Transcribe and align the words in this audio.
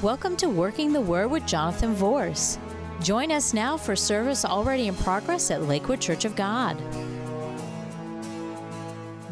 Welcome 0.00 0.36
to 0.36 0.48
Working 0.48 0.92
the 0.92 1.00
Word 1.00 1.26
with 1.32 1.44
Jonathan 1.44 1.92
Vorse. 1.92 2.56
Join 3.02 3.32
us 3.32 3.52
now 3.52 3.76
for 3.76 3.96
service 3.96 4.44
already 4.44 4.86
in 4.86 4.94
progress 4.94 5.50
at 5.50 5.64
Lakewood 5.64 6.00
Church 6.00 6.24
of 6.24 6.36
God. 6.36 6.78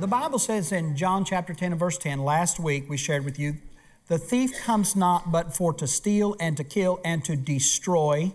The 0.00 0.08
Bible 0.08 0.40
says 0.40 0.72
in 0.72 0.96
John 0.96 1.24
chapter 1.24 1.54
10 1.54 1.70
and 1.70 1.78
verse 1.78 1.96
10, 1.98 2.18
last 2.18 2.58
week 2.58 2.90
we 2.90 2.96
shared 2.96 3.24
with 3.24 3.38
you, 3.38 3.58
the 4.08 4.18
thief 4.18 4.60
comes 4.64 4.96
not 4.96 5.30
but 5.30 5.54
for 5.54 5.72
to 5.72 5.86
steal 5.86 6.34
and 6.40 6.56
to 6.56 6.64
kill 6.64 6.98
and 7.04 7.24
to 7.26 7.36
destroy. 7.36 8.32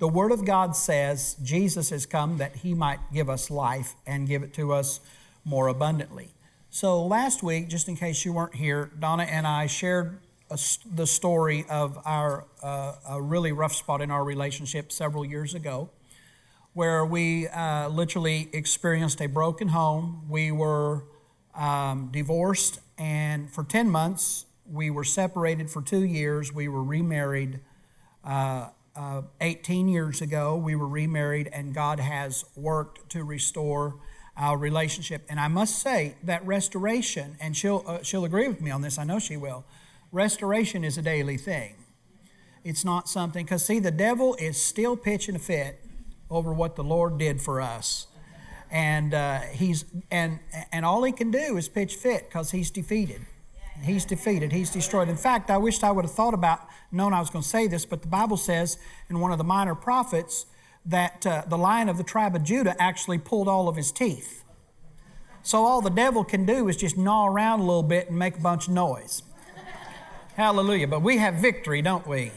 The 0.00 0.08
Word 0.08 0.32
of 0.32 0.44
God 0.44 0.76
says 0.76 1.34
Jesus 1.42 1.88
has 1.88 2.04
come 2.04 2.36
that 2.36 2.56
He 2.56 2.74
might 2.74 3.00
give 3.10 3.30
us 3.30 3.50
life 3.50 3.94
and 4.06 4.28
give 4.28 4.42
it 4.42 4.52
to 4.52 4.74
us 4.74 5.00
more 5.46 5.66
abundantly. 5.66 6.34
So 6.68 7.02
last 7.02 7.42
week, 7.42 7.68
just 7.68 7.88
in 7.88 7.96
case 7.96 8.26
you 8.26 8.34
weren't 8.34 8.56
here, 8.56 8.90
Donna 8.98 9.22
and 9.22 9.46
I 9.46 9.66
shared 9.66 10.18
a, 10.50 10.58
the 10.94 11.06
story 11.06 11.64
of 11.68 11.98
our 12.04 12.44
uh, 12.62 12.94
a 13.08 13.22
really 13.22 13.52
rough 13.52 13.74
spot 13.74 14.00
in 14.00 14.10
our 14.10 14.24
relationship 14.24 14.92
several 14.92 15.24
years 15.24 15.54
ago, 15.54 15.90
where 16.72 17.04
we 17.04 17.48
uh, 17.48 17.88
literally 17.88 18.48
experienced 18.52 19.20
a 19.20 19.26
broken 19.26 19.68
home. 19.68 20.26
We 20.28 20.52
were 20.52 21.04
um, 21.54 22.10
divorced, 22.12 22.80
and 22.98 23.50
for 23.50 23.64
ten 23.64 23.88
months 23.88 24.46
we 24.70 24.90
were 24.90 25.04
separated 25.04 25.70
for 25.70 25.82
two 25.82 26.04
years. 26.04 26.52
We 26.52 26.68
were 26.68 26.84
remarried. 26.84 27.60
Uh, 28.24 28.68
uh, 28.96 29.22
18 29.40 29.88
years 29.88 30.20
ago, 30.20 30.56
we 30.56 30.74
were 30.74 30.88
remarried, 30.88 31.48
and 31.52 31.72
God 31.72 32.00
has 32.00 32.44
worked 32.56 33.08
to 33.10 33.22
restore 33.22 33.94
our 34.36 34.56
relationship. 34.56 35.24
And 35.28 35.38
I 35.38 35.48
must 35.48 35.78
say 35.78 36.16
that 36.24 36.44
restoration, 36.44 37.36
and 37.40 37.56
she'll, 37.56 37.84
uh, 37.86 38.02
she'll 38.02 38.24
agree 38.24 38.48
with 38.48 38.60
me 38.60 38.70
on 38.70 38.82
this, 38.82 38.98
I 38.98 39.04
know 39.04 39.18
she 39.18 39.36
will, 39.36 39.64
restoration 40.12 40.84
is 40.84 40.98
a 40.98 41.02
daily 41.02 41.36
thing. 41.36 41.74
It's 42.64 42.84
not 42.84 43.08
something, 43.08 43.44
because 43.44 43.64
see, 43.64 43.78
the 43.78 43.90
devil 43.90 44.34
is 44.34 44.62
still 44.62 44.96
pitching 44.96 45.34
a 45.36 45.38
fit 45.38 45.80
over 46.28 46.52
what 46.52 46.76
the 46.76 46.84
Lord 46.84 47.18
did 47.18 47.40
for 47.40 47.60
us. 47.60 48.06
And 48.70 49.14
uh, 49.14 49.40
he's 49.40 49.84
and 50.10 50.38
and 50.70 50.84
all 50.84 51.02
he 51.02 51.10
can 51.10 51.30
do 51.32 51.56
is 51.56 51.68
pitch 51.68 51.96
fit 51.96 52.28
because 52.28 52.52
he's 52.52 52.70
defeated. 52.70 53.22
He's 53.82 54.04
defeated. 54.04 54.52
He's 54.52 54.70
destroyed. 54.70 55.08
In 55.08 55.16
fact, 55.16 55.50
I 55.50 55.56
wished 55.56 55.82
I 55.82 55.90
would 55.90 56.04
have 56.04 56.14
thought 56.14 56.34
about, 56.34 56.60
known 56.92 57.14
I 57.14 57.18
was 57.18 57.30
going 57.30 57.42
to 57.42 57.48
say 57.48 57.66
this, 57.66 57.86
but 57.86 58.02
the 58.02 58.08
Bible 58.08 58.36
says 58.36 58.78
in 59.08 59.20
one 59.20 59.32
of 59.32 59.38
the 59.38 59.44
minor 59.44 59.74
prophets 59.74 60.46
that 60.84 61.26
uh, 61.26 61.44
the 61.48 61.56
lion 61.56 61.88
of 61.88 61.96
the 61.96 62.04
tribe 62.04 62.36
of 62.36 62.44
Judah 62.44 62.76
actually 62.78 63.18
pulled 63.18 63.48
all 63.48 63.68
of 63.68 63.76
his 63.76 63.90
teeth. 63.90 64.44
So 65.42 65.64
all 65.64 65.80
the 65.80 65.90
devil 65.90 66.24
can 66.24 66.44
do 66.44 66.68
is 66.68 66.76
just 66.76 66.98
gnaw 66.98 67.26
around 67.26 67.60
a 67.60 67.64
little 67.64 67.82
bit 67.82 68.10
and 68.10 68.18
make 68.18 68.36
a 68.36 68.40
bunch 68.40 68.68
of 68.68 68.74
noise. 68.74 69.22
Hallelujah. 70.40 70.88
But 70.88 71.02
we 71.02 71.18
have 71.18 71.34
victory, 71.34 71.82
don't 71.82 72.06
we? 72.06 72.32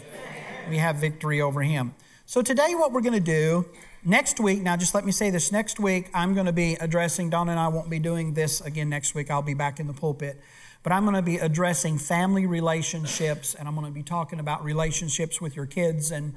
We 0.70 0.78
have 0.78 0.98
victory 0.98 1.40
over 1.40 1.62
him. 1.62 1.94
So 2.26 2.42
today, 2.42 2.76
what 2.76 2.92
we're 2.92 3.00
going 3.00 3.14
to 3.14 3.22
do 3.22 3.66
next 4.04 4.42
week, 4.42 4.62
now 4.62 4.76
just 4.76 4.94
let 4.94 5.06
me 5.06 5.14
say 5.14 5.30
this 5.30 5.54
next 5.54 5.80
week, 5.80 6.10
I'm 6.14 6.34
going 6.34 6.48
to 6.48 6.52
be 6.52 6.74
addressing, 6.82 7.30
Don 7.30 7.48
and 7.48 7.58
I 7.58 7.70
won't 7.70 7.90
be 7.90 8.00
doing 8.00 8.34
this 8.34 8.60
again 8.60 8.90
next 8.90 9.16
week. 9.16 9.32
I'll 9.32 9.42
be 9.42 9.54
back 9.54 9.80
in 9.80 9.88
the 9.88 9.94
pulpit. 9.94 10.42
But 10.84 10.92
I'm 10.92 11.04
going 11.04 11.16
to 11.16 11.22
be 11.22 11.38
addressing 11.38 11.98
family 11.98 12.46
relationships, 12.46 13.56
and 13.56 13.70
I'm 13.70 13.74
going 13.74 13.88
to 13.88 13.94
be 13.94 14.04
talking 14.04 14.42
about 14.42 14.66
relationships 14.66 15.40
with 15.40 15.56
your 15.56 15.66
kids 15.66 16.12
and 16.12 16.34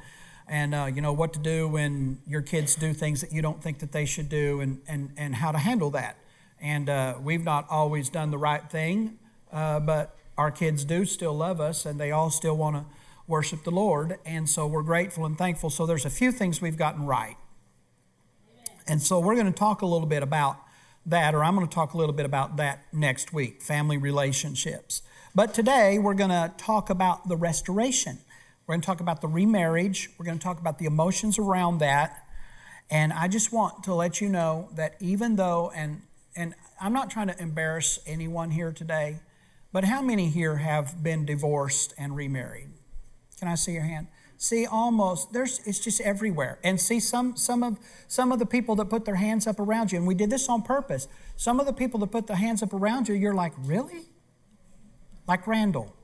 and 0.47 0.73
uh, 0.73 0.85
you 0.85 1.01
know 1.01 1.13
what 1.13 1.33
to 1.33 1.41
do 1.41 1.67
when 1.67 2.21
your 2.29 2.43
kids 2.43 2.77
do 2.77 2.93
things 2.95 3.23
that 3.23 3.33
you 3.33 3.43
don't 3.43 3.61
think 3.61 3.81
that 3.81 3.91
they 3.91 4.05
should 4.05 4.29
do, 4.29 4.61
and 4.61 4.83
and 4.87 5.11
and 5.17 5.35
how 5.35 5.51
to 5.51 5.59
handle 5.59 5.91
that. 5.91 6.17
And 6.61 6.89
uh, 6.89 7.17
we've 7.21 7.43
not 7.43 7.67
always 7.69 8.09
done 8.09 8.31
the 8.31 8.39
right 8.39 8.71
thing, 8.71 9.19
uh, 9.53 9.81
but 9.81 10.17
our 10.37 10.51
kids 10.51 10.85
do 10.85 11.05
still 11.05 11.35
love 11.35 11.61
us, 11.61 11.87
and 11.87 11.99
they 11.99 12.11
all 12.11 12.31
still 12.31 12.57
want 12.57 12.77
to 12.77 12.85
worship 13.27 13.65
the 13.65 13.71
Lord, 13.71 14.19
and 14.25 14.49
so 14.49 14.67
we're 14.67 14.83
grateful 14.83 15.27
and 15.27 15.37
thankful. 15.37 15.71
So 15.71 15.87
there's 15.87 16.05
a 16.05 16.11
few 16.11 16.31
things 16.31 16.61
we've 16.61 16.77
gotten 16.77 17.07
right, 17.07 17.37
and 18.87 19.03
so 19.03 19.19
we're 19.19 19.35
going 19.35 19.47
to 19.47 19.59
talk 19.59 19.83
a 19.83 19.87
little 19.87 20.07
bit 20.07 20.23
about 20.23 20.59
that, 21.07 21.35
or 21.35 21.45
I'm 21.45 21.55
going 21.55 21.67
to 21.67 21.75
talk 21.75 21.95
a 21.95 21.99
little 21.99 22.15
bit 22.15 22.27
about 22.27 22.57
that 22.57 22.85
next 22.93 23.33
week 23.33 23.63
family 23.63 23.97
relationships. 23.97 25.03
But 25.35 25.55
today 25.55 25.99
we're 25.99 26.15
going 26.15 26.31
to 26.31 26.53
talk 26.57 26.91
about 26.91 27.29
the 27.29 27.37
restoration. 27.37 28.19
We're 28.67 28.75
going 28.75 28.81
to 28.81 28.87
talk 28.87 29.01
about 29.01 29.21
the 29.21 29.29
remarriage. 29.29 30.11
We're 30.19 30.25
going 30.25 30.39
to 30.39 30.43
talk 30.43 30.59
about 30.59 30.79
the 30.79 30.87
emotions 30.87 31.39
around 31.39 31.79
that. 31.79 32.25
And 32.91 33.13
I 33.13 33.29
just 33.29 33.53
want 33.53 33.85
to 33.85 33.95
let 33.95 34.21
you 34.21 34.29
know 34.29 34.69
that 34.75 34.95
even 34.99 35.37
though, 35.37 35.71
and, 35.75 36.03
and 36.35 36.55
I'm 36.81 36.93
not 36.93 37.11
trying 37.11 37.29
to 37.29 37.41
embarrass 37.41 37.99
anyone 38.07 38.51
here 38.51 38.73
today, 38.73 39.19
but 39.73 39.85
how 39.85 40.01
many 40.03 40.29
here 40.29 40.57
have 40.57 41.03
been 41.03 41.25
divorced 41.25 41.95
and 41.99 42.17
remarried? 42.17 42.69
Can 43.39 43.49
I 43.49 43.55
see 43.55 43.73
your 43.73 43.83
hand? 43.83 44.09
See, 44.39 44.67
almost 44.67 45.33
there's 45.33 45.61
it's 45.67 45.79
just 45.79 46.01
everywhere. 46.01 46.59
And 46.63 46.81
see 46.81 47.01
some 47.01 47.37
some 47.37 47.63
of 47.63 47.79
some 48.07 48.33
of 48.33 48.39
the 48.39 48.47
people 48.47 48.77
that 48.77 48.87
put 48.87 49.05
their 49.05 49.17
hands 49.17 49.47
up 49.47 49.59
around 49.59 49.93
you, 49.93 49.99
and 49.99 50.07
we 50.07 50.15
did 50.15 50.31
this 50.31 50.49
on 50.49 50.63
purpose. 50.63 51.09
Some 51.37 51.61
of 51.61 51.67
the 51.67 51.73
people 51.73 52.01
that 52.01 52.09
put 52.09 52.27
their 52.27 52.37
hands 52.37 52.63
up 52.63 52.73
around 52.73 53.09
you, 53.09 53.15
you're 53.15 53.35
like, 53.35 53.53
really? 53.59 54.07
Like 55.27 55.47
Randall. 55.47 55.95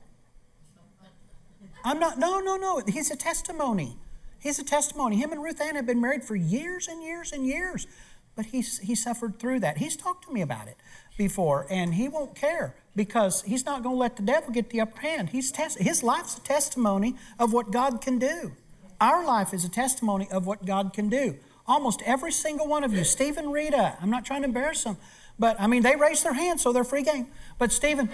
I'm 1.83 1.99
not, 1.99 2.17
no, 2.17 2.39
no, 2.39 2.55
no. 2.55 2.81
He's 2.87 3.11
a 3.11 3.15
testimony. 3.15 3.97
He's 4.39 4.59
a 4.59 4.63
testimony. 4.63 5.17
Him 5.17 5.31
and 5.31 5.43
Ruth 5.43 5.59
Ann 5.59 5.75
have 5.75 5.85
been 5.85 6.01
married 6.01 6.23
for 6.23 6.35
years 6.35 6.87
and 6.87 7.03
years 7.03 7.31
and 7.31 7.45
years, 7.45 7.87
but 8.35 8.47
he's, 8.47 8.79
he 8.79 8.95
suffered 8.95 9.39
through 9.39 9.59
that. 9.61 9.77
He's 9.77 9.95
talked 9.95 10.25
to 10.27 10.33
me 10.33 10.41
about 10.41 10.67
it 10.67 10.77
before, 11.17 11.67
and 11.69 11.95
he 11.95 12.07
won't 12.07 12.35
care 12.35 12.75
because 12.95 13.41
he's 13.43 13.65
not 13.65 13.83
going 13.83 13.95
to 13.95 13.99
let 13.99 14.15
the 14.15 14.23
devil 14.23 14.51
get 14.51 14.69
the 14.69 14.81
upper 14.81 15.01
hand. 15.01 15.29
He's 15.29 15.51
his 15.77 16.03
life's 16.03 16.37
a 16.37 16.41
testimony 16.41 17.15
of 17.39 17.53
what 17.53 17.71
God 17.71 18.01
can 18.01 18.19
do. 18.19 18.53
Our 19.01 19.25
life 19.25 19.53
is 19.53 19.65
a 19.65 19.69
testimony 19.69 20.27
of 20.31 20.45
what 20.45 20.65
God 20.65 20.93
can 20.93 21.09
do. 21.09 21.37
Almost 21.65 22.01
every 22.05 22.31
single 22.31 22.67
one 22.67 22.83
of 22.83 22.93
you, 22.93 23.03
Stephen, 23.03 23.49
Rita, 23.51 23.97
I'm 24.01 24.09
not 24.09 24.25
trying 24.25 24.41
to 24.41 24.47
embarrass 24.47 24.83
them, 24.83 24.97
but 25.39 25.59
I 25.59 25.67
mean, 25.67 25.81
they 25.81 25.95
raised 25.95 26.23
their 26.23 26.33
hands, 26.33 26.61
so 26.61 26.71
they're 26.71 26.83
free 26.83 27.03
game. 27.03 27.27
But 27.57 27.71
Stephen, 27.71 28.09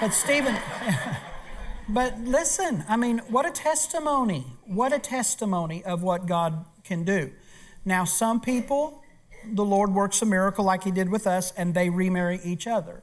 but 0.00 0.10
Stephen, 0.10 0.56
but 1.88 2.18
listen, 2.20 2.84
I 2.88 2.96
mean, 2.96 3.18
what 3.28 3.46
a 3.46 3.50
testimony. 3.50 4.46
What 4.66 4.92
a 4.92 4.98
testimony 4.98 5.82
of 5.84 6.02
what 6.02 6.26
God 6.26 6.64
can 6.84 7.04
do. 7.04 7.32
Now, 7.84 8.04
some 8.04 8.40
people, 8.40 8.99
the 9.44 9.64
Lord 9.64 9.94
works 9.94 10.22
a 10.22 10.26
miracle 10.26 10.64
like 10.64 10.84
He 10.84 10.90
did 10.90 11.08
with 11.08 11.26
us, 11.26 11.52
and 11.56 11.74
they 11.74 11.90
remarry 11.90 12.40
each 12.44 12.66
other. 12.66 13.02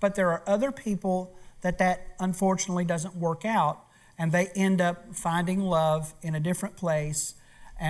But 0.00 0.14
there 0.14 0.30
are 0.30 0.42
other 0.46 0.72
people 0.72 1.34
that 1.60 1.78
that 1.78 2.14
unfortunately 2.18 2.84
doesn't 2.84 3.16
work 3.16 3.44
out, 3.44 3.84
and 4.18 4.32
they 4.32 4.48
end 4.48 4.80
up 4.80 5.14
finding 5.14 5.60
love 5.60 6.14
in 6.22 6.34
a 6.34 6.40
different 6.40 6.76
place, 6.76 7.34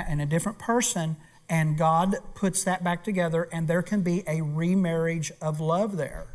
in 0.09 0.20
a 0.20 0.26
different 0.26 0.59
person, 0.59 1.16
and 1.48 1.76
God 1.76 2.16
puts 2.34 2.65
that 2.65 2.84
back 2.84 3.04
together, 3.04 3.48
and 3.53 3.69
there 3.69 3.82
can 3.82 4.03
be 4.03 4.22
a 4.26 4.43
remarriage 4.43 5.32
of 5.41 5.60
love 5.60 5.97
there. 5.97 6.28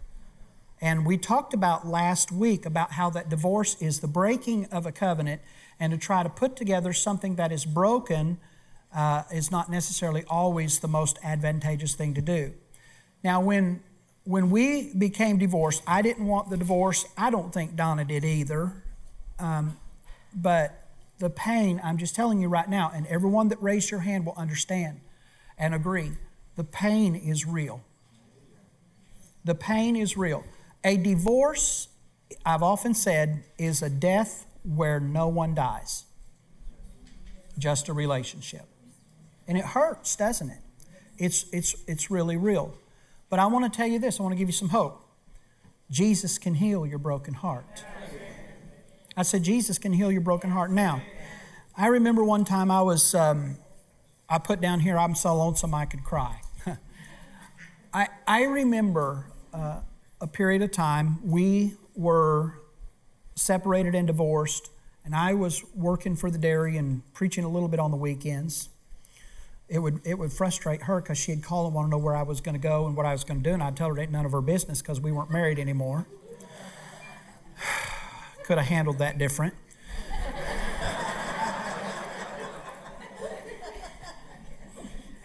And 0.80 1.06
we 1.06 1.18
talked 1.18 1.54
about 1.54 1.88
last 1.88 2.32
week 2.32 2.66
about 2.66 2.94
how 2.94 3.10
that 3.12 3.30
divorce 3.30 3.82
is 3.82 4.00
the 4.00 4.08
breaking 4.08 4.66
of 4.66 4.86
a 4.86 4.92
covenant, 4.92 5.42
and 5.80 5.92
to 5.92 5.98
try 5.98 6.24
to 6.24 6.30
put 6.30 6.56
together 6.56 6.94
something 6.94 7.36
that 7.36 7.52
is 7.52 7.66
broken 7.66 8.38
uh, 8.98 9.24
is 9.32 9.52
not 9.52 9.70
necessarily 9.70 10.24
always 10.28 10.80
the 10.80 10.88
most 10.88 11.20
advantageous 11.24 11.94
thing 11.94 12.16
to 12.16 12.22
do. 12.22 12.54
Now, 13.24 13.40
when 13.40 13.82
when 14.24 14.50
we 14.50 14.94
became 14.94 15.38
divorced, 15.38 15.82
I 15.88 16.02
didn't 16.02 16.26
want 16.26 16.50
the 16.50 16.58
divorce. 16.58 17.06
I 17.18 17.30
don't 17.30 17.54
think 17.54 17.78
Donna 17.78 18.04
did 18.04 18.26
either. 18.26 18.84
Um, 19.40 19.78
but 20.36 20.84
the 21.20 21.30
pain, 21.30 21.80
I'm 21.82 21.98
just 21.98 22.14
telling 22.14 22.42
you 22.42 22.50
right 22.50 22.68
now, 22.68 22.92
and 22.94 23.08
everyone 23.08 23.48
that 23.50 23.62
raised 23.64 23.90
your 23.90 24.02
hand 24.02 24.26
will 24.26 24.34
understand 24.36 25.00
and 25.58 25.74
agree 25.74 26.12
the 26.58 26.66
pain 26.66 27.16
is 27.16 27.46
real. 27.46 27.82
The 29.46 29.56
pain 29.56 29.96
is 29.96 30.18
real. 30.18 30.44
A 30.84 30.98
divorce, 30.98 31.88
I've 32.46 32.64
often 32.64 32.94
said, 32.94 33.44
is 33.58 33.82
a 33.82 33.90
death 33.90 34.46
where 34.64 35.00
no 35.00 35.28
one 35.30 35.56
dies, 35.56 36.04
just 37.58 37.88
a 37.88 37.94
relationship. 37.94 38.66
And 39.48 39.58
it 39.58 39.66
hurts, 39.66 40.16
doesn't 40.16 40.50
it? 40.50 40.60
It's, 41.18 41.46
it's, 41.52 41.76
it's 41.88 42.12
really 42.12 42.38
real. 42.38 42.78
But 43.30 43.40
I 43.40 43.46
want 43.48 43.72
to 43.72 43.76
tell 43.76 43.88
you 43.88 44.00
this 44.00 44.20
I 44.20 44.24
want 44.24 44.34
to 44.34 44.38
give 44.38 44.48
you 44.48 44.54
some 44.54 44.70
hope. 44.70 45.04
Jesus 45.90 46.38
can 46.38 46.56
heal 46.56 46.86
your 46.86 47.00
broken 47.00 47.34
heart. 47.34 47.86
I 49.16 49.24
said, 49.24 49.44
Jesus 49.44 49.78
can 49.78 49.94
heal 49.94 50.12
your 50.12 50.22
broken 50.22 50.52
heart. 50.52 50.70
Now, 50.70 51.02
I 51.76 51.88
remember 51.88 52.24
one 52.24 52.44
time 52.44 52.70
I 52.70 52.82
was, 52.82 53.16
um, 53.16 53.58
I 54.30 54.38
put 54.38 54.62
down 54.62 54.82
here, 54.82 54.98
I'm 54.98 55.16
so 55.16 55.36
lonesome 55.36 55.74
I 55.74 55.86
could 55.86 56.04
cry. 56.04 56.42
I, 57.94 58.10
I 58.28 58.44
remember 58.44 59.26
uh, 59.54 59.80
a 60.20 60.28
period 60.28 60.62
of 60.62 60.72
time, 60.72 61.20
we 61.28 61.74
were 61.96 62.62
separated 63.36 63.96
and 63.96 64.08
divorced, 64.08 64.70
and 65.06 65.16
I 65.16 65.34
was 65.34 65.64
working 65.74 66.16
for 66.16 66.30
the 66.30 66.38
dairy 66.38 66.78
and 66.78 67.02
preaching 67.14 67.44
a 67.44 67.50
little 67.50 67.70
bit 67.70 67.80
on 67.80 67.92
the 67.92 67.98
weekends 67.98 68.70
it 69.70 69.80
would 69.80 70.00
it 70.06 70.18
would 70.18 70.32
frustrate 70.32 70.84
her 70.84 71.02
because 71.02 71.18
she'd 71.18 71.44
call 71.44 71.66
and 71.66 71.76
want 71.76 71.88
to 71.88 71.92
know 71.92 71.98
where 71.98 72.16
I 72.16 72.24
was 72.24 72.40
going 72.40 72.56
to 72.56 72.60
go 72.60 72.86
and 72.86 72.96
what 72.96 73.06
I 73.06 73.12
was 73.12 73.24
going 73.24 73.44
to 73.44 73.50
do, 73.50 73.54
and 73.54 73.62
I'd 73.62 73.76
tell 73.76 73.90
her 73.90 73.98
it 73.98 74.02
ain't 74.04 74.12
none 74.12 74.26
of 74.26 74.32
her 74.32 74.42
business 74.42 74.82
because 74.82 75.02
we 75.02 75.12
weren't 75.12 75.32
married 75.32 75.60
anymore. 75.60 76.08
Could 78.44 78.58
have 78.58 78.68
handled 78.68 79.00
that 79.00 79.18
different. 79.18 79.54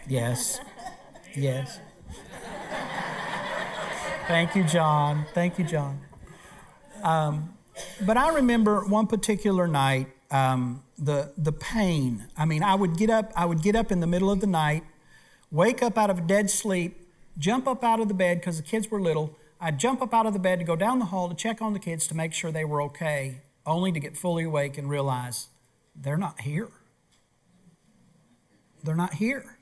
yes, 0.07 0.59
yes. 1.35 1.79
Thank 4.27 4.55
you, 4.55 4.63
John. 4.63 5.25
Thank 5.33 5.57
you, 5.57 5.65
John. 5.65 6.01
Um, 7.01 7.53
but 8.05 8.17
I 8.17 8.33
remember 8.33 8.85
one 8.85 9.07
particular 9.07 9.67
night. 9.67 10.07
Um, 10.31 10.82
the 11.03 11.33
the 11.37 11.51
pain. 11.51 12.27
I 12.37 12.45
mean, 12.45 12.63
I 12.63 12.75
would 12.75 12.97
get 12.97 13.09
up. 13.09 13.31
I 13.35 13.45
would 13.45 13.61
get 13.61 13.75
up 13.75 13.91
in 13.91 13.99
the 13.99 14.07
middle 14.07 14.31
of 14.31 14.39
the 14.39 14.47
night, 14.47 14.83
wake 15.51 15.83
up 15.83 15.97
out 15.97 16.09
of 16.09 16.17
a 16.19 16.21
dead 16.21 16.49
sleep, 16.49 17.07
jump 17.37 17.67
up 17.67 17.83
out 17.83 17.99
of 17.99 18.07
the 18.07 18.13
bed 18.13 18.39
because 18.39 18.57
the 18.57 18.63
kids 18.63 18.89
were 18.89 19.01
little. 19.01 19.37
I'd 19.59 19.79
jump 19.79 20.01
up 20.01 20.13
out 20.13 20.25
of 20.25 20.33
the 20.33 20.39
bed 20.39 20.59
to 20.59 20.65
go 20.65 20.75
down 20.75 20.99
the 20.99 21.05
hall 21.05 21.29
to 21.29 21.35
check 21.35 21.61
on 21.61 21.73
the 21.73 21.79
kids 21.79 22.05
to 22.07 22.15
make 22.15 22.33
sure 22.33 22.51
they 22.51 22.65
were 22.65 22.81
okay, 22.83 23.41
only 23.65 23.91
to 23.91 23.99
get 23.99 24.17
fully 24.17 24.43
awake 24.43 24.77
and 24.77 24.89
realize 24.89 25.47
they're 25.95 26.17
not 26.17 26.41
here. 26.41 26.69
They're 28.83 28.95
not 28.95 29.15
here. 29.15 29.57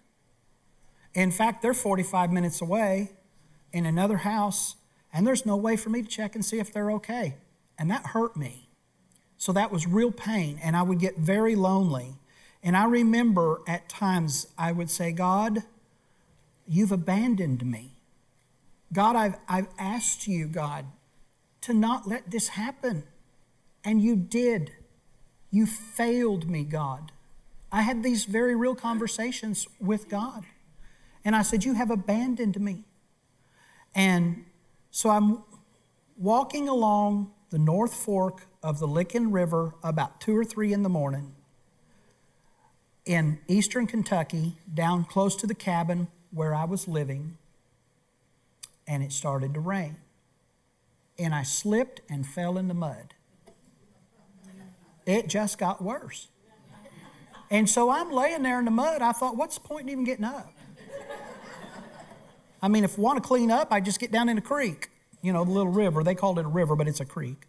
In 1.13 1.29
fact, 1.29 1.61
they're 1.61 1.73
45 1.73 2.31
minutes 2.31 2.61
away 2.61 3.11
in 3.71 3.85
another 3.85 4.17
house, 4.17 4.75
and 5.13 5.27
there's 5.27 5.45
no 5.45 5.55
way 5.55 5.75
for 5.75 5.89
me 5.89 6.01
to 6.01 6.07
check 6.07 6.33
and 6.35 6.43
see 6.43 6.59
if 6.59 6.73
they're 6.73 6.91
okay. 6.93 7.35
And 7.77 7.91
that 7.91 8.07
hurt 8.07 8.35
me. 8.35 8.70
So 9.41 9.51
that 9.53 9.71
was 9.71 9.87
real 9.87 10.11
pain, 10.11 10.59
and 10.61 10.77
I 10.77 10.83
would 10.83 10.99
get 10.99 11.17
very 11.17 11.55
lonely. 11.55 12.13
And 12.61 12.77
I 12.77 12.85
remember 12.85 13.61
at 13.65 13.89
times 13.89 14.45
I 14.55 14.71
would 14.71 14.91
say, 14.91 15.11
God, 15.11 15.63
you've 16.67 16.91
abandoned 16.91 17.65
me. 17.65 17.95
God, 18.93 19.15
I've, 19.15 19.37
I've 19.49 19.67
asked 19.79 20.27
you, 20.27 20.45
God, 20.45 20.85
to 21.61 21.73
not 21.73 22.07
let 22.07 22.29
this 22.29 22.49
happen. 22.49 23.01
And 23.83 23.99
you 23.99 24.15
did. 24.15 24.73
You 25.49 25.65
failed 25.65 26.47
me, 26.47 26.63
God. 26.63 27.11
I 27.71 27.81
had 27.81 28.03
these 28.03 28.25
very 28.25 28.55
real 28.55 28.75
conversations 28.75 29.67
with 29.79 30.07
God. 30.07 30.43
And 31.25 31.35
I 31.35 31.41
said, 31.41 31.63
You 31.63 31.73
have 31.73 31.89
abandoned 31.89 32.61
me. 32.61 32.83
And 33.95 34.45
so 34.91 35.09
I'm 35.09 35.41
walking 36.15 36.69
along 36.69 37.31
the 37.49 37.57
North 37.57 37.95
Fork 37.95 38.45
of 38.63 38.79
the 38.79 38.87
Licking 38.87 39.31
River 39.31 39.73
about 39.83 40.21
two 40.21 40.37
or 40.37 40.45
three 40.45 40.73
in 40.73 40.83
the 40.83 40.89
morning 40.89 41.33
in 43.05 43.39
eastern 43.47 43.87
Kentucky, 43.87 44.57
down 44.71 45.03
close 45.03 45.35
to 45.37 45.47
the 45.47 45.55
cabin 45.55 46.07
where 46.31 46.53
I 46.53 46.65
was 46.65 46.87
living, 46.87 47.37
and 48.87 49.03
it 49.03 49.11
started 49.11 49.53
to 49.55 49.59
rain. 49.59 49.97
And 51.17 51.33
I 51.33 51.43
slipped 51.43 52.01
and 52.09 52.25
fell 52.25 52.57
in 52.57 52.67
the 52.67 52.73
mud. 52.73 53.13
It 55.05 55.27
just 55.27 55.57
got 55.57 55.81
worse. 55.81 56.27
And 57.49 57.69
so 57.69 57.89
I'm 57.89 58.11
laying 58.11 58.43
there 58.43 58.59
in 58.59 58.65
the 58.65 58.71
mud. 58.71 59.01
I 59.01 59.11
thought, 59.11 59.35
what's 59.35 59.55
the 59.55 59.67
point 59.67 59.83
in 59.83 59.89
even 59.89 60.03
getting 60.03 60.25
up? 60.25 60.53
I 62.61 62.67
mean, 62.67 62.83
if 62.83 62.97
I 62.97 63.01
want 63.01 63.21
to 63.21 63.27
clean 63.27 63.49
up, 63.49 63.69
I 63.71 63.81
just 63.81 63.99
get 63.99 64.11
down 64.11 64.29
in 64.29 64.35
the 64.35 64.41
creek, 64.41 64.89
you 65.21 65.33
know, 65.33 65.43
the 65.43 65.51
little 65.51 65.71
river. 65.71 66.03
They 66.03 66.15
called 66.15 66.37
it 66.37 66.45
a 66.45 66.47
river, 66.47 66.75
but 66.75 66.87
it's 66.87 66.99
a 66.99 67.05
creek. 67.05 67.47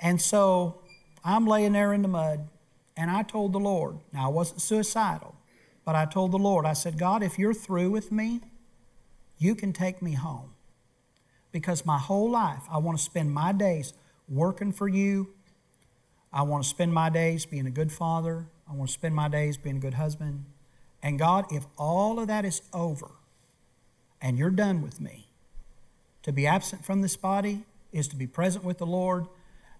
And 0.00 0.20
so 0.20 0.80
I'm 1.24 1.46
laying 1.46 1.72
there 1.72 1.92
in 1.92 2.02
the 2.02 2.08
mud, 2.08 2.48
and 2.96 3.10
I 3.10 3.22
told 3.22 3.52
the 3.52 3.60
Lord, 3.60 3.98
now 4.12 4.26
I 4.26 4.32
wasn't 4.32 4.62
suicidal, 4.62 5.34
but 5.84 5.94
I 5.94 6.04
told 6.04 6.32
the 6.32 6.38
Lord, 6.38 6.66
I 6.66 6.72
said, 6.72 6.98
God, 6.98 7.22
if 7.22 7.38
you're 7.38 7.54
through 7.54 7.90
with 7.90 8.12
me, 8.12 8.40
you 9.38 9.54
can 9.54 9.72
take 9.72 10.00
me 10.02 10.12
home. 10.12 10.50
Because 11.52 11.86
my 11.86 11.98
whole 11.98 12.30
life, 12.30 12.62
I 12.70 12.78
want 12.78 12.98
to 12.98 13.04
spend 13.04 13.32
my 13.32 13.52
days 13.52 13.92
working 14.28 14.72
for 14.72 14.88
you. 14.88 15.28
I 16.32 16.42
want 16.42 16.64
to 16.64 16.68
spend 16.68 16.92
my 16.92 17.10
days 17.10 17.46
being 17.46 17.66
a 17.66 17.70
good 17.70 17.92
father. 17.92 18.46
I 18.68 18.74
want 18.74 18.88
to 18.88 18.94
spend 18.94 19.14
my 19.14 19.28
days 19.28 19.56
being 19.56 19.76
a 19.76 19.80
good 19.80 19.94
husband. 19.94 20.44
And 21.02 21.18
God, 21.18 21.46
if 21.50 21.66
all 21.76 22.18
of 22.18 22.26
that 22.28 22.44
is 22.44 22.62
over, 22.72 23.10
and 24.24 24.38
you're 24.38 24.50
done 24.50 24.80
with 24.80 25.02
me. 25.02 25.28
To 26.22 26.32
be 26.32 26.46
absent 26.46 26.82
from 26.82 27.02
this 27.02 27.14
body 27.14 27.66
is 27.92 28.08
to 28.08 28.16
be 28.16 28.26
present 28.26 28.64
with 28.64 28.78
the 28.78 28.86
Lord, 28.86 29.26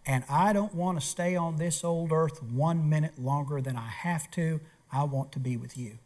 and 0.07 0.25
I 0.29 0.53
don't 0.53 0.75
want 0.75 1.01
to 1.01 1.07
stay 1.07 1.35
on 1.35 1.57
this 1.57 1.83
old 1.83 2.13
earth 2.13 2.43
one 2.43 2.89
minute 2.89 3.19
longer 3.19 3.61
than 3.61 3.77
I 3.77 3.89
have 3.89 4.31
to. 4.33 4.61
I 4.93 5.05
want 5.05 5.33
to 5.33 5.39
be 5.39 5.57
with 5.57 5.79
you. 5.79 5.99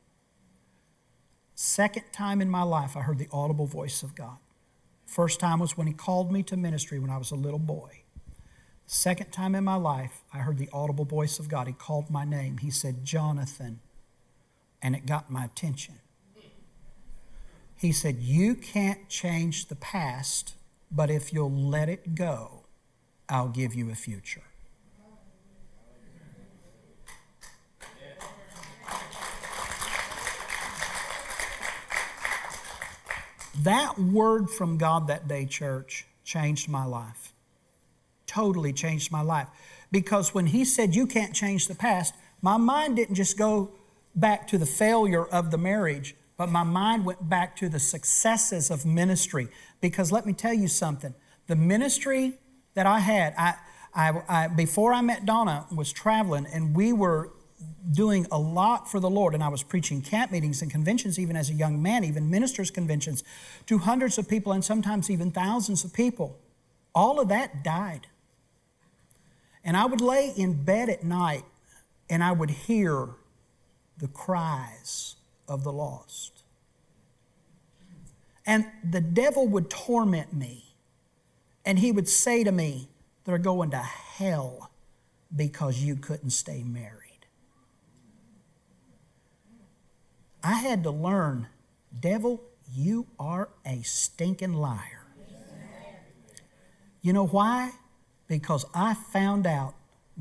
Second 1.54 2.04
time 2.12 2.40
in 2.40 2.48
my 2.48 2.62
life, 2.62 2.96
I 2.96 3.00
heard 3.00 3.18
the 3.18 3.28
audible 3.32 3.66
voice 3.66 4.02
of 4.04 4.14
God. 4.14 4.38
First 5.04 5.40
time 5.40 5.58
was 5.58 5.76
when 5.76 5.88
He 5.88 5.92
called 5.92 6.30
me 6.30 6.42
to 6.44 6.56
ministry 6.56 6.98
when 6.98 7.10
I 7.10 7.18
was 7.18 7.32
a 7.32 7.36
little 7.36 7.58
boy. 7.58 8.02
Second 8.86 9.32
time 9.32 9.54
in 9.54 9.64
my 9.64 9.74
life, 9.74 10.22
I 10.32 10.38
heard 10.38 10.58
the 10.58 10.70
audible 10.72 11.04
voice 11.04 11.38
of 11.38 11.48
God. 11.48 11.66
He 11.66 11.72
called 11.72 12.08
my 12.10 12.24
name. 12.24 12.58
He 12.58 12.70
said, 12.70 13.04
Jonathan. 13.04 13.80
And 14.80 14.94
it 14.94 15.04
got 15.04 15.30
my 15.30 15.44
attention. 15.44 15.96
He 17.76 17.92
said, 17.92 18.16
You 18.20 18.54
can't 18.54 19.08
change 19.08 19.66
the 19.66 19.76
past, 19.76 20.54
but 20.90 21.10
if 21.10 21.32
you'll 21.32 21.50
let 21.50 21.88
it 21.88 22.14
go, 22.14 22.57
I'll 23.28 23.48
give 23.48 23.74
you 23.74 23.90
a 23.90 23.94
future. 23.94 24.42
That 33.62 33.98
word 33.98 34.50
from 34.50 34.78
God 34.78 35.08
that 35.08 35.26
day, 35.26 35.44
church, 35.44 36.06
changed 36.24 36.68
my 36.68 36.84
life. 36.84 37.32
Totally 38.26 38.72
changed 38.72 39.10
my 39.10 39.20
life. 39.20 39.48
Because 39.90 40.32
when 40.32 40.46
He 40.46 40.64
said, 40.64 40.94
You 40.94 41.06
can't 41.06 41.34
change 41.34 41.66
the 41.66 41.74
past, 41.74 42.14
my 42.40 42.56
mind 42.56 42.96
didn't 42.96 43.16
just 43.16 43.36
go 43.36 43.72
back 44.14 44.46
to 44.48 44.58
the 44.58 44.66
failure 44.66 45.24
of 45.24 45.50
the 45.50 45.58
marriage 45.58 46.14
but 46.38 46.48
my 46.48 46.62
mind 46.62 47.04
went 47.04 47.28
back 47.28 47.56
to 47.56 47.68
the 47.68 47.80
successes 47.80 48.70
of 48.70 48.86
ministry. 48.86 49.48
Because 49.82 50.10
let 50.10 50.24
me 50.24 50.32
tell 50.32 50.54
you 50.54 50.68
something 50.68 51.14
the 51.48 51.56
ministry 51.56 52.38
that 52.74 52.86
I 52.86 53.00
had, 53.00 53.34
I, 53.36 53.54
I, 53.94 54.22
I, 54.28 54.48
before 54.48 54.92
I 54.92 55.00
met 55.00 55.26
Donna, 55.26 55.66
was 55.74 55.92
traveling 55.92 56.46
and 56.46 56.74
we 56.74 56.92
were 56.92 57.30
doing 57.90 58.26
a 58.30 58.38
lot 58.38 58.90
for 58.90 59.00
the 59.00 59.10
Lord. 59.10 59.34
And 59.34 59.42
I 59.42 59.48
was 59.48 59.62
preaching 59.62 60.02
camp 60.02 60.30
meetings 60.30 60.62
and 60.62 60.70
conventions, 60.70 61.18
even 61.18 61.36
as 61.36 61.50
a 61.50 61.54
young 61.54 61.82
man, 61.82 62.04
even 62.04 62.30
ministers' 62.30 62.70
conventions, 62.70 63.24
to 63.66 63.78
hundreds 63.78 64.18
of 64.18 64.28
people 64.28 64.52
and 64.52 64.64
sometimes 64.64 65.10
even 65.10 65.30
thousands 65.30 65.84
of 65.84 65.92
people. 65.92 66.38
All 66.94 67.20
of 67.20 67.28
that 67.28 67.64
died. 67.64 68.06
And 69.64 69.76
I 69.76 69.86
would 69.86 70.00
lay 70.00 70.32
in 70.36 70.64
bed 70.64 70.88
at 70.88 71.04
night 71.04 71.44
and 72.08 72.22
I 72.22 72.32
would 72.32 72.50
hear 72.50 73.08
the 73.98 74.08
cries 74.08 75.16
of 75.46 75.64
the 75.64 75.72
lost. 75.72 76.42
And 78.46 78.66
the 78.88 79.00
devil 79.00 79.46
would 79.48 79.68
torment 79.68 80.32
me, 80.32 80.67
and 81.68 81.78
he 81.80 81.92
would 81.92 82.08
say 82.08 82.42
to 82.44 82.50
me, 82.50 82.88
They're 83.24 83.36
going 83.36 83.72
to 83.72 83.76
hell 83.76 84.70
because 85.36 85.82
you 85.82 85.96
couldn't 85.96 86.30
stay 86.30 86.62
married. 86.64 87.26
I 90.42 90.54
had 90.54 90.82
to 90.84 90.90
learn, 90.90 91.48
devil, 92.00 92.42
you 92.72 93.06
are 93.18 93.50
a 93.66 93.82
stinking 93.82 94.54
liar. 94.54 95.06
You 97.02 97.12
know 97.12 97.26
why? 97.26 97.72
Because 98.28 98.64
I 98.72 98.94
found 98.94 99.46
out 99.46 99.74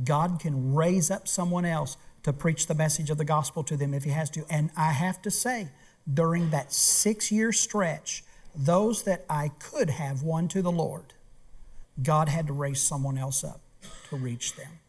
God 0.03 0.41
can 0.41 0.73
raise 0.75 1.09
up 1.09 1.29
someone 1.29 1.63
else 1.63 1.95
to 2.23 2.33
preach 2.33 2.67
the 2.67 2.75
message 2.75 3.09
of 3.09 3.17
the 3.17 3.25
gospel 3.25 3.63
to 3.63 3.77
them 3.77 3.93
if 3.93 4.03
he 4.03 4.09
has 4.09 4.29
to. 4.31 4.45
And 4.49 4.69
I 4.75 4.91
have 4.91 5.21
to 5.21 5.31
say, 5.31 5.69
during 6.13 6.49
that 6.49 6.73
six 6.73 7.31
year 7.31 7.53
stretch, 7.53 8.25
those 8.53 9.03
that 9.03 9.23
I 9.29 9.51
could 9.59 9.91
have 9.91 10.23
won 10.23 10.49
to 10.49 10.61
the 10.61 10.71
Lord, 10.71 11.13
God 12.01 12.29
had 12.29 12.47
to 12.47 12.53
raise 12.53 12.81
someone 12.81 13.17
else 13.17 13.43
up 13.43 13.61
to 14.09 14.15
reach 14.15 14.55
them. 14.55 14.79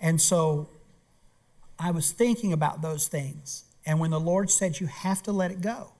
And 0.00 0.20
so 0.20 0.68
I 1.78 1.90
was 1.90 2.10
thinking 2.12 2.52
about 2.52 2.82
those 2.82 3.08
things. 3.08 3.64
And 3.86 4.00
when 4.00 4.10
the 4.10 4.20
Lord 4.20 4.50
said, 4.50 4.80
You 4.80 4.86
have 4.86 5.22
to 5.24 5.32
let 5.32 5.50
it 5.50 5.60
go, 5.60 5.92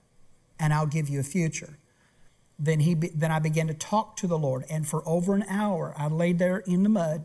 and 0.58 0.72
I'll 0.72 0.86
give 0.86 1.08
you 1.08 1.20
a 1.20 1.24
future, 1.24 1.78
then, 2.58 2.80
he 2.80 2.94
then 2.94 3.30
I 3.32 3.38
began 3.38 3.66
to 3.68 3.74
talk 3.74 4.16
to 4.16 4.26
the 4.26 4.38
Lord. 4.38 4.64
And 4.70 4.86
for 4.86 5.06
over 5.06 5.34
an 5.34 5.44
hour, 5.48 5.94
I 5.96 6.08
laid 6.08 6.38
there 6.38 6.58
in 6.58 6.82
the 6.82 6.88
mud 6.88 7.24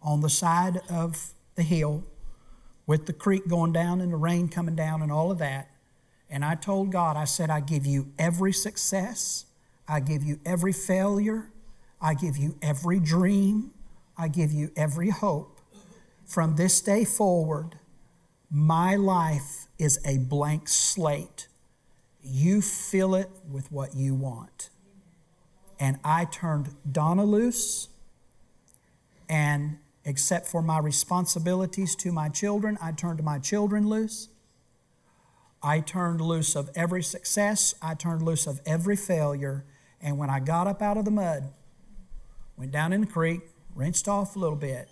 on 0.00 0.20
the 0.20 0.30
side 0.30 0.80
of 0.88 1.32
the 1.54 1.62
hill 1.62 2.04
with 2.86 3.06
the 3.06 3.12
creek 3.12 3.48
going 3.48 3.72
down 3.72 4.00
and 4.00 4.12
the 4.12 4.16
rain 4.16 4.48
coming 4.48 4.74
down 4.74 5.02
and 5.02 5.12
all 5.12 5.30
of 5.30 5.38
that. 5.38 5.70
And 6.28 6.44
I 6.44 6.54
told 6.54 6.90
God, 6.90 7.16
I 7.16 7.24
said, 7.24 7.50
I 7.50 7.60
give 7.60 7.84
you 7.84 8.12
every 8.18 8.52
success, 8.52 9.46
I 9.86 10.00
give 10.00 10.22
you 10.22 10.40
every 10.46 10.72
failure, 10.72 11.51
I 12.02 12.14
give 12.14 12.36
you 12.36 12.58
every 12.60 12.98
dream, 12.98 13.70
I 14.18 14.28
give 14.28 14.52
you 14.52 14.72
every 14.76 15.10
hope. 15.10 15.60
From 16.26 16.56
this 16.56 16.80
day 16.80 17.04
forward, 17.04 17.78
my 18.50 18.96
life 18.96 19.68
is 19.78 20.00
a 20.04 20.18
blank 20.18 20.68
slate. 20.68 21.46
You 22.22 22.60
fill 22.60 23.14
it 23.14 23.30
with 23.48 23.70
what 23.70 23.94
you 23.94 24.14
want. 24.14 24.70
And 25.78 25.98
I 26.04 26.26
turned 26.26 26.74
Donna 26.90 27.24
loose 27.24 27.88
and 29.28 29.78
except 30.04 30.46
for 30.46 30.60
my 30.60 30.78
responsibilities 30.78 31.94
to 31.96 32.12
my 32.12 32.28
children, 32.28 32.76
I 32.82 32.92
turned 32.92 33.22
my 33.22 33.38
children 33.38 33.88
loose. 33.88 34.28
I 35.62 35.80
turned 35.80 36.20
loose 36.20 36.56
of 36.56 36.70
every 36.74 37.02
success, 37.02 37.74
I 37.80 37.94
turned 37.94 38.22
loose 38.22 38.46
of 38.46 38.60
every 38.66 38.96
failure, 38.96 39.64
and 40.00 40.18
when 40.18 40.28
I 40.28 40.40
got 40.40 40.66
up 40.66 40.82
out 40.82 40.96
of 40.96 41.04
the 41.04 41.12
mud, 41.12 41.52
went 42.56 42.72
down 42.72 42.92
in 42.92 43.00
the 43.00 43.06
creek, 43.06 43.40
rinsed 43.74 44.08
off 44.08 44.36
a 44.36 44.38
little 44.38 44.56
bit, 44.56 44.88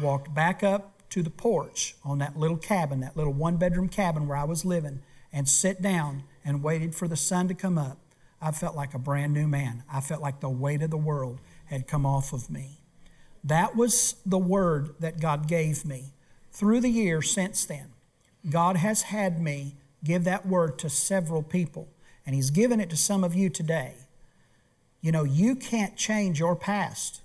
walked 0.00 0.34
back 0.34 0.62
up 0.62 1.08
to 1.10 1.22
the 1.22 1.30
porch 1.30 1.96
on 2.04 2.18
that 2.18 2.36
little 2.36 2.56
cabin, 2.56 3.00
that 3.00 3.16
little 3.16 3.32
one 3.32 3.56
bedroom 3.56 3.88
cabin 3.88 4.26
where 4.26 4.36
I 4.36 4.44
was 4.44 4.64
living, 4.64 5.00
and 5.32 5.48
sit 5.48 5.82
down 5.82 6.24
and 6.44 6.62
waited 6.62 6.94
for 6.94 7.08
the 7.08 7.16
sun 7.16 7.48
to 7.48 7.54
come 7.54 7.78
up, 7.78 7.98
I 8.40 8.50
felt 8.50 8.76
like 8.76 8.94
a 8.94 8.98
brand 8.98 9.32
new 9.32 9.48
man. 9.48 9.82
I 9.90 10.00
felt 10.00 10.20
like 10.20 10.40
the 10.40 10.48
weight 10.48 10.82
of 10.82 10.90
the 10.90 10.96
world 10.96 11.40
had 11.66 11.86
come 11.86 12.04
off 12.04 12.32
of 12.32 12.50
me. 12.50 12.80
That 13.42 13.76
was 13.76 14.16
the 14.24 14.38
word 14.38 14.94
that 15.00 15.20
God 15.20 15.48
gave 15.48 15.84
me. 15.84 16.14
Through 16.50 16.80
the 16.80 16.90
years 16.90 17.30
since 17.30 17.64
then, 17.64 17.92
God 18.48 18.76
has 18.76 19.02
had 19.02 19.40
me 19.40 19.76
give 20.04 20.24
that 20.24 20.46
word 20.46 20.78
to 20.80 20.90
several 20.90 21.42
people, 21.42 21.88
and 22.26 22.34
He's 22.34 22.50
given 22.50 22.80
it 22.80 22.90
to 22.90 22.96
some 22.96 23.24
of 23.24 23.34
you 23.34 23.48
today. 23.50 23.94
You 25.04 25.12
know, 25.12 25.24
you 25.24 25.54
can't 25.54 25.96
change 25.96 26.40
your 26.40 26.56
past. 26.56 27.20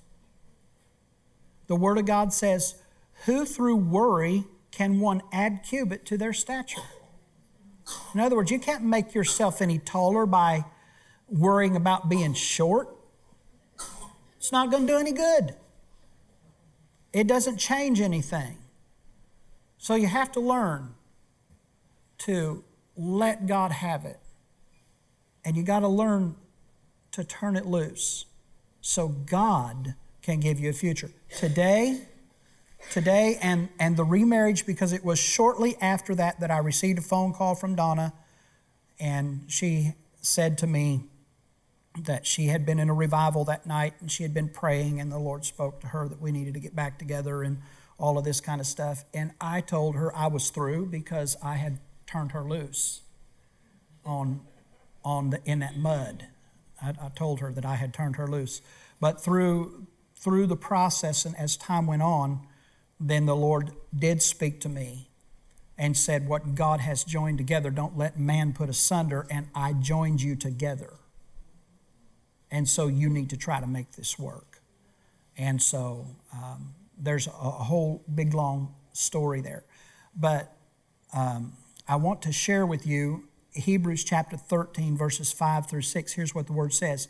The 1.68 1.78
Word 1.78 1.98
of 1.98 2.06
God 2.06 2.34
says, 2.34 2.76
Who 3.24 3.46
through 3.46 3.78
worry 3.78 4.44
can 4.70 5.00
one 5.00 5.22
add 5.32 5.62
cubit 5.64 6.06
to 6.08 6.18
their 6.18 6.34
stature? 6.34 6.82
In 8.14 8.20
other 8.20 8.36
words, 8.36 8.52
you 8.52 8.60
can't 8.60 8.84
make 8.84 9.14
yourself 9.14 9.62
any 9.62 9.80
taller 9.80 10.26
by 10.26 10.66
worrying 11.30 11.78
about 11.78 12.10
being 12.10 12.34
short. 12.34 12.90
It's 14.36 14.52
not 14.52 14.72
going 14.72 14.86
to 14.86 14.94
do 14.94 15.00
any 15.00 15.14
good. 15.14 15.56
It 17.14 17.28
doesn't 17.28 17.60
change 17.60 18.02
anything. 18.02 18.58
So 19.78 19.96
you 19.96 20.08
have 20.08 20.34
to 20.34 20.42
learn 20.42 20.96
to 22.18 22.66
let 22.98 23.48
God 23.48 23.72
have 23.72 24.04
it. 24.04 24.20
And 25.46 25.56
you 25.56 25.64
got 25.64 25.80
to 25.80 25.88
learn 25.88 26.36
to 27.12 27.24
turn 27.24 27.56
it 27.56 27.66
loose 27.66 28.26
so 28.82 29.08
God 29.08 29.96
can 30.22 30.40
give 30.40 30.60
you 30.60 30.70
a 30.70 30.74
future. 30.74 31.12
Today, 31.38 32.02
today 32.92 33.38
and, 33.42 33.70
and 33.80 33.98
the 33.98 34.04
remarriage, 34.04 34.66
because 34.66 34.94
it 34.94 35.04
was 35.04 35.20
shortly 35.20 35.76
after 35.82 36.16
that 36.16 36.40
that 36.40 36.52
I 36.52 36.60
received 36.60 37.00
a 37.00 37.02
phone 37.02 37.34
call 37.34 37.56
from 37.56 37.76
Donna, 37.76 38.14
and 39.00 39.44
she 39.48 39.94
said 40.22 40.58
to 40.60 40.68
me 40.68 41.06
that 42.04 42.26
she 42.26 42.48
had 42.48 42.66
been 42.66 42.80
in 42.80 42.90
a 42.90 42.94
revival 42.94 43.44
that 43.46 43.66
night 43.66 43.94
and 44.00 44.12
she 44.12 44.24
had 44.24 44.34
been 44.34 44.50
praying, 44.50 45.00
and 45.00 45.12
the 45.12 45.20
Lord 45.20 45.46
spoke 45.46 45.82
to 45.82 45.88
her 45.88 46.08
that 46.08 46.22
we 46.22 46.32
needed 46.32 46.54
to 46.54 46.60
get 46.60 46.76
back 46.76 47.00
together 47.00 47.44
and 47.44 47.62
all 47.98 48.18
of 48.18 48.24
this 48.24 48.40
kind 48.40 48.62
of 48.62 48.68
stuff. 48.68 49.04
And 49.14 49.32
I 49.42 49.62
told 49.62 49.96
her 49.96 50.16
I 50.16 50.28
was 50.28 50.50
through 50.50 50.88
because 50.88 51.36
I 51.44 51.56
had 51.56 51.80
turned 52.08 52.32
her 52.32 52.44
loose 52.44 53.02
on, 54.06 54.42
on 55.04 55.32
the, 55.32 55.42
in 55.46 55.60
that 55.60 55.78
mud. 55.78 56.28
I, 56.82 56.90
I 56.90 57.10
told 57.16 57.40
her 57.40 57.52
that 57.52 57.66
I 57.66 57.76
had 57.76 57.94
turned 57.94 58.16
her 58.16 58.28
loose. 58.28 58.62
But 59.00 59.22
through, 59.22 59.88
through 60.16 60.48
the 60.48 60.56
process 60.56 61.26
and 61.26 61.36
as 61.38 61.56
time 61.58 61.88
went 61.88 62.02
on, 62.02 62.48
then 63.00 63.26
the 63.26 63.36
Lord 63.36 63.72
did 63.98 64.22
speak 64.22 64.60
to 64.62 64.70
me 64.70 65.10
and 65.78 65.96
said, 65.96 66.28
What 66.28 66.56
God 66.56 66.82
has 66.82 67.04
joined 67.04 67.38
together, 67.38 67.72
don't 67.72 67.98
let 67.98 68.20
man 68.20 68.54
put 68.54 68.70
asunder, 68.70 69.26
and 69.32 69.48
I 69.56 69.74
joined 69.74 70.22
you 70.22 70.36
together. 70.36 70.94
And 72.52 72.68
so 72.68 72.88
you 72.88 73.10
need 73.10 73.30
to 73.30 73.38
try 73.38 73.62
to 73.62 73.68
make 73.68 73.94
this 73.94 74.20
work. 74.20 74.62
And 75.38 75.62
so 75.62 76.08
um, 76.34 76.74
there's 76.98 77.28
a, 77.28 77.32
whole 77.32 78.04
big 78.14 78.34
long 78.34 78.76
story 78.92 79.40
there. 79.40 79.64
But 80.16 80.54
um, 81.14 81.54
I 81.88 81.96
want 81.96 82.22
to 82.24 82.34
share 82.34 82.66
with 82.66 82.86
you 82.86 83.29
Hebrews 83.52 84.04
chapter 84.04 84.38
13, 84.38 84.98
verses 84.98 85.32
5 85.32 85.70
through 85.70 85.82
6. 85.82 86.14
Here's 86.14 86.36
what 86.36 86.48
the 86.48 86.54
word 86.54 86.74
says 86.74 87.08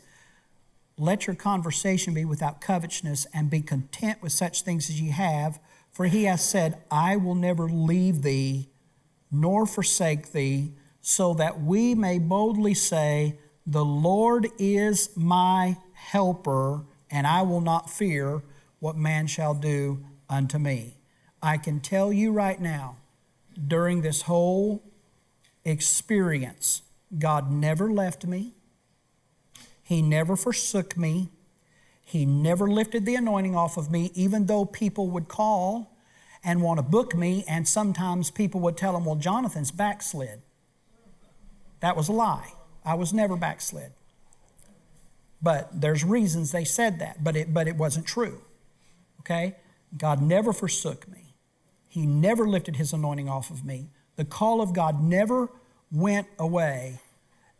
Let 0.96 1.26
your 1.26 1.36
conversation 1.36 2.14
be 2.14 2.24
without 2.24 2.60
covetousness, 2.60 3.26
and 3.34 3.50
be 3.50 3.60
content 3.60 4.22
with 4.22 4.32
such 4.32 4.62
things 4.62 4.88
as 4.88 5.00
ye 5.00 5.10
have. 5.10 5.58
For 5.90 6.06
he 6.06 6.24
has 6.24 6.42
said, 6.48 6.82
I 6.90 7.16
will 7.16 7.34
never 7.34 7.68
leave 7.68 8.22
thee 8.22 8.70
nor 9.30 9.66
forsake 9.66 10.32
thee, 10.32 10.72
so 11.00 11.34
that 11.34 11.60
we 11.60 11.94
may 11.94 12.18
boldly 12.18 12.74
say, 12.74 13.38
The 13.66 13.84
Lord 13.84 14.48
is 14.58 15.10
my 15.16 15.76
helper, 15.92 16.84
and 17.10 17.26
I 17.26 17.42
will 17.42 17.60
not 17.60 17.90
fear 17.90 18.42
what 18.80 18.96
man 18.96 19.26
shall 19.26 19.54
do 19.54 20.04
unto 20.28 20.58
me. 20.58 20.96
I 21.42 21.58
can 21.58 21.80
tell 21.80 22.12
you 22.12 22.32
right 22.32 22.60
now, 22.60 22.96
during 23.66 24.02
this 24.02 24.22
whole 24.22 24.82
experience, 25.70 26.82
God 27.18 27.50
never 27.50 27.90
left 27.90 28.26
me. 28.26 28.54
He 29.82 30.02
never 30.02 30.36
forsook 30.36 30.96
me. 30.96 31.30
He 32.04 32.26
never 32.26 32.68
lifted 32.68 33.06
the 33.06 33.14
anointing 33.14 33.56
off 33.56 33.76
of 33.76 33.90
me, 33.90 34.10
even 34.14 34.46
though 34.46 34.64
people 34.64 35.08
would 35.10 35.28
call 35.28 35.96
and 36.42 36.62
want 36.62 36.78
to 36.78 36.82
book 36.82 37.14
me, 37.14 37.44
and 37.46 37.68
sometimes 37.68 38.30
people 38.30 38.60
would 38.60 38.76
tell 38.76 38.94
them, 38.94 39.04
Well, 39.04 39.16
Jonathan's 39.16 39.70
backslid. 39.70 40.42
That 41.80 41.96
was 41.96 42.08
a 42.08 42.12
lie. 42.12 42.52
I 42.84 42.94
was 42.94 43.12
never 43.12 43.36
backslid. 43.36 43.92
But 45.42 45.80
there's 45.80 46.04
reasons 46.04 46.52
they 46.52 46.64
said 46.64 46.98
that, 46.98 47.24
but 47.24 47.36
it, 47.36 47.52
but 47.52 47.66
it 47.66 47.76
wasn't 47.76 48.06
true. 48.06 48.42
Okay? 49.20 49.56
God 49.96 50.22
never 50.22 50.52
forsook 50.52 51.08
me. 51.08 51.34
He 51.88 52.06
never 52.06 52.46
lifted 52.46 52.76
his 52.76 52.92
anointing 52.92 53.28
off 53.28 53.50
of 53.50 53.64
me. 53.64 53.90
The 54.16 54.24
call 54.24 54.60
of 54.60 54.74
God 54.74 55.02
never 55.02 55.48
went 55.92 56.28
away. 56.38 57.00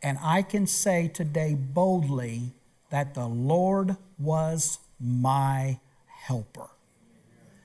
And 0.01 0.17
I 0.21 0.41
can 0.41 0.65
say 0.67 1.07
today 1.07 1.53
boldly 1.53 2.53
that 2.89 3.13
the 3.13 3.27
Lord 3.27 3.97
was 4.17 4.79
my 4.99 5.79
helper. 6.07 6.69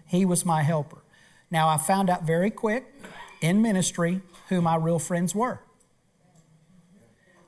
He 0.06 0.24
was 0.24 0.44
my 0.44 0.62
helper. 0.62 1.02
Now, 1.50 1.68
I 1.68 1.76
found 1.76 2.10
out 2.10 2.24
very 2.24 2.50
quick 2.50 2.92
in 3.40 3.62
ministry 3.62 4.20
who 4.48 4.60
my 4.60 4.76
real 4.76 4.98
friends 4.98 5.34
were. 5.34 5.60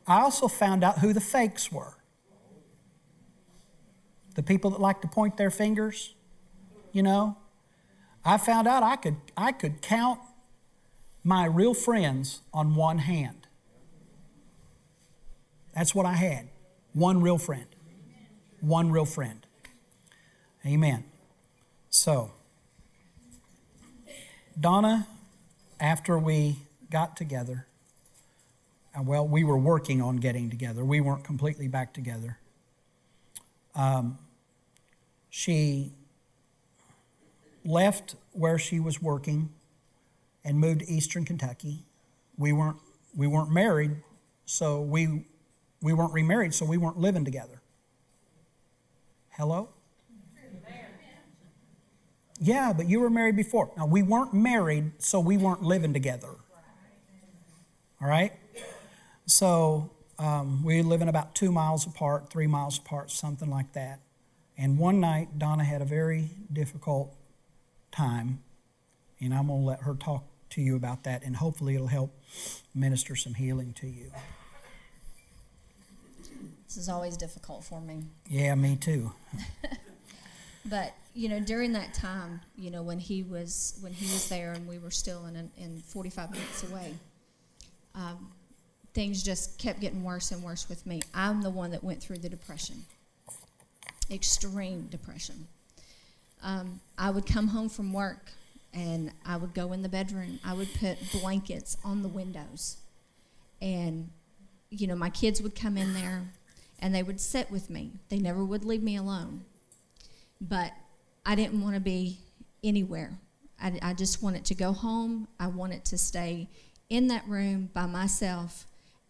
I 0.06 0.20
also 0.20 0.48
found 0.48 0.82
out 0.82 0.98
who 0.98 1.12
the 1.12 1.20
fakes 1.20 1.70
were. 1.70 1.94
The 4.34 4.42
people 4.42 4.70
that 4.70 4.80
like 4.80 5.02
to 5.02 5.08
point 5.08 5.36
their 5.36 5.50
fingers, 5.50 6.14
you 6.92 7.02
know. 7.02 7.36
I 8.24 8.38
found 8.38 8.66
out 8.66 8.82
I 8.82 8.96
could, 8.96 9.16
I 9.36 9.52
could 9.52 9.82
count 9.82 10.20
my 11.28 11.44
real 11.44 11.74
friends 11.74 12.40
on 12.54 12.74
one 12.74 12.96
hand. 12.96 13.46
That's 15.74 15.94
what 15.94 16.06
I 16.06 16.14
had. 16.14 16.48
One 16.94 17.20
real 17.20 17.36
friend. 17.36 17.66
One 18.60 18.90
real 18.90 19.04
friend. 19.04 19.46
Amen. 20.64 21.04
So, 21.90 22.30
Donna, 24.58 25.06
after 25.78 26.18
we 26.18 26.60
got 26.90 27.14
together, 27.14 27.66
uh, 28.98 29.02
well, 29.02 29.28
we 29.28 29.44
were 29.44 29.58
working 29.58 30.00
on 30.00 30.16
getting 30.16 30.48
together. 30.48 30.82
We 30.82 31.02
weren't 31.02 31.24
completely 31.24 31.68
back 31.68 31.92
together. 31.92 32.38
Um, 33.74 34.16
she 35.28 35.92
left 37.66 38.14
where 38.32 38.58
she 38.58 38.80
was 38.80 39.02
working 39.02 39.50
and 40.44 40.58
moved 40.58 40.80
to 40.80 40.90
Eastern 40.90 41.24
Kentucky. 41.24 41.84
We 42.36 42.52
weren't, 42.52 42.78
we 43.16 43.26
weren't 43.26 43.50
married, 43.50 43.96
so 44.46 44.80
we, 44.80 45.24
we 45.82 45.92
weren't 45.92 46.12
remarried, 46.12 46.54
so 46.54 46.64
we 46.64 46.76
weren't 46.76 46.98
living 46.98 47.24
together. 47.24 47.60
Hello? 49.30 49.68
Yeah, 52.40 52.72
but 52.72 52.88
you 52.88 53.00
were 53.00 53.10
married 53.10 53.36
before. 53.36 53.72
Now, 53.76 53.86
we 53.86 54.02
weren't 54.02 54.32
married, 54.32 54.92
so 54.98 55.18
we 55.18 55.36
weren't 55.36 55.62
living 55.62 55.92
together. 55.92 56.30
All 58.00 58.08
right? 58.08 58.32
So, 59.26 59.90
um, 60.18 60.62
we 60.64 60.82
live 60.82 61.02
in 61.02 61.08
about 61.08 61.34
two 61.34 61.50
miles 61.50 61.86
apart, 61.86 62.30
three 62.30 62.46
miles 62.46 62.78
apart, 62.78 63.10
something 63.10 63.50
like 63.50 63.72
that. 63.72 64.00
And 64.56 64.78
one 64.78 65.00
night, 65.00 65.38
Donna 65.38 65.64
had 65.64 65.82
a 65.82 65.84
very 65.84 66.30
difficult 66.52 67.14
time, 67.92 68.40
and 69.20 69.34
I'm 69.34 69.48
going 69.48 69.60
to 69.60 69.66
let 69.66 69.82
her 69.82 69.94
talk 69.94 70.24
to 70.50 70.60
you 70.60 70.76
about 70.76 71.04
that, 71.04 71.22
and 71.24 71.36
hopefully 71.36 71.74
it'll 71.74 71.86
help 71.86 72.14
minister 72.74 73.16
some 73.16 73.34
healing 73.34 73.72
to 73.74 73.86
you. 73.86 74.10
This 76.66 76.76
is 76.76 76.88
always 76.88 77.16
difficult 77.16 77.64
for 77.64 77.80
me. 77.80 78.04
Yeah, 78.26 78.54
me 78.54 78.76
too. 78.76 79.12
but 80.66 80.92
you 81.14 81.28
know, 81.28 81.40
during 81.40 81.72
that 81.72 81.94
time, 81.94 82.40
you 82.56 82.70
know, 82.70 82.82
when 82.82 82.98
he 82.98 83.22
was 83.22 83.78
when 83.80 83.92
he 83.92 84.04
was 84.12 84.28
there, 84.28 84.52
and 84.52 84.68
we 84.68 84.78
were 84.78 84.90
still 84.90 85.26
in 85.26 85.50
in 85.56 85.82
45 85.86 86.30
minutes 86.30 86.70
away, 86.70 86.94
um, 87.94 88.30
things 88.94 89.22
just 89.22 89.58
kept 89.58 89.80
getting 89.80 90.04
worse 90.04 90.30
and 90.30 90.42
worse 90.42 90.68
with 90.68 90.86
me. 90.86 91.00
I'm 91.14 91.42
the 91.42 91.50
one 91.50 91.70
that 91.70 91.82
went 91.82 92.02
through 92.02 92.18
the 92.18 92.28
depression, 92.28 92.84
extreme 94.10 94.88
depression. 94.90 95.48
Um, 96.42 96.80
I 96.96 97.10
would 97.10 97.26
come 97.26 97.48
home 97.48 97.68
from 97.68 97.92
work 97.92 98.30
and 98.72 99.12
I 99.24 99.36
would 99.36 99.54
go 99.54 99.72
in 99.72 99.82
the 99.82 99.88
bedroom. 99.88 100.38
I 100.44 100.54
would 100.54 100.68
put 100.74 100.98
blankets 101.12 101.76
on 101.84 102.02
the 102.02 102.08
windows 102.08 102.78
and 103.60 104.10
you 104.70 104.86
know, 104.86 104.96
my 104.96 105.10
kids 105.10 105.40
would 105.40 105.54
come 105.54 105.76
in 105.76 105.94
there 105.94 106.22
and 106.80 106.94
they 106.94 107.02
would 107.02 107.20
sit 107.20 107.50
with 107.50 107.70
me. 107.70 107.92
They 108.08 108.18
never 108.18 108.44
would 108.44 108.64
leave 108.64 108.82
me 108.82 108.96
alone. 108.96 109.44
But 110.40 110.72
I 111.24 111.34
didn't 111.34 111.60
want 111.60 111.74
to 111.74 111.80
be 111.80 112.18
anywhere. 112.62 113.18
I, 113.60 113.78
I 113.82 113.94
just 113.94 114.22
wanted 114.22 114.44
to 114.46 114.54
go 114.54 114.72
home. 114.72 115.28
I 115.40 115.48
wanted 115.48 115.84
to 115.86 115.98
stay 115.98 116.48
in 116.88 117.08
that 117.08 117.26
room 117.26 117.70
by 117.72 117.86
myself 117.86 118.66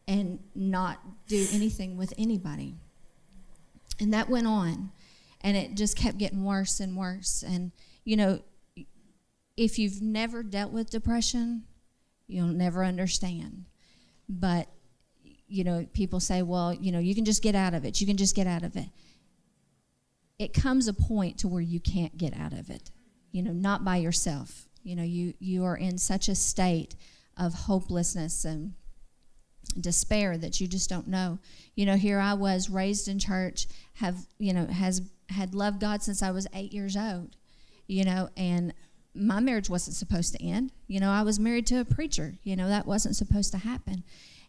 and 0.06 0.38
not 0.54 1.00
do 1.26 1.46
anything 1.52 1.96
with 1.96 2.14
anybody. 2.16 2.74
And 4.00 4.12
that 4.14 4.30
went 4.30 4.46
on. 4.46 4.90
And 5.40 5.56
it 5.56 5.74
just 5.74 5.96
kept 5.96 6.18
getting 6.18 6.44
worse 6.44 6.80
and 6.80 6.96
worse. 6.96 7.44
And, 7.46 7.72
you 8.04 8.16
know, 8.16 8.40
if 9.58 9.78
you've 9.78 10.00
never 10.00 10.42
dealt 10.42 10.72
with 10.72 10.88
depression, 10.88 11.64
you'll 12.28 12.46
never 12.46 12.84
understand. 12.84 13.64
But 14.28 14.68
you 15.50 15.64
know, 15.64 15.86
people 15.94 16.20
say, 16.20 16.42
well, 16.42 16.74
you 16.74 16.92
know, 16.92 16.98
you 16.98 17.14
can 17.14 17.24
just 17.24 17.42
get 17.42 17.54
out 17.54 17.72
of 17.74 17.84
it. 17.84 18.00
You 18.00 18.06
can 18.06 18.18
just 18.18 18.36
get 18.36 18.46
out 18.46 18.62
of 18.62 18.76
it. 18.76 18.88
It 20.38 20.52
comes 20.52 20.86
a 20.86 20.92
point 20.92 21.38
to 21.38 21.48
where 21.48 21.62
you 21.62 21.80
can't 21.80 22.16
get 22.16 22.36
out 22.36 22.52
of 22.52 22.68
it. 22.70 22.90
You 23.32 23.42
know, 23.42 23.52
not 23.52 23.84
by 23.84 23.96
yourself. 23.96 24.68
You 24.82 24.94
know, 24.94 25.02
you 25.02 25.34
you 25.40 25.64
are 25.64 25.76
in 25.76 25.98
such 25.98 26.28
a 26.28 26.34
state 26.34 26.94
of 27.36 27.54
hopelessness 27.54 28.44
and 28.44 28.74
despair 29.80 30.38
that 30.38 30.60
you 30.60 30.68
just 30.68 30.88
don't 30.88 31.08
know. 31.08 31.38
You 31.74 31.86
know, 31.86 31.96
here 31.96 32.20
I 32.20 32.34
was 32.34 32.70
raised 32.70 33.08
in 33.08 33.18
church, 33.18 33.66
have, 33.94 34.26
you 34.38 34.52
know, 34.52 34.66
has 34.66 35.02
had 35.28 35.54
loved 35.54 35.80
God 35.80 36.02
since 36.02 36.22
I 36.22 36.30
was 36.30 36.46
8 36.54 36.72
years 36.72 36.96
old. 36.96 37.36
You 37.86 38.04
know, 38.04 38.28
and 38.36 38.74
my 39.18 39.40
marriage 39.40 39.68
wasn't 39.68 39.96
supposed 39.96 40.32
to 40.34 40.42
end. 40.42 40.72
You 40.86 41.00
know, 41.00 41.10
I 41.10 41.22
was 41.22 41.38
married 41.38 41.66
to 41.68 41.80
a 41.80 41.84
preacher. 41.84 42.34
You 42.42 42.56
know, 42.56 42.68
that 42.68 42.86
wasn't 42.86 43.16
supposed 43.16 43.52
to 43.52 43.58
happen. 43.58 44.04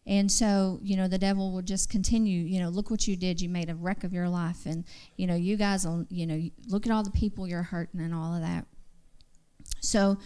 And 0.08 0.32
so, 0.32 0.80
you 0.82 0.98
know, 0.98 1.08
the 1.08 1.18
devil 1.18 1.52
will 1.52 1.62
just 1.62 1.90
continue, 1.90 2.42
you 2.42 2.60
know, 2.60 2.70
look 2.70 2.90
what 2.90 3.08
you 3.08 3.16
did. 3.16 3.42
You 3.42 3.50
made 3.50 3.70
a 3.70 3.76
wreck 3.76 4.04
of 4.04 4.14
your 4.14 4.30
life. 4.30 4.66
And, 4.66 4.86
you 5.18 5.28
know, 5.28 5.36
you 5.36 5.56
guys, 5.56 5.86
will, 5.86 6.06
you 6.10 6.26
know, 6.26 6.50
look 6.68 6.86
at 6.86 6.92
all 6.92 7.04
the 7.04 7.12
people 7.12 7.48
you're 7.48 7.62
hurting 7.62 8.00
and 8.00 8.14
all 8.14 8.34
of 8.34 8.42
that. 8.42 8.66
So, 9.82 10.18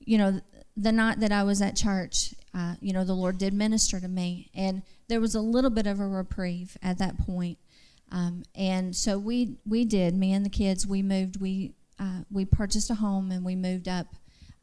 you 0.00 0.18
know, 0.18 0.40
the 0.76 0.90
night 0.90 1.20
that 1.20 1.30
I 1.30 1.44
was 1.44 1.62
at 1.62 1.76
church, 1.76 2.34
uh, 2.54 2.74
you 2.80 2.92
know, 2.92 3.04
the 3.04 3.14
Lord 3.14 3.38
did 3.38 3.54
minister 3.54 4.00
to 4.00 4.08
me. 4.08 4.50
And 4.54 4.82
there 5.08 5.20
was 5.20 5.34
a 5.34 5.40
little 5.40 5.70
bit 5.70 5.86
of 5.86 6.00
a 6.00 6.08
reprieve 6.08 6.76
at 6.82 6.98
that 6.98 7.18
point. 7.18 7.58
Um, 8.10 8.42
and 8.54 8.94
so 8.96 9.18
we, 9.18 9.58
we 9.66 9.84
did, 9.84 10.14
me 10.14 10.32
and 10.32 10.44
the 10.44 10.50
kids, 10.50 10.86
we 10.86 11.02
moved, 11.02 11.40
we, 11.40 11.74
uh, 11.98 12.20
we 12.30 12.44
purchased 12.44 12.90
a 12.90 12.94
home 12.94 13.30
and 13.30 13.44
we 13.44 13.54
moved 13.54 13.88
up 13.88 14.14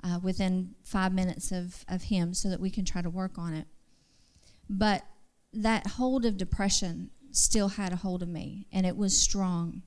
uh, 0.03 0.19
within 0.21 0.75
five 0.83 1.13
minutes 1.13 1.51
of, 1.51 1.85
of 1.87 2.03
him 2.03 2.33
so 2.33 2.49
that 2.49 2.59
we 2.59 2.69
can 2.69 2.85
try 2.85 3.01
to 3.01 3.09
work 3.09 3.37
on 3.37 3.53
it. 3.53 3.67
But 4.69 5.03
that 5.53 5.85
hold 5.87 6.25
of 6.25 6.37
depression 6.37 7.11
still 7.31 7.69
had 7.69 7.93
a 7.93 7.97
hold 7.97 8.21
of 8.21 8.29
me, 8.29 8.67
and 8.71 8.85
it 8.85 8.97
was 8.97 9.17
strong. 9.17 9.83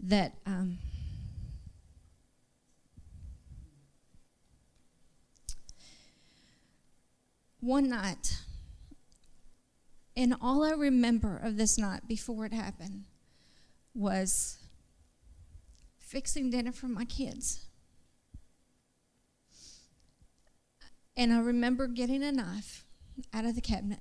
That 0.00 0.34
um, 0.46 0.78
one 7.60 7.88
night, 7.88 8.38
and 10.16 10.34
all 10.40 10.64
I 10.64 10.72
remember 10.72 11.40
of 11.42 11.56
this 11.56 11.78
night 11.78 12.02
before 12.06 12.44
it 12.44 12.52
happened 12.52 13.04
was 13.94 14.58
fixing 16.14 16.48
dinner 16.48 16.70
for 16.70 16.86
my 16.86 17.04
kids. 17.04 17.66
And 21.16 21.32
I 21.32 21.40
remember 21.40 21.88
getting 21.88 22.22
a 22.22 22.30
knife 22.30 22.84
out 23.32 23.44
of 23.44 23.56
the 23.56 23.60
cabinet 23.60 23.98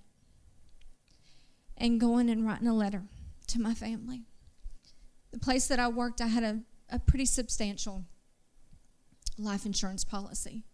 and 1.75 1.99
going 1.99 2.29
and 2.29 2.45
writing 2.45 2.67
a 2.67 2.75
letter 2.75 3.01
to 3.47 3.59
my 3.59 3.73
family. 3.73 4.25
The 5.31 5.39
place 5.39 5.67
that 5.69 5.79
I 5.79 5.87
worked, 5.87 6.21
I 6.21 6.27
had 6.27 6.43
a, 6.43 6.59
a 6.87 6.99
pretty 6.99 7.25
substantial 7.25 8.03
life 9.39 9.65
insurance 9.65 10.03
policy. 10.03 10.65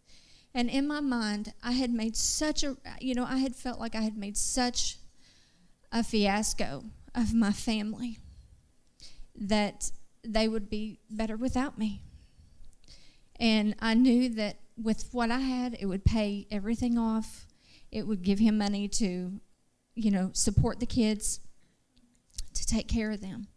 And 0.54 0.70
in 0.70 0.90
my 0.90 1.00
mind, 1.00 1.54
I 1.64 1.72
had 1.72 1.92
made 1.92 2.18
such 2.18 2.66
a, 2.66 2.76
you 3.00 3.16
know, 3.16 3.24
I 3.24 3.38
had 3.38 3.56
felt 3.56 3.80
like 3.80 3.96
I 3.96 4.02
had 4.02 4.18
made 4.18 4.36
such 4.36 4.98
a 5.90 6.04
fiasco 6.04 6.84
of 7.16 7.34
my 7.34 7.54
family 7.54 8.20
that 9.34 9.92
they 10.24 10.48
would 10.48 10.70
be 10.70 11.00
better 11.10 11.38
without 11.38 11.78
me. 11.78 12.02
And 13.40 13.76
I 13.80 13.94
knew 13.94 14.30
that 14.36 14.58
with 14.82 15.10
what 15.12 15.32
I 15.32 15.40
had, 15.40 15.78
it 15.80 15.86
would 15.86 16.04
pay 16.04 16.48
everything 16.52 16.98
off 16.98 17.46
it 17.92 18.08
would 18.08 18.22
give 18.22 18.40
him 18.40 18.58
money 18.58 18.88
to, 18.88 19.40
you 19.96 20.12
know, 20.12 20.30
support 20.34 20.80
the 20.80 20.86
kids, 20.86 21.40
to 22.54 22.66
take 22.66 22.88
care 22.88 23.12
of 23.12 23.22
them. 23.22 23.48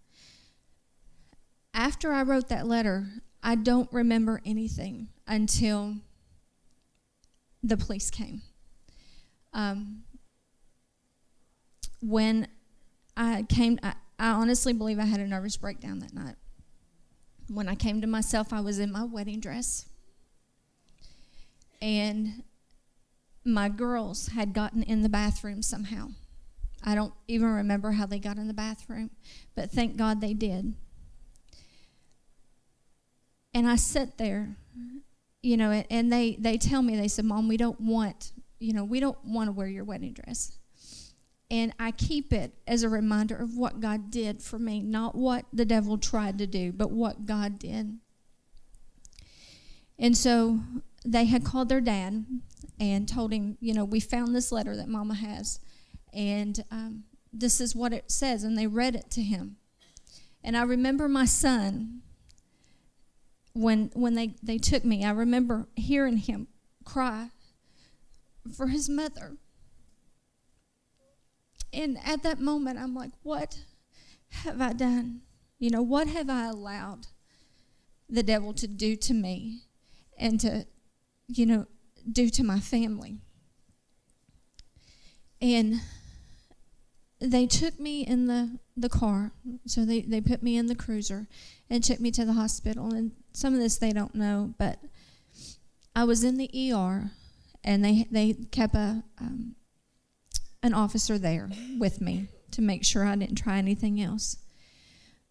After 1.74 2.12
I 2.12 2.22
wrote 2.22 2.48
that 2.48 2.66
letter, 2.66 3.06
I 3.42 3.54
don't 3.56 3.92
remember 3.92 4.40
anything 4.44 5.08
until 5.26 5.96
the 7.62 7.76
police 7.76 8.10
came. 8.10 8.42
Um, 9.52 10.04
when 12.00 12.48
I 13.16 13.44
came, 13.48 13.78
I, 13.82 13.94
I 14.18 14.30
honestly 14.30 14.72
believe 14.72 14.98
I 14.98 15.04
had 15.04 15.20
a 15.20 15.26
nervous 15.26 15.56
breakdown 15.56 15.98
that 16.00 16.14
night. 16.14 16.36
When 17.52 17.68
I 17.68 17.74
came 17.74 18.00
to 18.00 18.06
myself, 18.06 18.52
I 18.52 18.60
was 18.60 18.78
in 18.78 18.90
my 18.90 19.04
wedding 19.04 19.40
dress. 19.40 19.86
And 21.80 22.44
my 23.44 23.68
girls 23.68 24.28
had 24.28 24.54
gotten 24.54 24.82
in 24.82 25.02
the 25.02 25.08
bathroom 25.08 25.62
somehow. 25.62 26.10
I 26.84 26.94
don't 26.94 27.12
even 27.28 27.48
remember 27.48 27.92
how 27.92 28.06
they 28.06 28.18
got 28.18 28.38
in 28.38 28.48
the 28.48 28.54
bathroom, 28.54 29.10
but 29.54 29.70
thank 29.70 29.96
God 29.96 30.20
they 30.20 30.32
did. 30.32 30.74
And 33.54 33.68
I 33.68 33.76
sit 33.76 34.16
there, 34.16 34.56
you 35.42 35.56
know, 35.56 35.70
and 35.70 36.12
they, 36.12 36.36
they 36.38 36.56
tell 36.56 36.82
me, 36.82 36.96
they 36.96 37.08
said, 37.08 37.24
Mom, 37.24 37.48
we 37.48 37.56
don't 37.56 37.80
want, 37.80 38.32
you 38.58 38.72
know, 38.72 38.84
we 38.84 38.98
don't 38.98 39.22
want 39.24 39.48
to 39.48 39.52
wear 39.52 39.66
your 39.66 39.84
wedding 39.84 40.14
dress. 40.14 40.56
And 41.52 41.74
I 41.78 41.90
keep 41.90 42.32
it 42.32 42.54
as 42.66 42.82
a 42.82 42.88
reminder 42.88 43.36
of 43.36 43.58
what 43.58 43.78
God 43.78 44.10
did 44.10 44.42
for 44.42 44.58
me, 44.58 44.80
not 44.80 45.14
what 45.14 45.44
the 45.52 45.66
devil 45.66 45.98
tried 45.98 46.38
to 46.38 46.46
do, 46.46 46.72
but 46.72 46.90
what 46.90 47.26
God 47.26 47.58
did. 47.58 47.98
And 49.98 50.16
so 50.16 50.60
they 51.04 51.26
had 51.26 51.44
called 51.44 51.68
their 51.68 51.82
dad 51.82 52.24
and 52.80 53.06
told 53.06 53.34
him, 53.34 53.58
you 53.60 53.74
know, 53.74 53.84
we 53.84 54.00
found 54.00 54.34
this 54.34 54.50
letter 54.50 54.74
that 54.74 54.88
Mama 54.88 55.12
has, 55.12 55.60
and 56.14 56.64
um, 56.70 57.04
this 57.34 57.60
is 57.60 57.76
what 57.76 57.92
it 57.92 58.10
says. 58.10 58.44
And 58.44 58.56
they 58.56 58.66
read 58.66 58.96
it 58.96 59.10
to 59.10 59.20
him. 59.20 59.56
And 60.42 60.56
I 60.56 60.62
remember 60.62 61.06
my 61.06 61.26
son 61.26 62.00
when 63.52 63.90
when 63.92 64.14
they, 64.14 64.36
they 64.42 64.56
took 64.56 64.86
me, 64.86 65.04
I 65.04 65.10
remember 65.10 65.66
hearing 65.76 66.16
him 66.16 66.46
cry 66.86 67.28
for 68.56 68.68
his 68.68 68.88
mother. 68.88 69.36
And 71.72 71.98
at 72.04 72.22
that 72.22 72.40
moment, 72.40 72.78
I'm 72.78 72.94
like, 72.94 73.12
what 73.22 73.58
have 74.30 74.60
I 74.60 74.72
done? 74.72 75.22
You 75.58 75.70
know, 75.70 75.82
what 75.82 76.08
have 76.08 76.28
I 76.28 76.46
allowed 76.46 77.06
the 78.08 78.22
devil 78.22 78.52
to 78.52 78.66
do 78.66 78.94
to 78.96 79.14
me 79.14 79.62
and 80.18 80.38
to, 80.40 80.66
you 81.28 81.46
know, 81.46 81.66
do 82.10 82.28
to 82.28 82.44
my 82.44 82.60
family. 82.60 83.18
And 85.40 85.80
they 87.20 87.46
took 87.46 87.80
me 87.80 88.06
in 88.06 88.26
the, 88.26 88.58
the 88.76 88.88
car. 88.88 89.32
So 89.66 89.84
they, 89.84 90.02
they 90.02 90.20
put 90.20 90.42
me 90.42 90.56
in 90.56 90.66
the 90.66 90.74
cruiser 90.74 91.26
and 91.70 91.82
took 91.82 92.00
me 92.00 92.10
to 92.12 92.24
the 92.24 92.34
hospital. 92.34 92.92
And 92.92 93.12
some 93.32 93.54
of 93.54 93.60
this 93.60 93.78
they 93.78 93.92
don't 93.92 94.14
know, 94.14 94.54
but 94.58 94.78
I 95.96 96.04
was 96.04 96.22
in 96.22 96.36
the 96.36 96.72
ER 96.72 97.10
and 97.64 97.84
they, 97.84 98.06
they 98.10 98.34
kept 98.34 98.74
a, 98.74 99.04
um, 99.20 99.56
an 100.62 100.74
officer 100.74 101.18
there 101.18 101.50
with 101.78 102.00
me 102.00 102.28
to 102.52 102.62
make 102.62 102.84
sure 102.84 103.04
I 103.04 103.16
didn't 103.16 103.36
try 103.36 103.58
anything 103.58 104.00
else. 104.00 104.36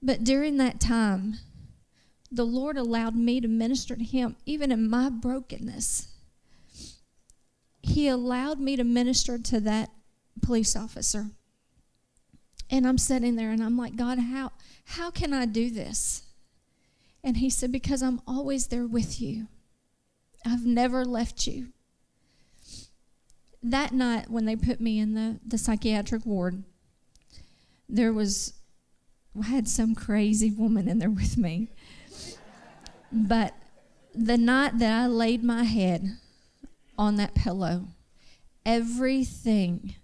But 0.02 0.24
during 0.24 0.58
that 0.58 0.80
time, 0.80 1.36
the 2.32 2.46
Lord 2.46 2.78
allowed 2.78 3.16
me 3.16 3.40
to 3.42 3.48
minister 3.48 3.96
to 3.96 4.04
him 4.04 4.36
even 4.46 4.72
in 4.72 4.90
my 4.90 5.10
brokenness 5.10 6.12
he 7.82 8.08
allowed 8.08 8.60
me 8.60 8.76
to 8.76 8.84
minister 8.84 9.38
to 9.38 9.60
that 9.62 9.90
police 10.42 10.76
officer. 10.76 11.28
And 12.70 12.88
I'm 12.88 12.98
sitting 12.98 13.36
there 13.36 13.52
and 13.52 13.64
I'm 13.64 13.78
like, 13.78 13.96
God, 13.96 14.20
how, 14.20 14.52
how 14.86 15.12
can 15.12 15.34
I 15.34 15.46
do 15.46 15.70
this? 15.70 16.24
And 17.24 17.38
he 17.38 17.50
said, 17.50 17.72
Because 17.72 18.02
I'm 18.02 18.22
always 18.26 18.68
there 18.68 18.88
with 18.88 19.22
you. 19.22 19.48
I've 20.46 20.66
never 20.66 21.06
left 21.06 21.46
you. 21.48 21.68
That 23.64 23.94
night, 23.94 24.30
when 24.30 24.46
they 24.46 24.56
put 24.56 24.82
me 24.82 25.00
in 25.00 25.14
the, 25.14 25.40
the 25.46 25.58
psychiatric 25.58 26.26
ward, 26.26 26.64
there 27.88 28.12
was, 28.12 28.54
I 29.40 29.46
had 29.46 29.68
some 29.68 29.94
crazy 29.94 30.52
woman 30.52 30.88
in 30.88 31.00
there 31.00 31.10
with 31.10 31.38
me. 31.38 31.70
But 33.12 33.54
the 34.16 34.38
night 34.38 34.80
that 34.80 34.92
I 34.92 35.08
laid 35.08 35.44
my 35.44 35.64
head 35.64 36.18
on 36.98 37.18
that 37.18 37.36
pillow 37.36 37.88
everything 38.66 39.96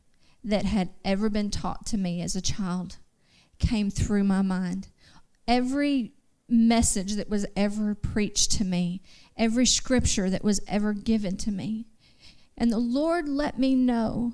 that 0.44 0.66
had 0.66 0.90
ever 1.04 1.30
been 1.30 1.52
taught 1.52 1.86
to 1.86 1.98
me 1.98 2.22
as 2.22 2.36
a 2.36 2.42
child 2.42 2.98
came 3.60 3.90
through 3.90 4.24
my 4.24 4.42
mind. 4.42 4.88
Every 5.48 6.14
message 6.50 7.14
that 7.14 7.30
was 7.30 7.46
ever 7.56 7.94
preached 7.96 8.52
to 8.54 8.64
me, 8.64 9.02
every 9.36 9.66
scripture 9.66 10.30
that 10.30 10.44
was 10.44 10.62
ever 10.68 10.94
given 10.94 11.38
to 11.38 11.52
me. 11.52 11.88
And 12.58 12.72
the 12.72 12.80
Lord 12.80 13.30
let 13.30 13.60
me 13.60 13.76
know 13.76 14.34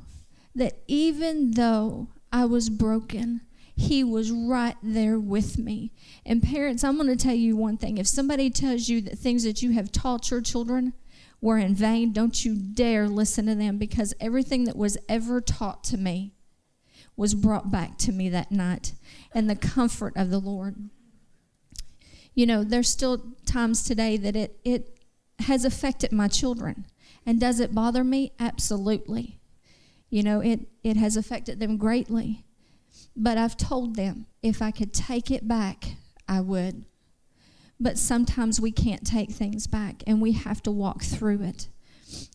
that 0.56 0.82
even 0.88 1.52
though 1.52 2.10
I 2.32 2.46
was 2.46 2.70
broken, 2.70 3.42
He 3.76 4.04
was 4.04 4.32
right 4.32 4.78
there 4.82 5.20
with 5.20 5.58
me. 5.58 5.92
And 6.26 6.42
parents, 6.42 6.84
I'm 6.84 6.96
going 6.96 7.08
to 7.08 7.16
tell 7.16 7.36
you 7.36 7.56
one 7.56 7.78
thing. 7.78 7.98
If 7.98 8.08
somebody 8.08 8.50
tells 8.50 8.88
you 8.88 9.02
that 9.02 9.18
things 9.18 9.44
that 9.44 9.62
you 9.62 9.72
have 9.72 9.92
taught 9.92 10.32
your 10.32 10.42
children 10.42 10.94
were 11.42 11.58
in 11.58 11.76
vain, 11.76 12.14
don't 12.14 12.46
you 12.46 12.56
dare 12.56 13.10
listen 13.10 13.48
to 13.48 13.56
them 13.56 13.78
because 13.78 14.14
everything 14.20 14.64
that 14.64 14.78
was 14.78 14.98
ever 15.10 15.42
taught 15.42 15.84
to 15.86 15.98
me 15.98 16.34
was 17.18 17.36
brought 17.36 17.72
back 17.72 17.98
to 17.98 18.12
me 18.12 18.30
that 18.30 18.52
night 18.52 18.94
and 19.34 19.50
the 19.50 19.56
comfort 19.56 20.14
of 20.16 20.30
the 20.30 20.40
Lord. 20.40 20.90
You 22.34 22.46
know, 22.46 22.64
there's 22.64 22.90
still 22.90 23.36
times 23.46 23.84
today 23.84 24.18
that 24.18 24.36
it, 24.36 24.60
it 24.64 25.00
has 25.40 25.66
affected 25.66 26.12
my 26.12 26.28
children. 26.28 26.86
And 27.26 27.40
does 27.40 27.60
it 27.60 27.74
bother 27.74 28.04
me? 28.04 28.34
Absolutely. 28.40 29.40
You 30.10 30.24
know, 30.24 30.42
it, 30.42 30.68
it 30.84 30.98
has 30.98 31.18
affected 31.18 31.60
them 31.60 31.78
greatly. 31.78 32.46
But 33.16 33.38
I've 33.38 33.58
told 33.58 33.96
them 33.96 34.28
if 34.42 34.62
I 34.62 34.72
could 34.72 34.94
take 34.94 35.32
it 35.32 35.48
back, 35.48 35.96
I 36.28 36.42
would. 36.42 36.86
But 37.80 37.98
sometimes 37.98 38.62
we 38.62 38.72
can't 38.72 39.06
take 39.06 39.32
things 39.32 39.68
back 39.68 40.04
and 40.06 40.22
we 40.22 40.34
have 40.34 40.62
to 40.64 40.72
walk 40.72 41.04
through 41.04 41.42
it. 41.42 41.68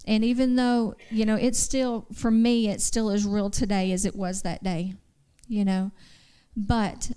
And 0.07 0.25
even 0.25 0.57
though, 0.57 0.97
you 1.11 1.25
know, 1.25 1.37
it's 1.37 1.59
still, 1.59 2.07
for 2.13 2.31
me, 2.31 2.69
it 2.69 2.81
still 2.81 3.11
as 3.11 3.25
real 3.25 3.51
today 3.51 3.93
as 3.93 4.05
it 4.05 4.17
was 4.17 4.43
that 4.43 4.65
day, 4.65 4.95
you 5.47 5.65
know. 5.65 5.93
But 6.57 7.13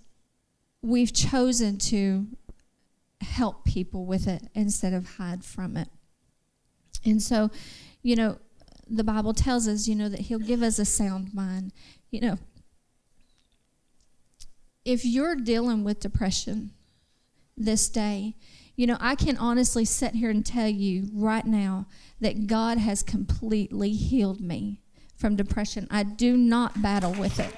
we've 0.81 1.13
chosen 1.13 1.77
to 1.77 2.27
help 3.21 3.65
people 3.65 4.05
with 4.05 4.27
it 4.27 4.43
instead 4.53 4.93
of 4.93 5.15
hide 5.17 5.43
from 5.43 5.77
it. 5.77 5.87
And 7.05 7.21
so, 7.21 7.49
you 8.03 8.15
know, 8.15 8.37
the 8.89 9.03
Bible 9.03 9.33
tells 9.33 9.67
us, 9.67 9.87
you 9.87 9.95
know, 9.95 10.09
that 10.09 10.21
He'll 10.21 10.39
give 10.39 10.61
us 10.61 10.79
a 10.79 10.85
sound 10.85 11.33
mind. 11.33 11.71
You 12.09 12.21
know, 12.21 12.37
if 14.85 15.05
you're 15.05 15.35
dealing 15.35 15.83
with 15.83 15.99
depression 15.99 16.71
this 17.55 17.89
day, 17.89 18.35
you 18.75 18.87
know, 18.87 18.97
I 18.99 19.15
can 19.15 19.37
honestly 19.37 19.85
sit 19.85 20.15
here 20.15 20.29
and 20.29 20.45
tell 20.45 20.67
you 20.67 21.09
right 21.13 21.45
now 21.45 21.85
that 22.19 22.47
God 22.47 22.77
has 22.77 23.03
completely 23.03 23.91
healed 23.91 24.41
me 24.41 24.81
from 25.15 25.35
depression. 25.35 25.87
I 25.91 26.03
do 26.03 26.35
not 26.35 26.81
battle 26.81 27.13
with 27.13 27.39
it. 27.39 27.53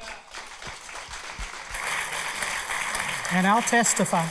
And 3.32 3.47
I'll 3.47 3.62
testify. 3.62 4.27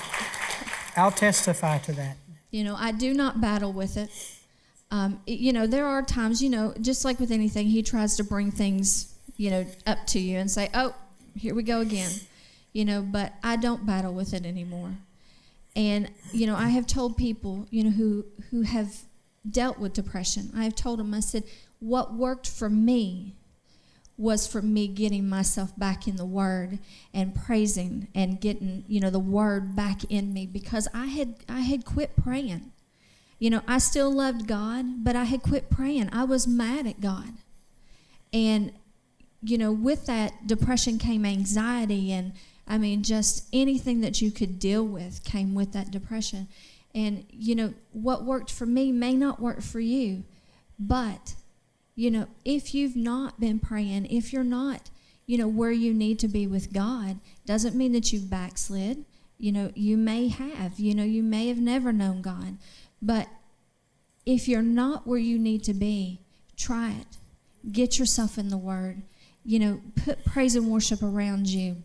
I'll 0.96 1.11
testify 1.11 1.79
to 1.79 1.92
that. 1.94 2.16
You 2.51 2.62
know, 2.64 2.77
I 2.77 2.92
do 2.92 3.14
not 3.14 3.40
battle 3.40 3.72
with 3.72 3.96
it. 3.96 4.11
Um, 4.93 5.21
you 5.27 5.55
know, 5.55 5.67
there 5.67 5.87
are 5.87 6.03
times, 6.03 6.43
you 6.43 6.51
know, 6.51 6.75
just 6.79 7.03
like 7.03 7.19
with 7.19 7.31
anything, 7.31 7.67
he 7.67 7.83
tries 7.83 8.15
to 8.19 8.25
bring 8.25 8.51
things, 8.51 9.15
you 9.39 9.51
know, 9.51 9.67
up 9.87 10.07
to 10.09 10.21
you 10.21 10.39
and 10.39 10.51
say, 10.51 10.69
oh, 10.75 10.95
here 11.35 11.55
we 11.55 11.63
go 11.63 11.81
again. 11.81 12.11
You 12.75 12.85
know, 12.85 13.01
but 13.01 13.33
I 13.43 13.57
don't 13.57 13.87
battle 13.87 14.13
with 14.13 14.35
it 14.35 14.45
anymore. 14.45 14.93
And, 15.75 16.11
you 16.31 16.47
know, 16.47 16.55
I 16.55 16.69
have 16.69 16.87
told 16.87 17.17
people, 17.17 17.67
you 17.71 17.85
know, 17.85 17.91
who, 17.91 18.27
who 18.51 18.63
have 18.63 18.95
dealt 19.51 19.79
with 19.79 19.95
depression, 19.95 20.51
I 20.55 20.65
have 20.65 20.75
told 20.75 20.99
them, 20.99 21.15
I 21.15 21.21
said, 21.21 21.45
what 21.81 22.13
worked 22.13 22.47
for 22.47 22.69
me 22.69 23.35
was 24.19 24.47
for 24.47 24.61
me 24.61 24.87
getting 24.87 25.27
myself 25.27 25.77
back 25.79 26.07
in 26.07 26.17
the 26.17 26.25
word 26.25 26.79
and 27.15 27.35
praising 27.35 28.09
and 28.15 28.41
getting 28.41 28.85
you 28.87 29.01
know 29.01 29.09
the 29.09 29.19
word 29.19 29.75
back 29.75 30.05
in 30.11 30.33
me 30.35 30.47
because 30.47 30.87
i 30.93 31.07
had 31.07 31.35
i 31.49 31.61
had 31.61 31.85
quit 31.85 32.15
praying 32.15 32.72
you 33.43 33.51
know 33.51 33.61
i 33.67 33.79
still 33.79 34.13
loved 34.13 34.47
god 34.47 35.05
but 35.05 35.17
i 35.17 35.25
had 35.25 35.43
quit 35.43 35.69
praying 35.71 36.09
i 36.13 36.25
was 36.25 36.47
mad 36.47 36.87
at 36.87 37.01
god 37.01 37.33
and 38.33 38.73
you 39.43 39.59
know 39.59 39.73
with 39.73 40.07
that 40.07 40.47
depression 40.47 40.99
came 40.99 41.25
anxiety 41.25 42.13
and 42.13 42.33
i 42.67 42.79
mean 42.79 43.03
just 43.03 43.47
anything 43.53 44.01
that 44.01 44.21
you 44.21 44.31
could 44.31 44.59
deal 44.59 44.85
with 44.85 45.25
came 45.25 45.55
with 45.55 45.73
that 45.73 45.91
depression 45.91 46.47
and 46.95 47.25
you 47.31 47.55
know 47.55 47.73
what 47.93 48.25
worked 48.25 48.51
for 48.51 48.67
me 48.67 48.93
may 48.93 49.15
not 49.15 49.41
work 49.41 49.61
for 49.61 49.81
you 49.81 50.23
but 50.79 51.35
you 51.95 52.11
know, 52.11 52.27
if 52.45 52.75
you've 52.75 52.97
not 52.97 53.39
been 53.39 53.59
praying, 53.59 54.07
if 54.07 54.33
you're 54.33 54.45
not, 54.45 54.91
you 55.27 55.39
know, 55.39 55.49
where 55.49 55.71
you 55.71 55.93
need 55.93 56.19
to 56.21 56.29
be 56.29 56.47
with 56.47 56.73
God, 56.73 57.19
doesn't 57.45 57.77
mean 57.77 57.93
that 57.93 58.13
you've 58.13 58.31
backslid. 58.31 59.05
You 59.39 59.53
know, 59.53 59.73
you 59.75 59.97
may 59.97 60.29
have, 60.29 60.79
you 60.79 60.95
know, 60.95 61.05
you 61.05 61.23
may 61.23 61.49
have 61.49 61.59
never 61.59 61.93
known 61.93 62.23
God. 62.23 62.57
But 63.03 63.29
if 64.25 64.47
you're 64.47 64.62
not 64.62 65.07
where 65.07 65.19
you 65.19 65.38
need 65.38 65.65
to 65.65 65.75
be, 65.75 66.21
try 66.57 66.93
it. 66.93 67.07
Get 67.71 67.99
yourself 67.99 68.38
in 68.38 68.49
the 68.49 68.57
Word. 68.57 69.03
You 69.45 69.59
know, 69.59 69.81
put 70.05 70.25
praise 70.25 70.55
and 70.55 70.69
worship 70.69 71.03
around 71.03 71.49
you. 71.49 71.83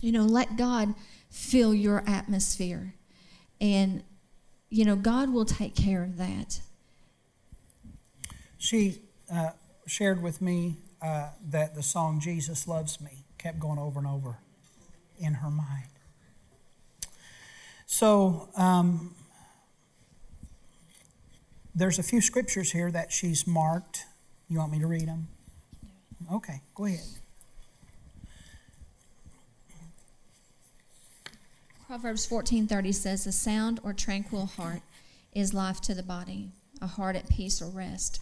You 0.00 0.12
know, 0.12 0.24
let 0.24 0.56
God 0.56 0.94
fill 1.30 1.74
your 1.74 2.02
atmosphere. 2.06 2.94
And, 3.60 4.02
you 4.70 4.86
know, 4.86 4.96
God 4.96 5.30
will 5.32 5.44
take 5.44 5.76
care 5.76 6.02
of 6.02 6.16
that. 6.16 6.60
She 8.56 9.02
uh, 9.30 9.50
shared 9.86 10.22
with 10.22 10.40
me 10.40 10.76
uh, 11.02 11.28
that 11.50 11.74
the 11.74 11.82
song 11.82 12.20
Jesus 12.20 12.66
Loves 12.66 13.00
Me 13.00 13.24
kept 13.36 13.58
going 13.58 13.78
over 13.78 13.98
and 13.98 14.08
over 14.08 14.38
in 15.18 15.34
her 15.34 15.50
mind. 15.50 15.88
So, 17.86 18.48
um, 18.56 19.14
there's 21.74 21.98
a 21.98 22.02
few 22.02 22.20
scriptures 22.20 22.72
here 22.72 22.90
that 22.90 23.12
she's 23.12 23.46
marked. 23.46 24.06
You 24.48 24.58
want 24.58 24.72
me 24.72 24.78
to 24.80 24.86
read 24.86 25.08
them? 25.08 25.28
Okay, 26.30 26.60
go 26.74 26.84
ahead. 26.84 27.04
Proverbs 31.86 32.24
14:30 32.26 32.92
says, 32.92 33.26
"A 33.26 33.32
sound 33.32 33.80
or 33.82 33.92
tranquil 33.92 34.46
heart 34.46 34.82
is 35.34 35.52
life 35.52 35.80
to 35.82 35.94
the 35.94 36.02
body, 36.02 36.50
a 36.80 36.86
heart 36.86 37.16
at 37.16 37.28
peace 37.28 37.60
or 37.60 37.68
rest." 37.68 38.20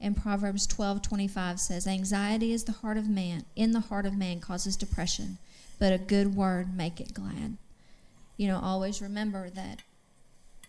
And 0.00 0.16
Proverbs 0.16 0.66
12:25 0.66 1.60
says, 1.60 1.86
"Anxiety 1.86 2.52
is 2.52 2.64
the 2.64 2.72
heart 2.72 2.96
of 2.96 3.08
man, 3.08 3.44
in 3.56 3.72
the 3.72 3.80
heart 3.80 4.06
of 4.06 4.16
man 4.16 4.38
causes 4.40 4.76
depression, 4.76 5.38
but 5.78 5.92
a 5.92 5.98
good 5.98 6.36
word 6.36 6.76
make 6.76 7.00
it 7.00 7.12
glad." 7.12 7.58
You 8.36 8.46
know, 8.46 8.60
always 8.60 9.02
remember 9.02 9.50
that 9.50 9.82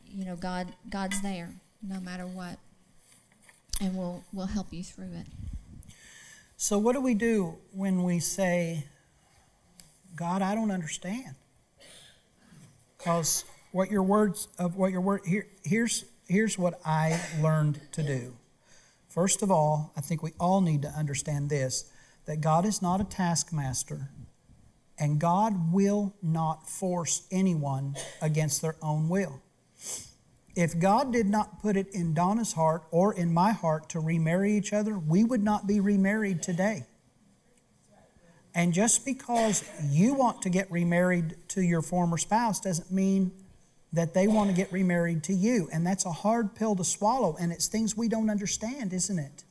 you 0.07 0.25
know 0.25 0.35
God 0.35 0.75
God's 0.89 1.21
there 1.21 1.53
no 1.81 1.99
matter 1.99 2.25
what. 2.25 2.57
And 3.81 3.95
we'll 3.95 4.23
we'll 4.33 4.47
help 4.47 4.67
you 4.71 4.83
through 4.83 5.13
it. 5.13 5.27
So, 6.57 6.77
what 6.77 6.93
do 6.93 7.01
we 7.01 7.13
do 7.13 7.57
when 7.71 8.03
we 8.03 8.19
say, 8.19 8.85
God, 10.15 10.41
I 10.41 10.55
don't 10.55 10.71
understand? 10.71 11.35
Because 12.97 13.45
what 13.71 13.89
your 13.89 14.03
words 14.03 14.49
of 14.57 14.75
what 14.75 14.91
your 14.91 14.99
word 14.99 15.21
here, 15.25 15.47
here's 15.63 16.03
here's 16.27 16.57
what 16.57 16.81
I 16.85 17.19
learned 17.41 17.79
to 17.93 18.03
do. 18.03 18.35
First 19.07 19.41
of 19.41 19.49
all, 19.49 19.93
I 19.95 20.01
think 20.01 20.21
we 20.21 20.33
all 20.39 20.59
need 20.59 20.81
to 20.81 20.89
understand 20.89 21.49
this 21.49 21.89
that 22.25 22.41
God 22.41 22.65
is 22.65 22.81
not 22.81 22.99
a 22.99 23.05
taskmaster, 23.05 24.09
and 24.99 25.17
God 25.17 25.71
will 25.71 26.13
not 26.21 26.69
force 26.69 27.25
anyone 27.31 27.95
against 28.21 28.61
their 28.61 28.75
own 28.81 29.07
will. 29.07 29.41
If 30.59 30.77
God 30.77 31.13
did 31.13 31.27
not 31.27 31.61
put 31.61 31.77
it 31.77 31.87
in 31.93 32.13
Donna's 32.13 32.51
heart 32.51 32.83
or 32.91 33.13
in 33.13 33.33
my 33.33 33.53
heart 33.53 33.87
to 33.91 34.01
remarry 34.01 34.57
each 34.57 34.73
other, 34.73 34.99
we 34.99 35.23
would 35.23 35.41
not 35.41 35.67
be 35.67 35.79
remarried 35.79 36.43
today. 36.43 36.85
And 38.53 38.73
just 38.73 39.05
because 39.05 39.63
you 39.89 40.13
want 40.13 40.41
to 40.41 40.49
get 40.49 40.69
remarried 40.69 41.37
to 41.49 41.61
your 41.61 41.81
former 41.81 42.17
spouse 42.17 42.59
doesn't 42.59 42.91
mean 42.91 43.31
that 43.93 44.13
they 44.13 44.27
want 44.27 44.49
to 44.49 44.53
get 44.53 44.69
remarried 44.73 45.23
to 45.23 45.33
you. 45.33 45.69
And 45.71 45.87
that's 45.87 46.05
a 46.05 46.11
hard 46.11 46.55
pill 46.55 46.75
to 46.75 46.83
swallow, 46.83 47.37
and 47.39 47.53
it's 47.53 47.67
things 47.67 47.95
we 47.95 48.09
don't 48.09 48.29
understand, 48.29 48.91
isn't 48.91 49.17
it? 49.17 49.45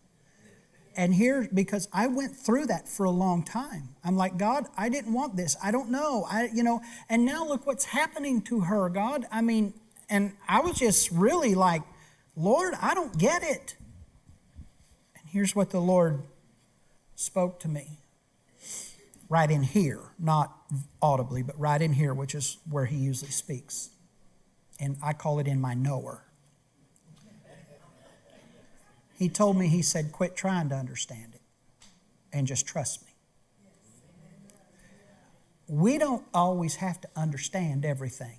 And 0.95 1.15
here, 1.15 1.49
because 1.55 1.89
I 1.91 2.09
went 2.09 2.37
through 2.37 2.67
that 2.67 2.87
for 2.87 3.05
a 3.05 3.11
long 3.11 3.45
time, 3.45 3.95
I'm 4.05 4.19
like, 4.19 4.37
God, 4.37 4.67
I 4.77 4.91
didn't 4.91 5.15
want 5.15 5.37
this. 5.37 5.57
I 5.65 5.71
don't 5.71 5.91
know. 5.91 6.27
I, 6.29 6.51
you 6.53 6.63
know, 6.63 6.83
and 7.09 7.25
now 7.25 7.47
look 7.47 7.67
what's 7.67 7.87
happening 7.87 8.43
to 8.43 8.61
her, 8.61 8.91
God. 8.91 9.25
I 9.33 9.41
mean, 9.41 9.73
and 10.09 10.33
I 10.49 10.61
was 10.61 10.79
just 10.79 11.11
really 11.11 11.55
like, 11.55 11.83
Lord, 12.37 12.75
I 12.81 12.95
don't 12.95 13.17
get 13.19 13.43
it. 13.43 13.77
And 15.17 15.29
here's 15.29 15.55
what 15.55 15.71
the 15.71 15.81
Lord 15.81 16.23
spoke 17.15 17.61
to 17.61 17.69
me 17.69 17.99
right 19.29 19.51
in 19.51 19.63
here, 19.63 20.01
not 20.19 20.57
audibly, 21.03 21.43
but 21.43 21.59
right 21.59 21.83
in 21.83 21.93
here, 21.93 22.15
which 22.15 22.35
is 22.35 22.59
where 22.69 22.87
He 22.87 22.97
usually 22.97 23.31
speaks. 23.31 23.91
And 24.81 24.97
I 25.03 25.13
call 25.13 25.39
it 25.39 25.47
in 25.47 25.61
my 25.61 25.75
knower. 25.75 26.25
He 29.19 29.29
told 29.29 29.57
me, 29.57 29.69
He 29.69 29.83
said, 29.83 30.13
quit 30.13 30.37
trying 30.37 30.69
to 30.69 30.77
understand 30.77 31.35
it 31.35 31.41
and 32.33 32.47
just 32.47 32.67
trust 32.67 33.03
me. 33.03 33.09
We 35.67 35.99
don't 35.99 36.25
always 36.33 36.77
have 36.77 37.01
to 37.03 37.09
understand 37.15 37.85
everything. 37.85 38.39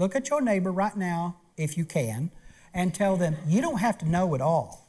Look 0.00 0.16
at 0.16 0.28
your 0.30 0.40
neighbor 0.40 0.72
right 0.72 0.96
now, 0.96 1.36
if 1.58 1.76
you 1.76 1.84
can, 1.84 2.30
and 2.72 2.94
tell 2.94 3.18
them, 3.18 3.36
you 3.46 3.60
don't 3.60 3.80
have 3.80 3.98
to 3.98 4.08
know 4.08 4.34
it 4.34 4.40
all. 4.40 4.88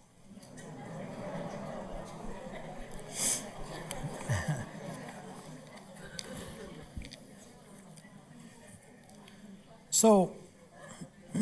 so, 9.90 10.34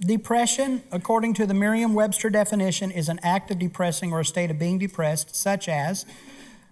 depression, 0.00 0.82
according 0.92 1.32
to 1.32 1.46
the 1.46 1.54
Merriam 1.54 1.94
Webster 1.94 2.28
definition, 2.28 2.90
is 2.90 3.08
an 3.08 3.18
act 3.22 3.50
of 3.50 3.58
depressing 3.58 4.12
or 4.12 4.20
a 4.20 4.26
state 4.26 4.50
of 4.50 4.58
being 4.58 4.78
depressed, 4.78 5.34
such 5.34 5.70
as 5.70 6.04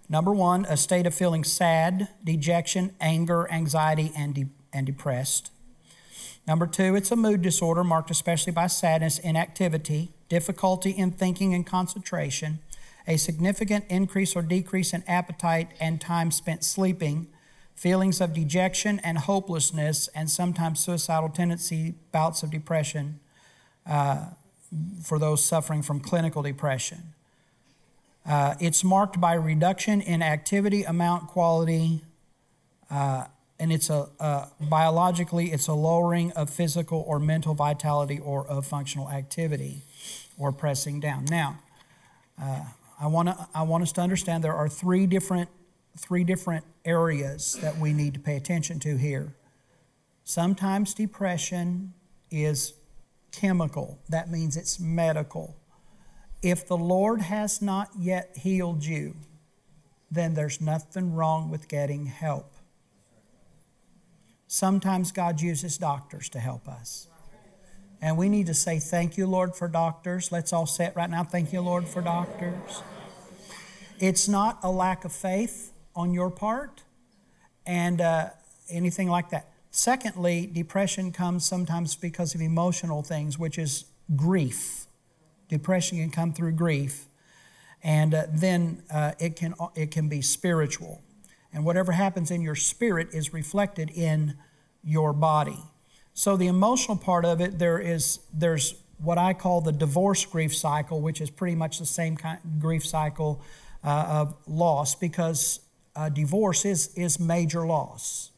number 0.07 0.31
one, 0.31 0.65
a 0.65 0.77
state 0.77 1.07
of 1.07 1.15
feeling 1.15 1.43
sad, 1.43 2.07
dejection, 2.23 2.93
anger, 3.01 3.51
anxiety, 3.51 4.11
and, 4.15 4.35
de- 4.35 4.51
and 4.71 4.85
depressed. 4.85 5.49
Number 6.47 6.67
two, 6.67 6.95
it's 6.95 7.11
a 7.11 7.15
mood 7.15 7.41
disorder 7.41 7.83
marked 7.83 8.11
especially 8.11 8.51
by 8.51 8.67
sadness, 8.67 9.19
inactivity, 9.19 10.11
difficulty 10.29 10.91
in 10.91 11.11
thinking 11.11 11.53
and 11.53 11.65
concentration, 11.65 12.59
a 13.07 13.17
significant 13.17 13.85
increase 13.89 14.35
or 14.35 14.41
decrease 14.41 14.93
in 14.93 15.03
appetite 15.07 15.71
and 15.79 16.01
time 16.01 16.31
spent 16.31 16.63
sleeping, 16.63 17.27
feelings 17.75 18.21
of 18.21 18.33
dejection 18.33 18.99
and 19.03 19.19
hopelessness, 19.19 20.07
and 20.15 20.29
sometimes 20.29 20.79
suicidal 20.79 21.29
tendency, 21.29 21.95
bouts 22.11 22.43
of 22.43 22.51
depression 22.51 23.19
uh, 23.85 24.27
for 25.01 25.19
those 25.19 25.43
suffering 25.43 25.81
from 25.81 25.99
clinical 25.99 26.41
depression. 26.41 27.13
Uh, 28.25 28.55
it's 28.59 28.83
marked 28.83 29.19
by 29.19 29.33
reduction 29.33 30.01
in 30.01 30.21
activity, 30.21 30.83
amount, 30.83 31.27
quality, 31.27 32.01
uh, 32.89 33.25
and 33.59 33.71
it's 33.71 33.89
a 33.89 34.09
uh, 34.19 34.45
biologically 34.59 35.51
it's 35.51 35.67
a 35.67 35.73
lowering 35.73 36.31
of 36.33 36.49
physical 36.49 37.03
or 37.07 37.19
mental 37.19 37.53
vitality 37.53 38.19
or 38.19 38.45
of 38.47 38.65
functional 38.65 39.09
activity 39.09 39.81
or 40.37 40.51
pressing 40.51 40.99
down. 40.99 41.25
Now, 41.25 41.59
uh, 42.41 42.65
I 42.99 43.07
want 43.07 43.29
to 43.29 43.47
I 43.53 43.63
want 43.63 43.83
us 43.83 43.91
to 43.93 44.01
understand 44.01 44.43
there 44.43 44.55
are 44.55 44.69
three 44.69 45.05
different 45.05 45.49
three 45.97 46.23
different 46.23 46.65
areas 46.85 47.53
that 47.61 47.77
we 47.77 47.93
need 47.93 48.13
to 48.15 48.19
pay 48.19 48.35
attention 48.35 48.79
to 48.79 48.97
here. 48.97 49.35
Sometimes 50.23 50.93
depression 50.93 51.93
is 52.31 52.73
chemical. 53.31 53.99
That 54.09 54.31
means 54.31 54.57
it's 54.57 54.79
medical. 54.79 55.55
If 56.41 56.67
the 56.67 56.77
Lord 56.77 57.21
has 57.21 57.61
not 57.61 57.89
yet 57.97 58.37
healed 58.37 58.83
you, 58.83 59.15
then 60.11 60.33
there's 60.33 60.59
nothing 60.59 61.13
wrong 61.13 61.49
with 61.49 61.67
getting 61.67 62.05
help. 62.05 62.52
Sometimes 64.53 65.11
God 65.11 65.41
uses 65.41 65.79
doctors 65.79 66.29
to 66.29 66.39
help 66.39 66.67
us. 66.67 67.07
And 68.03 68.19
we 68.19 68.29
need 68.29 68.45
to 68.45 68.53
say, 68.53 68.77
Thank 68.77 69.17
you, 69.17 69.25
Lord, 69.25 69.55
for 69.55 69.67
doctors. 69.67 70.31
Let's 70.31 70.53
all 70.53 70.67
say 70.67 70.85
it 70.85 70.95
right 70.95 71.09
now. 71.09 71.23
Thank 71.23 71.51
you, 71.51 71.61
Lord, 71.61 71.87
for 71.87 72.03
doctors. 72.03 72.83
It's 73.99 74.27
not 74.27 74.59
a 74.61 74.69
lack 74.69 75.05
of 75.05 75.11
faith 75.11 75.73
on 75.95 76.13
your 76.13 76.29
part 76.29 76.83
and 77.65 77.99
uh, 77.99 78.29
anything 78.69 79.09
like 79.09 79.31
that. 79.31 79.49
Secondly, 79.71 80.45
depression 80.45 81.11
comes 81.11 81.43
sometimes 81.43 81.95
because 81.95 82.35
of 82.35 82.41
emotional 82.41 83.01
things, 83.01 83.39
which 83.39 83.57
is 83.57 83.85
grief. 84.15 84.85
Depression 85.49 85.97
can 85.97 86.11
come 86.11 86.31
through 86.31 86.51
grief. 86.51 87.07
And 87.81 88.13
uh, 88.13 88.25
then 88.31 88.83
uh, 88.93 89.13
it, 89.17 89.35
can, 89.35 89.55
it 89.73 89.89
can 89.89 90.09
be 90.09 90.21
spiritual. 90.21 91.01
And 91.53 91.63
whatever 91.63 91.91
happens 91.91 92.31
in 92.31 92.41
your 92.41 92.55
spirit 92.55 93.09
is 93.13 93.31
reflected 93.31 93.91
in 93.91 94.35
your 94.83 95.13
body. 95.13 95.59
So 96.13 96.35
the 96.35 96.47
emotional 96.47 96.97
part 96.97 97.25
of 97.25 97.41
it, 97.41 97.59
there 97.59 97.79
is 97.79 98.19
there's 98.33 98.75
what 98.97 99.17
I 99.17 99.33
call 99.33 99.61
the 99.61 99.71
divorce 99.71 100.25
grief 100.25 100.55
cycle, 100.55 101.01
which 101.01 101.21
is 101.21 101.29
pretty 101.29 101.55
much 101.55 101.79
the 101.79 101.85
same 101.85 102.17
kind 102.17 102.39
of 102.43 102.59
grief 102.59 102.85
cycle 102.85 103.41
uh, 103.83 104.05
of 104.09 104.35
loss, 104.47 104.95
because 104.95 105.59
uh, 105.95 106.09
divorce 106.09 106.65
is 106.65 106.93
is 106.95 107.19
major 107.19 107.65
loss, 107.65 108.31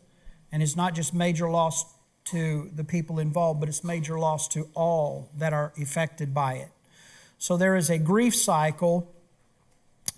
and 0.51 0.63
it's 0.63 0.75
not 0.75 0.95
just 0.95 1.13
major 1.13 1.49
loss 1.49 1.85
to 2.25 2.71
the 2.73 2.83
people 2.83 3.19
involved, 3.19 3.59
but 3.59 3.69
it's 3.69 3.83
major 3.83 4.17
loss 4.17 4.47
to 4.47 4.67
all 4.73 5.29
that 5.37 5.53
are 5.53 5.71
affected 5.79 6.33
by 6.33 6.53
it. 6.53 6.69
So 7.37 7.57
there 7.57 7.75
is 7.75 7.89
a 7.89 7.97
grief 7.97 8.35
cycle. 8.35 9.13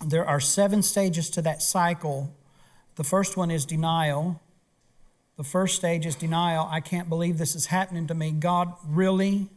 There 0.06 0.24
are 0.24 0.40
seven 0.40 0.82
stages 0.82 1.28
to 1.30 1.42
that 1.42 1.60
cycle 1.60 2.34
the 2.98 3.04
first 3.04 3.36
one 3.36 3.48
is 3.48 3.64
denial. 3.64 4.42
The 5.36 5.44
first 5.44 5.76
stage 5.76 6.04
is 6.04 6.16
denial. 6.16 6.68
I 6.68 6.80
can't 6.80 7.08
believe 7.08 7.38
this 7.38 7.54
is 7.54 7.66
happening 7.66 8.08
to 8.08 8.14
me. 8.14 8.32
God, 8.32 8.74
really? 8.84 9.48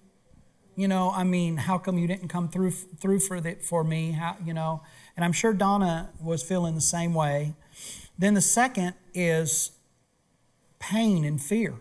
You 0.75 0.87
know, 0.87 1.09
I 1.09 1.23
mean, 1.23 1.57
how 1.57 1.79
come 1.79 1.97
you 1.97 2.05
didn't 2.05 2.27
come 2.27 2.49
through 2.49 2.69
through 2.69 3.19
for 3.19 3.41
the, 3.41 3.55
for 3.55 3.83
me? 3.83 4.11
How, 4.11 4.37
you 4.45 4.53
know, 4.53 4.83
and 5.15 5.25
I'm 5.25 5.33
sure 5.33 5.53
Donna 5.53 6.11
was 6.21 6.43
feeling 6.43 6.75
the 6.75 6.81
same 6.81 7.15
way. 7.15 7.55
Then 8.15 8.35
the 8.35 8.41
second 8.41 8.93
is 9.15 9.71
pain 10.77 11.25
and 11.25 11.41
fear. 11.41 11.73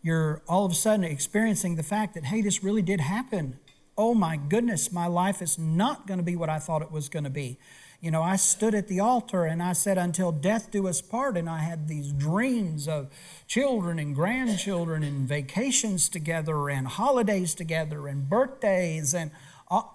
You're 0.00 0.42
all 0.46 0.64
of 0.64 0.70
a 0.70 0.76
sudden 0.76 1.04
experiencing 1.04 1.74
the 1.74 1.82
fact 1.82 2.14
that, 2.14 2.26
hey, 2.26 2.40
this 2.40 2.62
really 2.62 2.82
did 2.82 3.00
happen. 3.00 3.58
Oh 3.96 4.14
my 4.14 4.36
goodness, 4.36 4.92
my 4.92 5.08
life 5.08 5.42
is 5.42 5.58
not 5.58 6.06
going 6.06 6.18
to 6.18 6.24
be 6.24 6.36
what 6.36 6.48
I 6.48 6.60
thought 6.60 6.82
it 6.82 6.92
was 6.92 7.08
going 7.08 7.24
to 7.24 7.30
be. 7.30 7.58
You 8.00 8.12
know, 8.12 8.22
I 8.22 8.36
stood 8.36 8.76
at 8.76 8.86
the 8.86 9.00
altar 9.00 9.44
and 9.44 9.60
I 9.60 9.72
said, 9.72 9.98
Until 9.98 10.30
death 10.30 10.70
do 10.70 10.86
us 10.86 11.00
part. 11.00 11.36
And 11.36 11.50
I 11.50 11.58
had 11.58 11.88
these 11.88 12.12
dreams 12.12 12.86
of 12.86 13.08
children 13.48 13.98
and 13.98 14.14
grandchildren 14.14 15.02
and 15.02 15.26
vacations 15.26 16.08
together 16.08 16.68
and 16.68 16.86
holidays 16.86 17.54
together 17.54 18.06
and 18.06 18.28
birthdays. 18.28 19.14
And, 19.14 19.32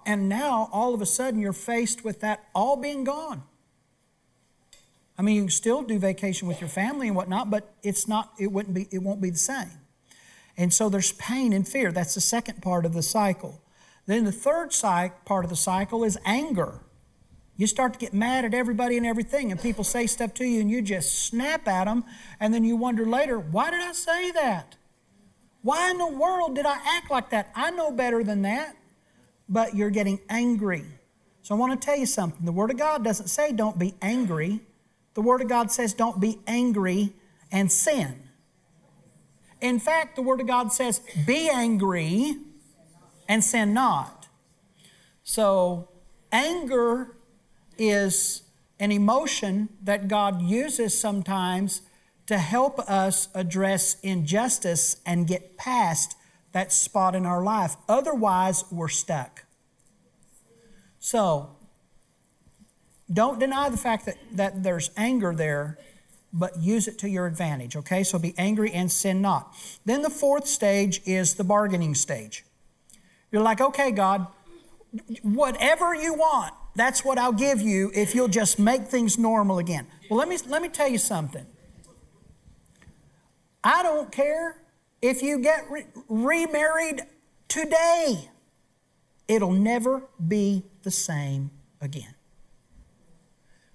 and 0.04 0.28
now 0.28 0.68
all 0.70 0.92
of 0.92 1.00
a 1.00 1.06
sudden 1.06 1.40
you're 1.40 1.54
faced 1.54 2.04
with 2.04 2.20
that 2.20 2.44
all 2.54 2.76
being 2.76 3.04
gone. 3.04 3.42
I 5.16 5.22
mean, 5.22 5.36
you 5.36 5.42
can 5.42 5.50
still 5.50 5.82
do 5.82 5.98
vacation 5.98 6.46
with 6.48 6.60
your 6.60 6.68
family 6.68 7.06
and 7.06 7.16
whatnot, 7.16 7.48
but 7.48 7.72
it's 7.82 8.06
not, 8.06 8.32
it 8.38 8.50
wouldn't 8.50 8.74
be, 8.74 8.88
it 8.90 8.98
won't 8.98 9.22
be 9.22 9.30
the 9.30 9.38
same. 9.38 9.70
And 10.56 10.74
so 10.74 10.88
there's 10.88 11.12
pain 11.12 11.52
and 11.52 11.66
fear. 11.66 11.90
That's 11.90 12.14
the 12.14 12.20
second 12.20 12.62
part 12.62 12.84
of 12.84 12.92
the 12.92 13.02
cycle. 13.02 13.62
Then 14.06 14.24
the 14.24 14.32
third 14.32 14.72
part 15.24 15.44
of 15.44 15.50
the 15.50 15.56
cycle 15.56 16.04
is 16.04 16.18
anger. 16.24 16.80
You 17.56 17.66
start 17.66 17.92
to 17.92 17.98
get 17.98 18.12
mad 18.12 18.44
at 18.44 18.52
everybody 18.52 18.96
and 18.96 19.06
everything, 19.06 19.52
and 19.52 19.60
people 19.60 19.84
say 19.84 20.06
stuff 20.06 20.34
to 20.34 20.44
you, 20.44 20.60
and 20.60 20.70
you 20.70 20.82
just 20.82 21.26
snap 21.26 21.68
at 21.68 21.84
them, 21.84 22.04
and 22.40 22.52
then 22.52 22.64
you 22.64 22.76
wonder 22.76 23.06
later, 23.06 23.38
why 23.38 23.70
did 23.70 23.80
I 23.80 23.92
say 23.92 24.32
that? 24.32 24.76
Why 25.62 25.90
in 25.90 25.98
the 25.98 26.06
world 26.06 26.56
did 26.56 26.66
I 26.66 26.76
act 26.84 27.10
like 27.10 27.30
that? 27.30 27.50
I 27.54 27.70
know 27.70 27.90
better 27.90 28.22
than 28.22 28.42
that. 28.42 28.76
But 29.48 29.74
you're 29.74 29.90
getting 29.90 30.20
angry. 30.28 30.84
So 31.42 31.54
I 31.54 31.58
want 31.58 31.80
to 31.80 31.84
tell 31.84 31.96
you 31.96 32.06
something. 32.06 32.44
The 32.44 32.52
Word 32.52 32.70
of 32.70 32.78
God 32.78 33.04
doesn't 33.04 33.28
say 33.28 33.52
don't 33.52 33.78
be 33.78 33.94
angry, 34.02 34.60
the 35.14 35.22
Word 35.22 35.40
of 35.40 35.48
God 35.48 35.70
says 35.70 35.94
don't 35.94 36.20
be 36.20 36.40
angry 36.46 37.12
and 37.52 37.70
sin. 37.70 38.14
In 39.60 39.78
fact, 39.78 40.16
the 40.16 40.22
Word 40.22 40.40
of 40.40 40.46
God 40.46 40.72
says 40.72 41.00
be 41.26 41.48
angry 41.48 42.36
and 43.28 43.44
sin 43.44 43.72
not. 43.72 44.28
So, 45.22 45.88
anger 46.32 47.16
is 47.78 48.42
an 48.78 48.92
emotion 48.92 49.68
that 49.82 50.08
God 50.08 50.42
uses 50.42 50.98
sometimes 50.98 51.82
to 52.26 52.38
help 52.38 52.78
us 52.80 53.28
address 53.34 53.96
injustice 54.02 54.96
and 55.04 55.26
get 55.26 55.56
past 55.56 56.16
that 56.52 56.72
spot 56.72 57.14
in 57.14 57.26
our 57.26 57.42
life. 57.42 57.76
Otherwise, 57.88 58.64
we're 58.70 58.88
stuck. 58.88 59.44
So, 60.98 61.56
don't 63.12 63.38
deny 63.38 63.68
the 63.68 63.76
fact 63.76 64.06
that, 64.06 64.16
that 64.32 64.62
there's 64.62 64.90
anger 64.96 65.34
there, 65.34 65.78
but 66.32 66.58
use 66.58 66.88
it 66.88 66.98
to 67.00 67.08
your 67.08 67.26
advantage, 67.26 67.76
okay? 67.76 68.02
So 68.02 68.18
be 68.18 68.34
angry 68.38 68.72
and 68.72 68.90
sin 68.90 69.20
not. 69.20 69.54
Then 69.84 70.02
the 70.02 70.10
fourth 70.10 70.46
stage 70.46 71.02
is 71.04 71.34
the 71.34 71.44
bargaining 71.44 71.94
stage. 71.94 72.44
You're 73.30 73.42
like, 73.42 73.60
okay, 73.60 73.90
God, 73.90 74.26
whatever 75.22 75.94
you 75.94 76.14
want, 76.14 76.54
that's 76.74 77.04
what 77.04 77.18
I'll 77.18 77.32
give 77.32 77.60
you 77.60 77.90
if 77.94 78.14
you'll 78.14 78.28
just 78.28 78.58
make 78.58 78.82
things 78.82 79.18
normal 79.18 79.58
again. 79.58 79.86
Well, 80.10 80.18
let 80.18 80.28
me, 80.28 80.38
let 80.48 80.62
me 80.62 80.68
tell 80.68 80.88
you 80.88 80.98
something. 80.98 81.46
I 83.62 83.82
don't 83.82 84.12
care 84.12 84.60
if 85.00 85.22
you 85.22 85.38
get 85.38 85.70
re- 85.70 85.86
remarried 86.08 87.02
today, 87.48 88.30
it'll 89.28 89.52
never 89.52 90.02
be 90.26 90.64
the 90.82 90.90
same 90.90 91.50
again. 91.80 92.14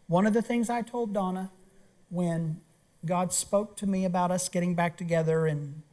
One 0.07 0.25
of 0.25 0.33
the 0.33 0.41
things 0.41 0.69
I 0.69 0.81
told 0.81 1.13
Donna 1.13 1.51
when 2.09 2.61
God 3.05 3.31
spoke 3.31 3.77
to 3.77 3.87
me 3.87 4.05
about 4.05 4.31
us 4.31 4.49
getting 4.49 4.73
back 4.75 4.97
together 4.97 5.45
and, 5.45 5.83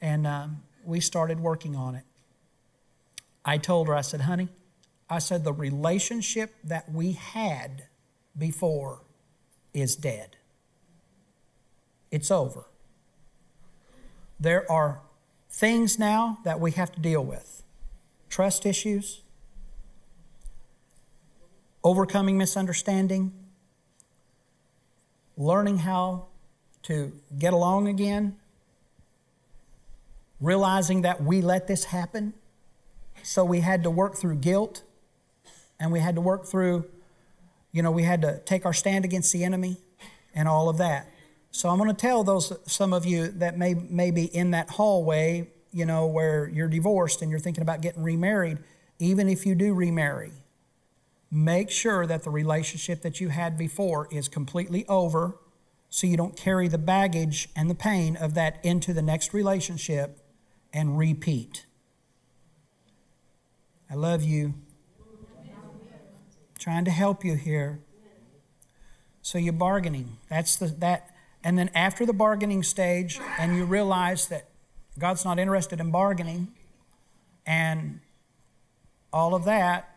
and 0.00 0.26
um, 0.26 0.62
we 0.84 1.00
started 1.00 1.40
working 1.40 1.74
on 1.74 1.94
it, 1.94 2.04
I 3.44 3.56
told 3.56 3.88
her, 3.88 3.94
I 3.94 4.02
said, 4.02 4.22
honey, 4.22 4.48
I 5.10 5.18
said, 5.18 5.44
the 5.44 5.52
relationship 5.52 6.54
that 6.64 6.90
we 6.92 7.12
had 7.12 7.84
before 8.36 9.02
is 9.72 9.96
dead. 9.96 10.36
It's 12.10 12.30
over. 12.30 12.66
There 14.40 14.70
are 14.70 15.00
things 15.50 15.98
now 15.98 16.38
that 16.44 16.60
we 16.60 16.72
have 16.72 16.92
to 16.92 17.00
deal 17.00 17.24
with 17.24 17.62
trust 18.28 18.66
issues, 18.66 19.22
overcoming 21.82 22.36
misunderstanding, 22.36 23.32
learning 25.36 25.78
how 25.78 26.26
to 26.82 27.12
get 27.38 27.52
along 27.52 27.88
again, 27.88 28.36
realizing 30.40 31.02
that 31.02 31.22
we 31.22 31.40
let 31.40 31.66
this 31.66 31.84
happen. 31.84 32.34
So 33.22 33.44
we 33.44 33.60
had 33.60 33.82
to 33.82 33.90
work 33.90 34.16
through 34.16 34.36
guilt 34.36 34.82
and 35.80 35.92
we 35.92 36.00
had 36.00 36.14
to 36.14 36.20
work 36.20 36.46
through, 36.46 36.84
you 37.72 37.82
know, 37.82 37.90
we 37.90 38.02
had 38.02 38.22
to 38.22 38.40
take 38.40 38.66
our 38.66 38.72
stand 38.72 39.04
against 39.04 39.32
the 39.32 39.44
enemy 39.44 39.76
and 40.34 40.48
all 40.48 40.68
of 40.68 40.78
that. 40.78 41.08
So 41.50 41.68
I'm 41.68 41.78
going 41.78 41.90
to 41.90 41.96
tell 41.96 42.24
those 42.24 42.52
some 42.66 42.92
of 42.92 43.06
you 43.06 43.28
that 43.28 43.56
may, 43.56 43.74
may 43.74 44.10
be 44.10 44.24
in 44.24 44.50
that 44.52 44.70
hallway, 44.70 45.48
you 45.72 45.86
know, 45.86 46.06
where 46.06 46.48
you're 46.48 46.68
divorced 46.68 47.22
and 47.22 47.30
you're 47.30 47.40
thinking 47.40 47.62
about 47.62 47.80
getting 47.80 48.02
remarried, 48.02 48.58
even 48.98 49.28
if 49.28 49.46
you 49.46 49.54
do 49.54 49.74
remarry, 49.74 50.32
make 51.30 51.70
sure 51.70 52.06
that 52.06 52.22
the 52.22 52.30
relationship 52.30 53.02
that 53.02 53.20
you 53.20 53.28
had 53.28 53.56
before 53.56 54.08
is 54.10 54.28
completely 54.28 54.86
over 54.88 55.36
so 55.90 56.06
you 56.06 56.16
don't 56.16 56.36
carry 56.36 56.68
the 56.68 56.78
baggage 56.78 57.48
and 57.56 57.70
the 57.70 57.74
pain 57.74 58.16
of 58.16 58.34
that 58.34 58.58
into 58.62 58.92
the 58.92 59.02
next 59.02 59.32
relationship 59.32 60.20
and 60.72 60.98
repeat. 60.98 61.64
I 63.90 63.94
love 63.94 64.22
you. 64.22 64.54
Trying 66.68 66.84
to 66.84 66.90
help 66.90 67.24
you 67.24 67.34
here. 67.34 67.80
So 69.22 69.38
you're 69.38 69.54
bargaining. 69.54 70.18
That's 70.28 70.56
the 70.56 70.66
that 70.66 71.14
and 71.42 71.58
then 71.58 71.70
after 71.74 72.04
the 72.04 72.12
bargaining 72.12 72.62
stage 72.62 73.18
and 73.38 73.56
you 73.56 73.64
realize 73.64 74.28
that 74.28 74.50
God's 74.98 75.24
not 75.24 75.38
interested 75.38 75.80
in 75.80 75.90
bargaining 75.90 76.48
and 77.46 78.00
all 79.14 79.34
of 79.34 79.46
that, 79.46 79.96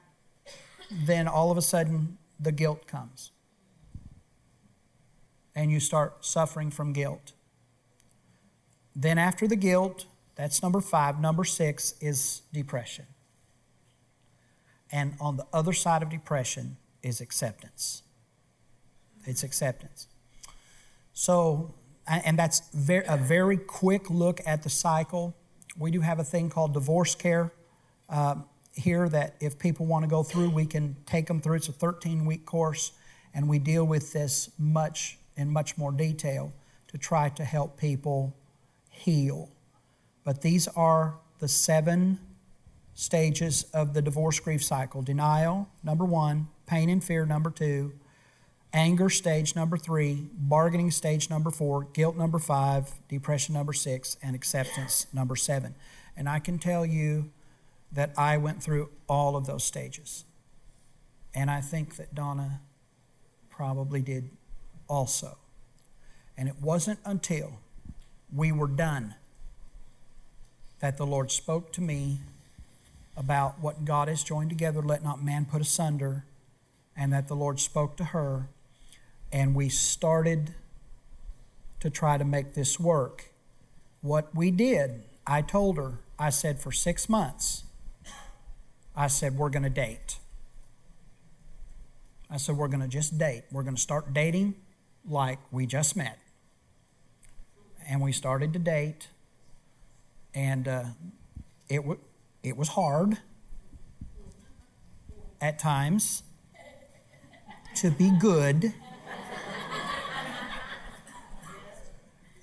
then 0.90 1.28
all 1.28 1.52
of 1.52 1.58
a 1.58 1.62
sudden 1.62 2.18
the 2.40 2.54
guilt 2.54 2.88
comes. 2.88 3.32
And 5.54 5.72
you 5.72 5.82
start 5.82 6.24
suffering 6.24 6.72
from 6.72 6.94
guilt. 6.94 7.34
Then, 8.96 9.18
after 9.18 9.46
the 9.46 9.58
guilt, 9.58 10.06
that's 10.36 10.64
number 10.64 10.80
five. 10.80 11.20
Number 11.20 11.44
six 11.44 11.96
is 12.00 12.44
depression. 12.54 13.08
And 14.92 15.16
on 15.20 15.38
the 15.38 15.46
other 15.54 15.74
side 15.74 16.04
of 16.04 16.10
depression 16.10 16.78
is 17.02 17.22
acceptance. 17.22 18.04
It's 19.26 19.44
acceptance. 19.44 20.08
So, 21.14 21.74
and 22.08 22.38
that's 22.38 22.62
a 22.74 23.18
very 23.18 23.58
quick 23.58 24.10
look 24.10 24.42
at 24.46 24.64
the 24.64 24.70
cycle. 24.70 25.36
We 25.78 25.92
do 25.92 26.02
have 26.02 26.20
a 26.20 26.24
thing 26.24 26.50
called 26.50 26.74
divorce 26.74 27.16
care. 27.16 27.54
Um, 28.10 28.46
here 28.74 29.10
that 29.10 29.36
if 29.40 29.60
people 29.60 29.86
want 29.86 30.04
to 30.04 30.10
go 30.10 30.24
through, 30.24 30.50
we 30.50 30.66
can 30.66 30.96
take 31.06 31.28
them 31.28 31.42
through. 31.42 31.58
It's 31.58 31.70
a 31.70 31.74
13 31.74 32.26
week 32.26 32.46
course, 32.46 32.92
and 33.34 33.48
we 33.48 33.60
deal 33.60 33.86
with 33.86 34.14
this 34.14 34.50
much 34.58 35.18
in 35.36 35.50
much 35.50 35.78
more 35.78 35.92
detail 35.92 36.54
to 36.88 36.98
try 36.98 37.30
to 37.30 37.44
help 37.44 37.78
people 37.78 38.36
heal. 38.90 39.50
But 40.24 40.42
these 40.42 40.68
are 40.70 41.16
the 41.40 41.48
seven 41.48 42.20
stages 42.94 43.64
of 43.74 43.94
the 43.94 44.02
divorce 44.02 44.40
grief 44.40 44.64
cycle. 44.64 45.02
Denial, 45.02 45.70
number 45.84 46.06
one, 46.06 46.48
pain 46.66 46.90
and 46.90 47.04
fear, 47.04 47.26
number 47.26 47.50
two, 47.50 47.94
anger, 48.74 49.10
stage 49.10 49.56
number 49.56 49.78
three, 49.78 50.30
bargaining, 50.34 50.92
stage 50.92 51.30
number 51.30 51.52
four, 51.52 51.86
guilt, 51.94 52.16
number 52.16 52.40
five, 52.40 52.92
depression, 53.10 53.54
number 53.54 53.74
six, 53.74 54.18
and 54.22 54.36
acceptance, 54.36 55.08
number 55.14 55.36
seven. 55.36 55.76
And 56.16 56.28
I 56.30 56.40
can 56.40 56.60
tell 56.60 56.86
you, 56.86 57.32
that 57.92 58.12
I 58.18 58.38
went 58.38 58.64
through 58.64 58.90
all 59.08 59.36
of 59.36 59.46
those 59.46 59.64
stages. 59.64 60.26
And 61.34 61.52
I 61.52 61.62
think 61.62 61.98
that 61.98 62.16
Donna 62.16 62.62
probably 63.50 64.02
did 64.02 64.30
also. 64.88 65.38
And 66.38 66.48
it 66.48 66.56
wasn't 66.62 67.00
until 67.06 67.60
we 68.34 68.52
were 68.52 68.68
done 68.68 69.16
that 70.80 70.98
the 70.98 71.06
Lord 71.06 71.32
spoke 71.32 71.72
to 71.74 71.82
me 71.82 72.22
about 73.16 73.60
what 73.60 73.86
God 73.86 74.08
has 74.08 74.24
joined 74.24 74.50
together, 74.50 74.82
let 74.82 75.04
not 75.04 75.24
man 75.24 75.46
put 75.46 75.62
asunder, 75.62 76.26
and 76.96 77.12
that 77.14 77.28
the 77.28 77.36
Lord 77.36 77.60
spoke 77.60 77.98
to 77.98 78.06
her, 78.06 78.50
and 79.32 79.56
we 79.56 79.70
started 79.70 80.56
to 81.80 81.90
try 81.90 82.18
to 82.18 82.26
make 82.26 82.54
this 82.54 82.80
work. 82.80 83.32
What 84.02 84.34
we 84.36 84.52
did, 84.52 85.04
I 85.28 85.42
told 85.42 85.78
her, 85.78 86.00
I 86.18 86.30
said, 86.30 86.60
for 86.60 86.72
six 86.72 87.10
months, 87.10 87.64
I 88.96 89.08
said, 89.08 89.38
We're 89.38 89.50
going 89.50 89.64
to 89.64 89.70
date. 89.70 90.18
I 92.30 92.38
said, 92.38 92.58
We're 92.58 92.68
going 92.68 92.82
to 92.82 92.88
just 92.88 93.18
date. 93.18 93.44
We're 93.52 93.64
going 93.64 93.76
to 93.76 93.82
start 93.82 94.14
dating 94.14 94.56
like 95.08 95.40
we 95.52 95.66
just 95.66 95.96
met. 95.96 96.20
And 97.90 98.02
we 98.02 98.12
started 98.12 98.54
to 98.54 98.60
date, 98.60 99.08
and 100.34 100.68
uh, 100.68 100.84
it, 101.68 101.78
w- 101.78 102.00
it 102.44 102.58
was 102.58 102.70
hard 102.70 103.18
at 105.40 105.60
times 105.60 106.24
to 107.76 107.92
be 107.92 108.12
good. 108.20 108.74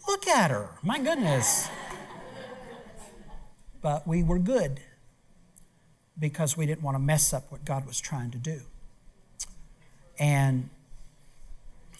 Look 0.07 0.27
at 0.27 0.51
her, 0.51 0.71
my 0.83 0.99
goodness. 0.99 1.69
But 3.81 4.07
we 4.07 4.23
were 4.23 4.39
good 4.39 4.81
because 6.19 6.57
we 6.57 6.67
didn't 6.67 6.83
want 6.83 6.97
to 6.97 6.99
mess 6.99 7.33
up 7.33 7.51
what 7.51 7.65
God 7.65 7.87
was 7.87 8.01
trying 8.01 8.31
to 8.33 8.39
do. 8.39 8.63
And 10.19 10.71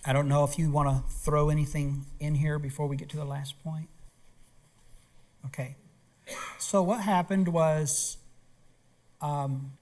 I 0.05 0.13
don't 0.13 0.27
know 0.27 0.45
if 0.45 0.59
you 0.59 0.71
want 0.71 0.89
to 0.89 1.13
throw 1.13 1.51
anything 1.51 2.07
in 2.19 2.35
here 2.35 2.59
before 2.59 2.87
we 2.87 2.97
get 2.97 3.09
to 3.11 3.17
the 3.17 3.25
last 3.25 3.63
point. 3.63 3.89
Okay. 5.47 5.77
So, 6.59 6.83
what 6.83 7.01
happened 7.01 7.49
was 7.49 8.19
um, 9.21 9.73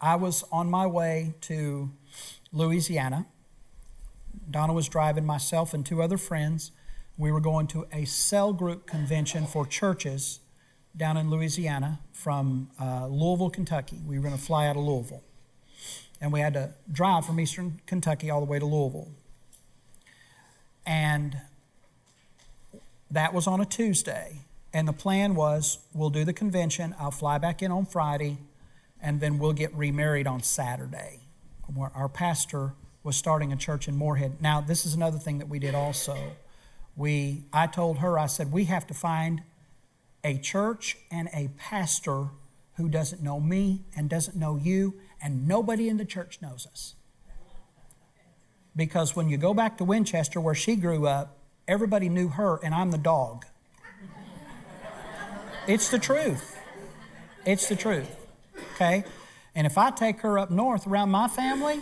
I 0.00 0.16
was 0.16 0.44
on 0.50 0.70
my 0.70 0.86
way 0.86 1.34
to 1.42 1.90
Louisiana. 2.52 3.26
Donna 4.50 4.72
was 4.72 4.88
driving 4.88 5.24
myself 5.24 5.74
and 5.74 5.84
two 5.84 6.02
other 6.02 6.18
friends. 6.18 6.72
We 7.16 7.30
were 7.30 7.40
going 7.40 7.66
to 7.68 7.86
a 7.92 8.04
cell 8.04 8.52
group 8.52 8.86
convention 8.86 9.46
for 9.46 9.66
churches 9.66 10.40
down 10.96 11.16
in 11.16 11.30
Louisiana 11.30 12.00
from 12.12 12.70
uh, 12.80 13.06
Louisville, 13.06 13.50
Kentucky. 13.50 13.98
We 14.06 14.18
were 14.18 14.22
going 14.22 14.36
to 14.36 14.42
fly 14.42 14.66
out 14.66 14.76
of 14.76 14.82
Louisville. 14.82 15.22
And 16.20 16.32
we 16.32 16.40
had 16.40 16.54
to 16.54 16.70
drive 16.90 17.26
from 17.26 17.38
eastern 17.38 17.80
Kentucky 17.86 18.30
all 18.30 18.40
the 18.40 18.46
way 18.46 18.58
to 18.58 18.66
Louisville. 18.66 19.08
And 20.86 21.38
that 23.10 23.32
was 23.32 23.46
on 23.46 23.60
a 23.60 23.64
Tuesday. 23.64 24.40
And 24.72 24.86
the 24.86 24.92
plan 24.92 25.34
was 25.34 25.78
we'll 25.92 26.10
do 26.10 26.24
the 26.24 26.32
convention, 26.32 26.94
I'll 26.98 27.10
fly 27.10 27.38
back 27.38 27.62
in 27.62 27.72
on 27.72 27.86
Friday, 27.86 28.38
and 29.02 29.20
then 29.20 29.38
we'll 29.38 29.52
get 29.52 29.74
remarried 29.74 30.26
on 30.26 30.42
Saturday. 30.42 31.20
Our 31.94 32.08
pastor 32.08 32.74
was 33.02 33.16
starting 33.16 33.52
a 33.52 33.56
church 33.56 33.88
in 33.88 33.96
Morehead. 33.96 34.40
Now, 34.40 34.60
this 34.60 34.84
is 34.84 34.94
another 34.94 35.18
thing 35.18 35.38
that 35.38 35.48
we 35.48 35.58
did 35.58 35.74
also. 35.74 36.16
We, 36.96 37.44
I 37.52 37.66
told 37.66 37.98
her, 37.98 38.18
I 38.18 38.26
said, 38.26 38.52
we 38.52 38.64
have 38.64 38.86
to 38.88 38.94
find 38.94 39.42
a 40.22 40.36
church 40.38 40.98
and 41.10 41.28
a 41.32 41.48
pastor 41.56 42.28
who 42.74 42.88
doesn't 42.88 43.22
know 43.22 43.40
me 43.40 43.84
and 43.96 44.08
doesn't 44.08 44.36
know 44.36 44.56
you, 44.56 44.94
and 45.22 45.46
nobody 45.48 45.88
in 45.88 45.96
the 45.96 46.04
church 46.04 46.40
knows 46.42 46.66
us. 46.70 46.94
Because 48.76 49.16
when 49.16 49.28
you 49.28 49.36
go 49.36 49.54
back 49.54 49.78
to 49.78 49.84
Winchester, 49.84 50.40
where 50.40 50.54
she 50.54 50.76
grew 50.76 51.06
up, 51.06 51.38
everybody 51.66 52.08
knew 52.08 52.28
her, 52.28 52.58
and 52.62 52.74
I'm 52.74 52.90
the 52.90 52.98
dog. 52.98 53.46
It's 55.66 55.90
the 55.90 55.98
truth. 55.98 56.56
It's 57.44 57.68
the 57.68 57.76
truth. 57.76 58.10
Okay? 58.74 59.04
And 59.54 59.66
if 59.66 59.78
I 59.78 59.90
take 59.90 60.20
her 60.20 60.38
up 60.38 60.50
north 60.50 60.86
around 60.86 61.10
my 61.10 61.28
family, 61.28 61.80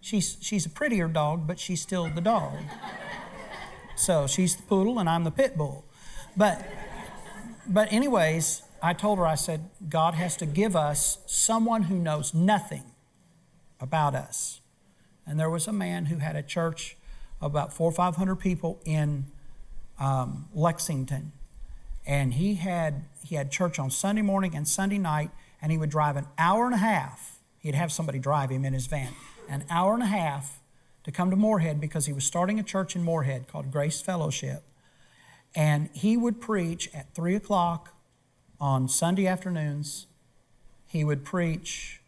she's, 0.00 0.36
she's 0.40 0.66
a 0.66 0.70
prettier 0.70 1.08
dog, 1.08 1.46
but 1.46 1.58
she's 1.58 1.80
still 1.80 2.08
the 2.08 2.20
dog. 2.20 2.54
So 3.96 4.26
she's 4.26 4.56
the 4.56 4.62
poodle, 4.62 4.98
and 4.98 5.08
I'm 5.08 5.24
the 5.24 5.30
pit 5.30 5.56
bull. 5.56 5.84
But 6.36 6.64
but, 7.68 7.92
anyways, 7.92 8.62
I 8.82 8.94
told 8.94 9.18
her, 9.18 9.26
I 9.26 9.34
said, 9.34 9.68
God 9.88 10.14
has 10.14 10.36
to 10.38 10.46
give 10.46 10.74
us 10.74 11.18
someone 11.26 11.84
who 11.84 11.96
knows 11.96 12.32
nothing 12.32 12.84
about 13.78 14.14
us. 14.14 14.60
And 15.26 15.38
there 15.38 15.50
was 15.50 15.66
a 15.68 15.72
man 15.72 16.06
who 16.06 16.16
had 16.16 16.34
a 16.34 16.42
church 16.42 16.96
of 17.42 17.50
about 17.50 17.74
four 17.74 17.90
or 17.90 17.92
500 17.92 18.36
people 18.36 18.80
in 18.86 19.26
um, 20.00 20.48
Lexington. 20.54 21.32
And 22.08 22.34
he 22.34 22.54
had, 22.54 23.04
he 23.22 23.34
had 23.34 23.52
church 23.52 23.78
on 23.78 23.90
Sunday 23.90 24.22
morning 24.22 24.56
and 24.56 24.66
Sunday 24.66 24.96
night, 24.98 25.30
and 25.60 25.70
he 25.70 25.76
would 25.76 25.90
drive 25.90 26.16
an 26.16 26.26
hour 26.38 26.64
and 26.64 26.74
a 26.74 26.78
half. 26.78 27.38
He'd 27.58 27.74
have 27.74 27.92
somebody 27.92 28.18
drive 28.18 28.50
him 28.50 28.64
in 28.64 28.72
his 28.72 28.86
van, 28.86 29.12
an 29.48 29.64
hour 29.68 29.92
and 29.92 30.02
a 30.02 30.06
half 30.06 30.60
to 31.04 31.12
come 31.12 31.28
to 31.30 31.36
Morehead 31.36 31.80
because 31.80 32.06
he 32.06 32.12
was 32.14 32.24
starting 32.24 32.58
a 32.58 32.62
church 32.62 32.96
in 32.96 33.02
Morehead 33.02 33.46
called 33.46 33.70
Grace 33.70 34.00
Fellowship. 34.00 34.62
And 35.54 35.90
he 35.92 36.16
would 36.16 36.40
preach 36.40 36.88
at 36.94 37.14
3 37.14 37.34
o'clock 37.34 37.94
on 38.58 38.88
Sunday 38.88 39.26
afternoons. 39.26 40.06
He 40.86 41.04
would 41.04 41.24
preach 41.24 42.00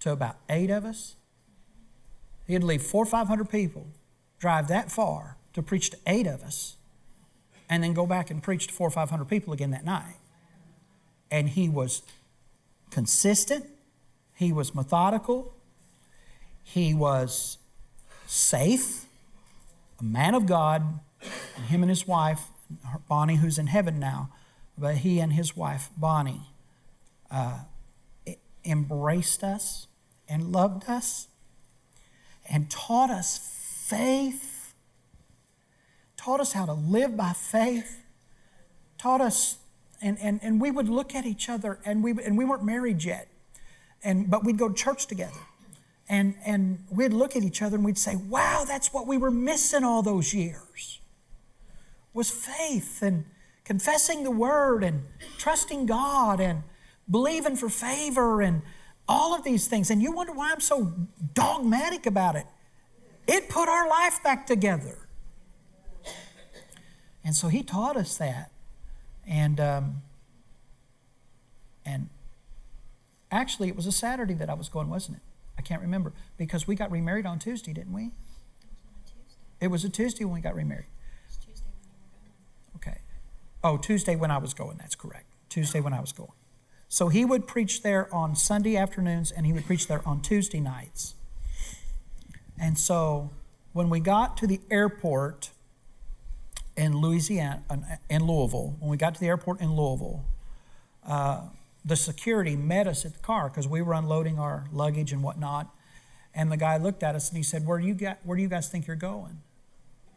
to 0.00 0.10
about 0.10 0.36
eight 0.48 0.70
of 0.70 0.84
us. 0.84 1.14
He'd 2.46 2.64
leave 2.64 2.82
four 2.82 3.02
or 3.02 3.06
five 3.06 3.28
hundred 3.28 3.50
people, 3.50 3.86
drive 4.38 4.68
that 4.68 4.90
far 4.90 5.36
to 5.52 5.62
preach 5.62 5.90
to 5.90 5.98
eight 6.06 6.26
of 6.26 6.42
us, 6.42 6.77
and 7.68 7.82
then 7.82 7.92
go 7.92 8.06
back 8.06 8.30
and 8.30 8.42
preach 8.42 8.66
to 8.68 8.72
four 8.72 8.88
or 8.88 8.90
five 8.90 9.10
hundred 9.10 9.26
people 9.28 9.52
again 9.52 9.70
that 9.70 9.84
night. 9.84 10.16
And 11.30 11.50
he 11.50 11.68
was 11.68 12.02
consistent, 12.90 13.66
he 14.34 14.52
was 14.52 14.74
methodical, 14.74 15.54
he 16.62 16.94
was 16.94 17.58
safe, 18.26 19.06
a 20.00 20.04
man 20.04 20.34
of 20.34 20.46
God, 20.46 21.00
and 21.56 21.66
him 21.66 21.82
and 21.82 21.90
his 21.90 22.06
wife, 22.06 22.42
Bonnie, 23.08 23.36
who's 23.36 23.58
in 23.58 23.66
heaven 23.66 23.98
now, 23.98 24.30
but 24.76 24.96
he 24.96 25.18
and 25.18 25.32
his 25.32 25.56
wife, 25.56 25.90
Bonnie, 25.96 26.42
uh, 27.30 27.60
embraced 28.64 29.42
us 29.42 29.86
and 30.28 30.52
loved 30.52 30.88
us 30.88 31.28
and 32.48 32.70
taught 32.70 33.10
us 33.10 33.38
faith, 33.88 34.47
taught 36.18 36.40
us 36.40 36.52
how 36.52 36.66
to 36.66 36.74
live 36.74 37.16
by 37.16 37.32
faith, 37.32 38.02
taught 38.98 39.22
us, 39.22 39.56
and, 40.02 40.18
and, 40.20 40.38
and 40.42 40.60
we 40.60 40.70
would 40.70 40.90
look 40.90 41.14
at 41.14 41.24
each 41.24 41.48
other, 41.48 41.78
and 41.86 42.04
we, 42.04 42.10
and 42.22 42.36
we 42.36 42.44
weren't 42.44 42.64
married 42.64 43.02
yet, 43.02 43.28
and, 44.04 44.28
but 44.28 44.44
we'd 44.44 44.58
go 44.58 44.68
to 44.68 44.74
church 44.74 45.06
together. 45.06 45.40
And, 46.10 46.34
and 46.44 46.84
we'd 46.90 47.12
look 47.12 47.36
at 47.36 47.42
each 47.42 47.60
other 47.60 47.76
and 47.76 47.84
we'd 47.84 47.98
say, 47.98 48.16
wow, 48.16 48.64
that's 48.66 48.94
what 48.94 49.06
we 49.06 49.18
were 49.18 49.30
missing 49.30 49.84
all 49.84 50.02
those 50.02 50.32
years 50.32 50.98
was 52.14 52.30
faith 52.30 53.02
and 53.02 53.24
confessing 53.64 54.24
the 54.24 54.30
word 54.30 54.82
and 54.82 55.04
trusting 55.38 55.86
God 55.86 56.40
and 56.40 56.62
believing 57.08 57.56
for 57.56 57.68
favor 57.68 58.42
and 58.42 58.62
all 59.06 59.34
of 59.34 59.44
these 59.44 59.68
things. 59.68 59.90
And 59.90 60.02
you 60.02 60.12
wonder 60.12 60.32
why 60.32 60.50
I'm 60.50 60.60
so 60.60 60.92
dogmatic 61.34 62.06
about 62.06 62.34
it. 62.36 62.46
It 63.26 63.48
put 63.48 63.68
our 63.68 63.88
life 63.88 64.22
back 64.24 64.46
together. 64.46 65.07
And 67.28 67.36
so 67.36 67.48
he 67.48 67.62
taught 67.62 67.94
us 67.94 68.16
that. 68.16 68.50
And, 69.26 69.60
um, 69.60 69.96
and 71.84 72.08
actually, 73.30 73.68
it 73.68 73.76
was 73.76 73.84
a 73.84 73.92
Saturday 73.92 74.32
that 74.32 74.48
I 74.48 74.54
was 74.54 74.70
going, 74.70 74.88
wasn't 74.88 75.18
it? 75.18 75.22
I 75.58 75.60
can't 75.60 75.82
remember. 75.82 76.14
Because 76.38 76.66
we 76.66 76.74
got 76.74 76.90
remarried 76.90 77.26
on 77.26 77.38
Tuesday, 77.38 77.74
didn't 77.74 77.92
we? 77.92 78.12
It 79.60 79.66
was 79.66 79.84
a 79.84 79.90
Tuesday 79.90 80.24
when 80.24 80.32
we 80.32 80.40
got 80.40 80.54
remarried. 80.54 80.86
It 80.86 81.26
was 81.28 81.36
Tuesday 81.36 81.66
when 81.68 81.82
you 81.84 82.00
were 82.00 82.78
going. 82.80 82.94
Okay. 82.94 83.00
Oh, 83.62 83.76
Tuesday 83.76 84.16
when 84.16 84.30
I 84.30 84.38
was 84.38 84.54
going, 84.54 84.78
that's 84.78 84.94
correct. 84.94 85.26
Tuesday 85.50 85.80
when 85.80 85.92
I 85.92 86.00
was 86.00 86.12
going. 86.12 86.32
So 86.88 87.08
he 87.08 87.26
would 87.26 87.46
preach 87.46 87.82
there 87.82 88.08
on 88.10 88.36
Sunday 88.36 88.74
afternoons 88.74 89.32
and 89.32 89.44
he 89.44 89.52
would 89.52 89.66
preach 89.66 89.86
there 89.86 90.00
on 90.08 90.22
Tuesday 90.22 90.60
nights. 90.60 91.14
And 92.58 92.78
so 92.78 93.32
when 93.74 93.90
we 93.90 94.00
got 94.00 94.38
to 94.38 94.46
the 94.46 94.62
airport 94.70 95.50
in 96.78 96.96
Louisiana, 96.96 97.62
in 98.08 98.26
Louisville, 98.26 98.76
when 98.78 98.90
we 98.90 98.96
got 98.96 99.14
to 99.14 99.20
the 99.20 99.26
airport 99.26 99.60
in 99.60 99.74
Louisville, 99.74 100.24
uh, 101.04 101.42
the 101.84 101.96
security 101.96 102.56
met 102.56 102.86
us 102.86 103.04
at 103.04 103.14
the 103.14 103.18
car 103.20 103.48
because 103.48 103.66
we 103.66 103.82
were 103.82 103.94
unloading 103.94 104.38
our 104.38 104.68
luggage 104.72 105.12
and 105.12 105.22
whatnot. 105.22 105.74
And 106.34 106.52
the 106.52 106.56
guy 106.56 106.76
looked 106.76 107.02
at 107.02 107.14
us 107.14 107.28
and 107.28 107.36
he 107.36 107.42
said, 107.42 107.66
"Where 107.66 107.78
do 107.78 107.86
you 107.86 107.94
get? 107.94 108.20
Where 108.22 108.36
do 108.36 108.42
you 108.42 108.48
guys 108.48 108.68
think 108.68 108.86
you're 108.86 108.96
going?" 108.96 109.40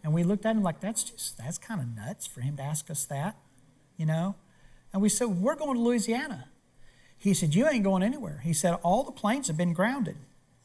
And 0.03 0.13
we 0.13 0.23
looked 0.23 0.45
at 0.45 0.55
him 0.55 0.63
like, 0.63 0.79
"That's 0.79 1.03
just 1.03 1.37
that's 1.37 1.57
kind 1.57 1.81
of 1.81 1.87
nuts 1.95 2.27
for 2.27 2.41
him 2.41 2.57
to 2.57 2.63
ask 2.63 2.89
us 2.91 3.05
that, 3.05 3.37
you 3.97 4.05
know." 4.05 4.35
And 4.93 5.01
we 5.01 5.09
said, 5.09 5.27
"We're 5.27 5.55
going 5.55 5.77
to 5.77 5.83
Louisiana." 5.83 6.47
He 7.21 7.35
said, 7.35 7.53
You 7.53 7.67
ain't 7.69 7.83
going 7.83 8.01
anywhere. 8.01 8.41
He 8.43 8.51
said, 8.51 8.73
All 8.81 9.03
the 9.03 9.11
planes 9.11 9.47
have 9.47 9.55
been 9.55 9.73
grounded. 9.73 10.17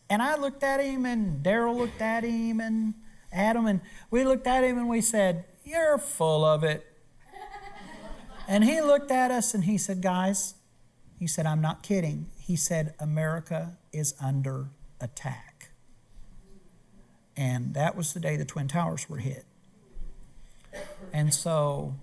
And 0.08 0.22
I 0.22 0.36
looked 0.36 0.62
at 0.62 0.80
him, 0.80 1.04
and 1.04 1.44
Daryl 1.44 1.76
looked 1.76 2.00
at 2.00 2.24
him, 2.24 2.60
and 2.60 2.94
Adam, 3.30 3.66
and 3.66 3.82
we 4.10 4.24
looked 4.24 4.46
at 4.46 4.64
him, 4.64 4.78
and 4.78 4.88
we 4.88 5.02
said, 5.02 5.44
You're 5.66 5.98
full 5.98 6.44
of 6.44 6.62
it. 6.62 6.86
and 8.46 8.62
he 8.62 8.80
looked 8.80 9.10
at 9.10 9.32
us, 9.32 9.52
and 9.52 9.64
he 9.64 9.76
said, 9.76 10.00
Guys, 10.00 10.54
he 11.18 11.26
said, 11.26 11.44
I'm 11.44 11.60
not 11.60 11.82
kidding. 11.82 12.26
He 12.38 12.54
said, 12.54 12.94
America 13.00 13.76
is 13.92 14.14
under 14.22 14.68
attack. 15.00 15.70
And 17.36 17.74
that 17.74 17.96
was 17.96 18.14
the 18.14 18.20
day 18.20 18.36
the 18.36 18.44
Twin 18.44 18.68
Towers 18.68 19.10
were 19.10 19.18
hit. 19.18 19.44
And 21.12 21.34
so 21.34 21.96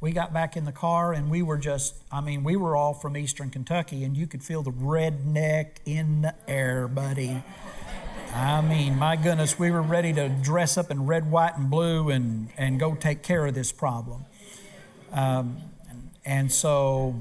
we 0.00 0.12
got 0.12 0.34
back 0.34 0.56
in 0.56 0.64
the 0.64 0.72
car 0.72 1.12
and 1.12 1.30
we 1.30 1.40
were 1.40 1.56
just, 1.56 1.94
I 2.12 2.20
mean, 2.20 2.44
we 2.44 2.56
were 2.56 2.76
all 2.76 2.92
from 2.92 3.16
eastern 3.16 3.50
Kentucky 3.50 4.04
and 4.04 4.16
you 4.16 4.26
could 4.26 4.42
feel 4.42 4.62
the 4.62 4.70
redneck 4.70 5.76
in 5.86 6.22
the 6.22 6.34
air, 6.46 6.86
buddy. 6.86 7.42
I 8.36 8.62
mean, 8.62 8.98
my 8.98 9.14
goodness, 9.14 9.60
we 9.60 9.70
were 9.70 9.80
ready 9.80 10.12
to 10.12 10.28
dress 10.28 10.76
up 10.76 10.90
in 10.90 11.06
red, 11.06 11.30
white, 11.30 11.56
and 11.56 11.70
blue 11.70 12.10
and, 12.10 12.48
and 12.56 12.80
go 12.80 12.96
take 12.96 13.22
care 13.22 13.46
of 13.46 13.54
this 13.54 13.70
problem. 13.70 14.24
Um, 15.12 15.58
and 16.24 16.50
so, 16.50 17.14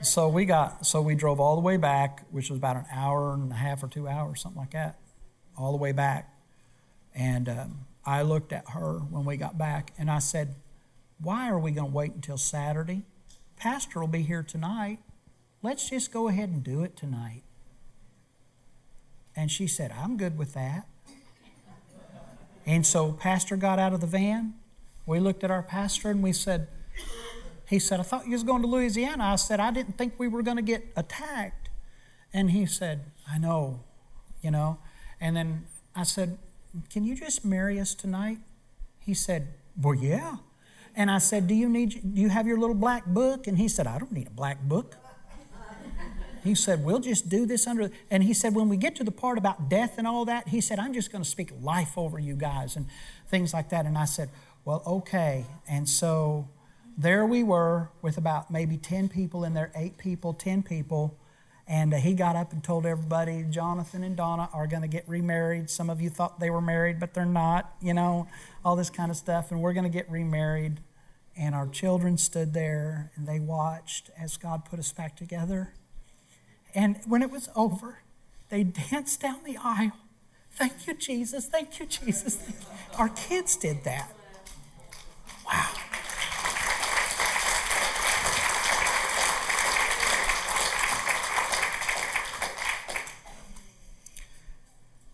so 0.00 0.26
we 0.26 0.46
got, 0.46 0.86
so 0.86 1.02
we 1.02 1.14
drove 1.14 1.38
all 1.38 1.54
the 1.54 1.60
way 1.60 1.76
back, 1.76 2.24
which 2.30 2.48
was 2.48 2.56
about 2.56 2.76
an 2.76 2.86
hour 2.90 3.34
and 3.34 3.52
a 3.52 3.56
half 3.56 3.82
or 3.82 3.88
two 3.88 4.08
hours, 4.08 4.40
something 4.40 4.60
like 4.60 4.70
that, 4.70 4.98
all 5.58 5.72
the 5.72 5.78
way 5.78 5.92
back. 5.92 6.34
And 7.14 7.46
um, 7.46 7.80
I 8.06 8.22
looked 8.22 8.54
at 8.54 8.70
her 8.70 9.00
when 9.00 9.26
we 9.26 9.36
got 9.36 9.58
back 9.58 9.92
and 9.98 10.10
I 10.10 10.20
said, 10.20 10.54
Why 11.20 11.50
are 11.50 11.58
we 11.58 11.72
going 11.72 11.90
to 11.90 11.94
wait 11.94 12.14
until 12.14 12.38
Saturday? 12.38 13.02
Pastor 13.56 14.00
will 14.00 14.06
be 14.06 14.22
here 14.22 14.42
tonight. 14.42 15.00
Let's 15.60 15.90
just 15.90 16.10
go 16.10 16.28
ahead 16.28 16.48
and 16.48 16.64
do 16.64 16.82
it 16.84 16.96
tonight. 16.96 17.42
And 19.34 19.50
she 19.50 19.66
said, 19.66 19.92
I'm 19.92 20.16
good 20.16 20.38
with 20.38 20.54
that. 20.54 20.86
And 22.66 22.86
so 22.86 23.12
Pastor 23.12 23.56
got 23.56 23.78
out 23.78 23.92
of 23.92 24.00
the 24.00 24.06
van. 24.06 24.54
We 25.06 25.18
looked 25.18 25.42
at 25.42 25.50
our 25.50 25.62
pastor 25.62 26.10
and 26.10 26.22
we 26.22 26.32
said, 26.32 26.68
he 27.68 27.78
said, 27.78 27.98
I 27.98 28.02
thought 28.02 28.26
you 28.26 28.32
was 28.32 28.44
going 28.44 28.62
to 28.62 28.68
Louisiana. 28.68 29.24
I 29.24 29.36
said, 29.36 29.58
I 29.58 29.70
didn't 29.70 29.98
think 29.98 30.14
we 30.18 30.28
were 30.28 30.42
going 30.42 30.58
to 30.58 30.62
get 30.62 30.84
attacked. 30.94 31.70
And 32.32 32.50
he 32.50 32.66
said, 32.66 33.10
I 33.28 33.38
know, 33.38 33.80
you 34.42 34.50
know. 34.50 34.78
And 35.20 35.34
then 35.36 35.64
I 35.96 36.04
said, 36.04 36.38
can 36.90 37.04
you 37.04 37.14
just 37.14 37.44
marry 37.44 37.78
us 37.78 37.94
tonight? 37.94 38.38
He 38.98 39.14
said, 39.14 39.48
Well, 39.80 39.94
yeah. 39.94 40.36
And 40.94 41.10
I 41.10 41.18
said, 41.18 41.46
Do 41.46 41.54
you 41.54 41.68
need 41.68 42.14
do 42.14 42.20
you 42.20 42.28
have 42.28 42.46
your 42.46 42.58
little 42.58 42.74
black 42.74 43.06
book? 43.06 43.46
And 43.46 43.58
he 43.58 43.68
said, 43.68 43.86
I 43.86 43.98
don't 43.98 44.12
need 44.12 44.28
a 44.28 44.30
black 44.30 44.62
book. 44.62 44.96
He 46.42 46.54
said, 46.54 46.84
We'll 46.84 47.00
just 47.00 47.28
do 47.28 47.46
this 47.46 47.66
under 47.66 47.90
and 48.10 48.22
he 48.22 48.34
said, 48.34 48.54
when 48.54 48.68
we 48.68 48.76
get 48.76 48.96
to 48.96 49.04
the 49.04 49.12
part 49.12 49.38
about 49.38 49.68
death 49.68 49.94
and 49.98 50.06
all 50.06 50.24
that, 50.24 50.48
he 50.48 50.60
said, 50.60 50.78
I'm 50.78 50.92
just 50.92 51.12
going 51.12 51.22
to 51.22 51.28
speak 51.28 51.50
life 51.60 51.96
over 51.96 52.18
you 52.18 52.34
guys 52.34 52.76
and 52.76 52.86
things 53.28 53.54
like 53.54 53.68
that. 53.70 53.86
And 53.86 53.96
I 53.96 54.04
said, 54.04 54.30
Well, 54.64 54.82
okay. 54.86 55.46
And 55.68 55.88
so 55.88 56.48
there 56.96 57.24
we 57.24 57.42
were 57.42 57.90
with 58.02 58.18
about 58.18 58.50
maybe 58.50 58.76
10 58.76 59.08
people 59.08 59.44
in 59.44 59.54
there, 59.54 59.70
eight 59.74 59.98
people, 59.98 60.34
10 60.34 60.62
people. 60.62 61.18
And 61.68 61.94
uh, 61.94 61.98
he 61.98 62.14
got 62.14 62.34
up 62.34 62.52
and 62.52 62.62
told 62.62 62.86
everybody 62.86 63.44
Jonathan 63.48 64.02
and 64.02 64.16
Donna 64.16 64.48
are 64.52 64.66
going 64.66 64.82
to 64.82 64.88
get 64.88 65.08
remarried. 65.08 65.70
Some 65.70 65.88
of 65.88 66.00
you 66.00 66.10
thought 66.10 66.40
they 66.40 66.50
were 66.50 66.60
married, 66.60 66.98
but 66.98 67.14
they're 67.14 67.24
not, 67.24 67.72
you 67.80 67.94
know, 67.94 68.26
all 68.64 68.74
this 68.74 68.90
kind 68.90 69.10
of 69.10 69.16
stuff. 69.16 69.52
And 69.52 69.60
we're 69.60 69.72
going 69.72 69.84
to 69.84 69.90
get 69.90 70.10
remarried. 70.10 70.80
And 71.36 71.54
our 71.54 71.68
children 71.68 72.18
stood 72.18 72.52
there 72.52 73.10
and 73.14 73.26
they 73.26 73.40
watched 73.40 74.10
as 74.18 74.36
God 74.36 74.64
put 74.64 74.78
us 74.78 74.92
back 74.92 75.16
together. 75.16 75.72
And 76.74 76.96
when 77.06 77.22
it 77.22 77.30
was 77.30 77.48
over, 77.54 77.98
they 78.48 78.64
danced 78.64 79.20
down 79.20 79.40
the 79.44 79.56
aisle. 79.62 79.92
Thank 80.52 80.86
you, 80.86 80.94
Jesus. 80.94 81.46
Thank 81.46 81.78
you, 81.80 81.86
Jesus. 81.86 82.36
Thank 82.36 82.60
you. 82.60 82.66
Our 82.98 83.08
kids 83.10 83.56
did 83.56 83.84
that. 83.84 84.10
Wow. 85.46 85.70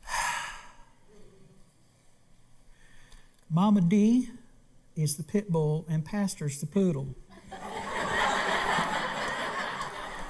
Mama 3.50 3.80
D 3.80 4.30
is 4.96 5.16
the 5.16 5.22
pit 5.22 5.50
bull 5.50 5.86
and 5.88 6.04
Pastor's 6.04 6.60
the 6.60 6.66
poodle. 6.66 7.14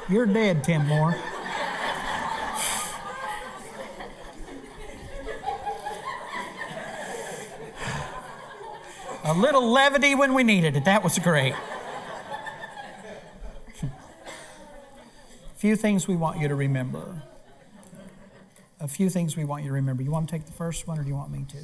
You're 0.09 0.24
dead, 0.24 0.64
Tim 0.64 0.86
Moore. 0.86 1.14
A 9.24 9.34
little 9.34 9.70
levity 9.70 10.14
when 10.14 10.32
we 10.32 10.42
needed 10.42 10.74
it. 10.76 10.86
That 10.86 11.04
was 11.04 11.18
great. 11.18 11.52
A 13.82 13.90
few 15.56 15.76
things 15.76 16.09
we 16.09 16.16
want 16.16 16.40
you 16.40 16.48
to 16.48 16.54
remember. 16.54 17.22
A 18.80 18.88
few 18.88 19.11
things 19.11 19.36
we 19.36 19.44
want 19.44 19.64
you 19.64 19.68
to 19.68 19.74
remember. 19.74 20.02
You 20.02 20.11
want 20.11 20.26
to 20.26 20.34
take 20.34 20.46
the 20.46 20.52
first 20.52 20.86
one 20.86 20.98
or 20.98 21.02
do 21.02 21.09
you 21.09 21.16
want 21.16 21.30
me 21.30 21.44
to? 21.50 21.59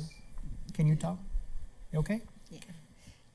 Can 0.74 0.86
you 0.86 0.96
talk? 0.96 1.18
You 1.92 2.00
okay? 2.00 2.20
Yeah. 2.50 2.58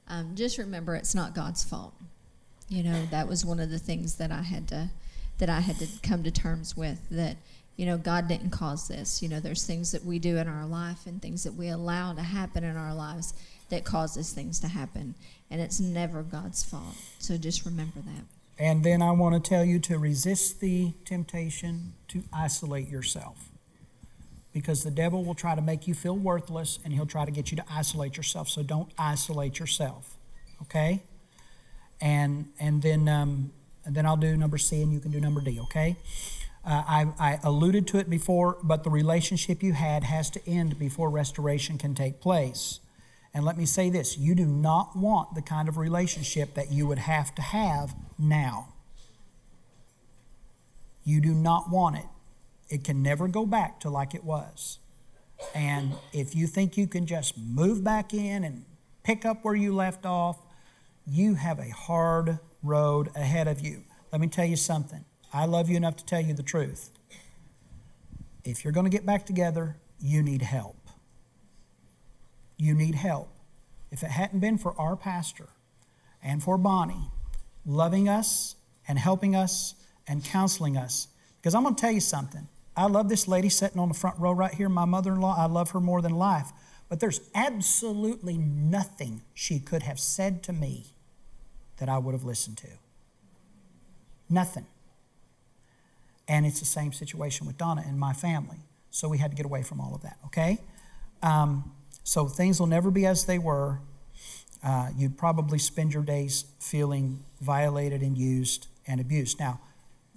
Um, 0.08 0.36
just 0.36 0.60
remember 0.60 0.94
it's 0.96 1.16
not 1.16 1.34
God's 1.34 1.64
fault. 1.64 1.96
You 2.70 2.84
know, 2.84 3.06
that 3.08 3.28
was 3.28 3.44
one 3.44 3.60
of 3.60 3.70
the 3.70 3.80
things 3.80 4.16
that 4.16 4.32
I 4.32 4.44
had 4.44 4.68
to 4.70 4.90
that 5.40 5.50
I 5.50 5.62
had 5.62 5.78
to 5.80 5.88
come 6.04 6.24
to 6.24 6.32
terms 6.32 6.76
with 6.78 7.00
that 7.10 7.38
you 7.80 7.86
know, 7.86 7.98
God 7.98 8.28
didn't 8.28 8.50
cause 8.50 8.90
this. 8.90 9.24
You 9.24 9.30
know, 9.30 9.40
there's 9.40 9.66
things 9.66 9.94
that 9.94 10.04
we 10.04 10.20
do 10.20 10.36
in 10.36 10.50
our 10.50 10.66
life 10.66 11.06
and 11.06 11.22
things 11.22 11.46
that 11.46 11.54
we 11.54 11.70
allow 11.70 12.12
to 12.12 12.22
happen 12.22 12.66
in 12.66 12.76
our 12.76 12.94
lives 12.94 13.34
that 13.70 13.86
causes 13.86 14.34
things 14.34 14.60
to 14.60 14.68
happen. 14.68 15.16
And 15.50 15.62
it's 15.62 15.80
never 15.80 16.22
God's 16.22 16.62
fault. 16.62 16.98
So 17.20 17.38
just 17.38 17.66
remember 17.66 18.02
that. 18.02 18.26
And 18.62 18.84
then 18.84 19.02
I 19.02 19.12
want 19.12 19.42
to 19.42 19.50
tell 19.50 19.64
you 19.64 19.80
to 19.80 19.98
resist 19.98 20.60
the 20.60 20.92
temptation 21.06 21.94
to 22.10 22.24
isolate 22.34 22.90
yourself. 22.90 23.48
Because 24.52 24.84
the 24.84 24.92
devil 24.92 25.24
will 25.24 25.34
try 25.34 25.56
to 25.56 25.62
make 25.62 25.88
you 25.88 25.94
feel 25.94 26.18
worthless 26.18 26.80
and 26.84 26.92
he'll 26.92 27.06
try 27.06 27.24
to 27.24 27.32
get 27.32 27.50
you 27.50 27.56
to 27.56 27.66
isolate 27.72 28.18
yourself. 28.18 28.50
So 28.50 28.62
don't 28.62 28.92
isolate 28.98 29.58
yourself. 29.58 30.18
Okay? 30.64 31.02
And 32.02 32.48
and 32.60 32.82
then 32.82 33.08
um, 33.08 33.52
and 33.86 33.96
then 33.96 34.06
I'll 34.06 34.18
do 34.18 34.36
number 34.38 34.58
C 34.58 34.82
and 34.82 34.94
you 34.94 35.00
can 35.00 35.12
do 35.12 35.20
number 35.20 35.42
D, 35.42 35.60
okay? 35.62 35.98
Uh, 36.66 36.84
I, 36.88 37.08
I 37.18 37.40
alluded 37.44 37.88
to 37.88 37.98
it 37.98 38.10
before, 38.10 38.58
but 38.62 38.84
the 38.84 38.90
relationship 38.90 39.64
you 39.64 39.74
had 39.74 40.04
has 40.04 40.30
to 40.32 40.48
end 40.48 40.78
before 40.78 41.10
restoration 41.10 41.78
can 41.78 41.96
take 41.96 42.20
place. 42.20 42.80
And 43.34 43.46
let 43.46 43.58
me 43.58 43.66
say 43.66 43.90
this 43.90 44.18
you 44.18 44.36
do 44.36 44.46
not 44.46 44.96
want 44.96 45.36
the 45.36 45.42
kind 45.42 45.70
of 45.70 45.78
relationship 45.78 46.54
that 46.56 46.72
you 46.72 46.86
would 46.88 47.00
have 47.00 47.34
to 47.36 47.42
have 47.42 47.96
now. 48.18 48.74
You 51.04 51.22
do 51.22 51.34
not 51.34 51.70
want 51.70 51.98
it. 51.98 52.06
It 52.70 52.84
can 52.84 53.02
never 53.02 53.28
go 53.28 53.46
back 53.46 53.80
to 53.80 53.90
like 53.90 54.14
it 54.14 54.24
was. 54.24 54.80
And 55.56 55.94
if 56.12 56.36
you 56.36 56.46
think 56.46 56.78
you 56.78 56.86
can 56.86 57.06
just 57.06 57.38
move 57.38 57.84
back 57.84 58.14
in 58.14 58.44
and 58.44 58.66
pick 59.04 59.26
up 59.26 59.44
where 59.44 59.56
you 59.56 59.74
left 59.74 60.06
off, 60.06 60.38
you 61.10 61.36
have 61.36 61.60
a 61.60 61.70
hard 61.70 62.40
road 62.62 63.10
ahead 63.16 63.48
of 63.48 63.62
you. 63.62 63.84
Let 64.12 64.22
me 64.22 64.28
tell 64.28 64.46
you 64.46 64.56
something. 64.56 65.06
I 65.34 65.46
love 65.46 65.70
you 65.70 65.78
enough 65.78 65.96
to 65.98 66.06
tell 66.06 66.22
you 66.22 66.34
the 66.34 66.44
truth. 66.44 66.92
If 68.44 68.64
you're 68.64 68.74
going 68.74 68.86
to 68.86 68.92
get 68.92 69.06
back 69.06 69.26
together, 69.26 69.78
you 70.00 70.22
need 70.24 70.42
help. 70.42 70.78
You 72.58 72.74
need 72.74 72.96
help. 72.96 73.30
If 73.92 74.04
it 74.04 74.12
hadn't 74.12 74.40
been 74.40 74.58
for 74.58 74.80
our 74.80 74.96
pastor 74.96 75.50
and 76.24 76.44
for 76.44 76.58
Bonnie 76.58 77.10
loving 77.66 78.08
us 78.08 78.56
and 78.88 79.00
helping 79.00 79.36
us 79.36 79.76
and 80.08 80.24
counseling 80.24 80.78
us, 80.78 81.08
because 81.42 81.56
I'm 81.56 81.64
going 81.64 81.76
to 81.76 81.82
tell 81.82 81.92
you 81.92 82.02
something. 82.02 82.48
I 82.76 82.86
love 82.86 83.10
this 83.10 83.28
lady 83.28 83.50
sitting 83.50 83.80
on 83.80 83.90
the 83.90 83.94
front 83.94 84.20
row 84.20 84.32
right 84.32 84.54
here, 84.54 84.70
my 84.70 84.86
mother 84.86 85.14
in 85.14 85.22
law. 85.22 85.36
I 85.38 85.46
love 85.48 85.72
her 85.72 85.80
more 85.80 86.02
than 86.02 86.14
life. 86.14 86.52
But 86.88 87.00
there's 87.00 87.22
absolutely 87.36 88.38
nothing 88.38 89.22
she 89.34 89.60
could 89.60 89.84
have 89.84 90.00
said 90.00 90.42
to 90.44 90.54
me 90.54 90.96
that 91.80 91.90
I 91.90 91.98
would 91.98 92.14
have 92.14 92.24
listened 92.24 92.58
to. 92.60 92.68
Nothing. 94.30 94.66
And 96.28 96.46
it's 96.46 96.60
the 96.60 96.66
same 96.66 96.94
situation 96.94 97.48
with 97.48 97.58
Donna 97.58 97.84
and 97.86 98.00
my 98.00 98.14
family. 98.14 98.58
So 98.92 99.08
we 99.10 99.18
had 99.18 99.32
to 99.32 99.38
get 99.38 99.46
away 99.46 99.64
from 99.64 99.82
all 99.82 99.96
of 99.96 100.02
that, 100.04 100.18
okay? 100.28 100.60
Um, 101.24 101.72
so 102.04 102.28
things 102.28 102.60
will 102.60 102.68
never 102.68 102.92
be 102.92 103.06
as 103.06 103.26
they 103.26 103.40
were. 103.40 103.80
Uh, 104.64 104.90
you'd 104.96 105.18
probably 105.18 105.58
spend 105.58 105.94
your 105.94 106.04
days 106.04 106.46
feeling 106.60 107.24
violated 107.42 108.02
and 108.02 108.18
used 108.18 108.68
and 108.88 109.00
abused. 109.00 109.40
Now, 109.40 109.60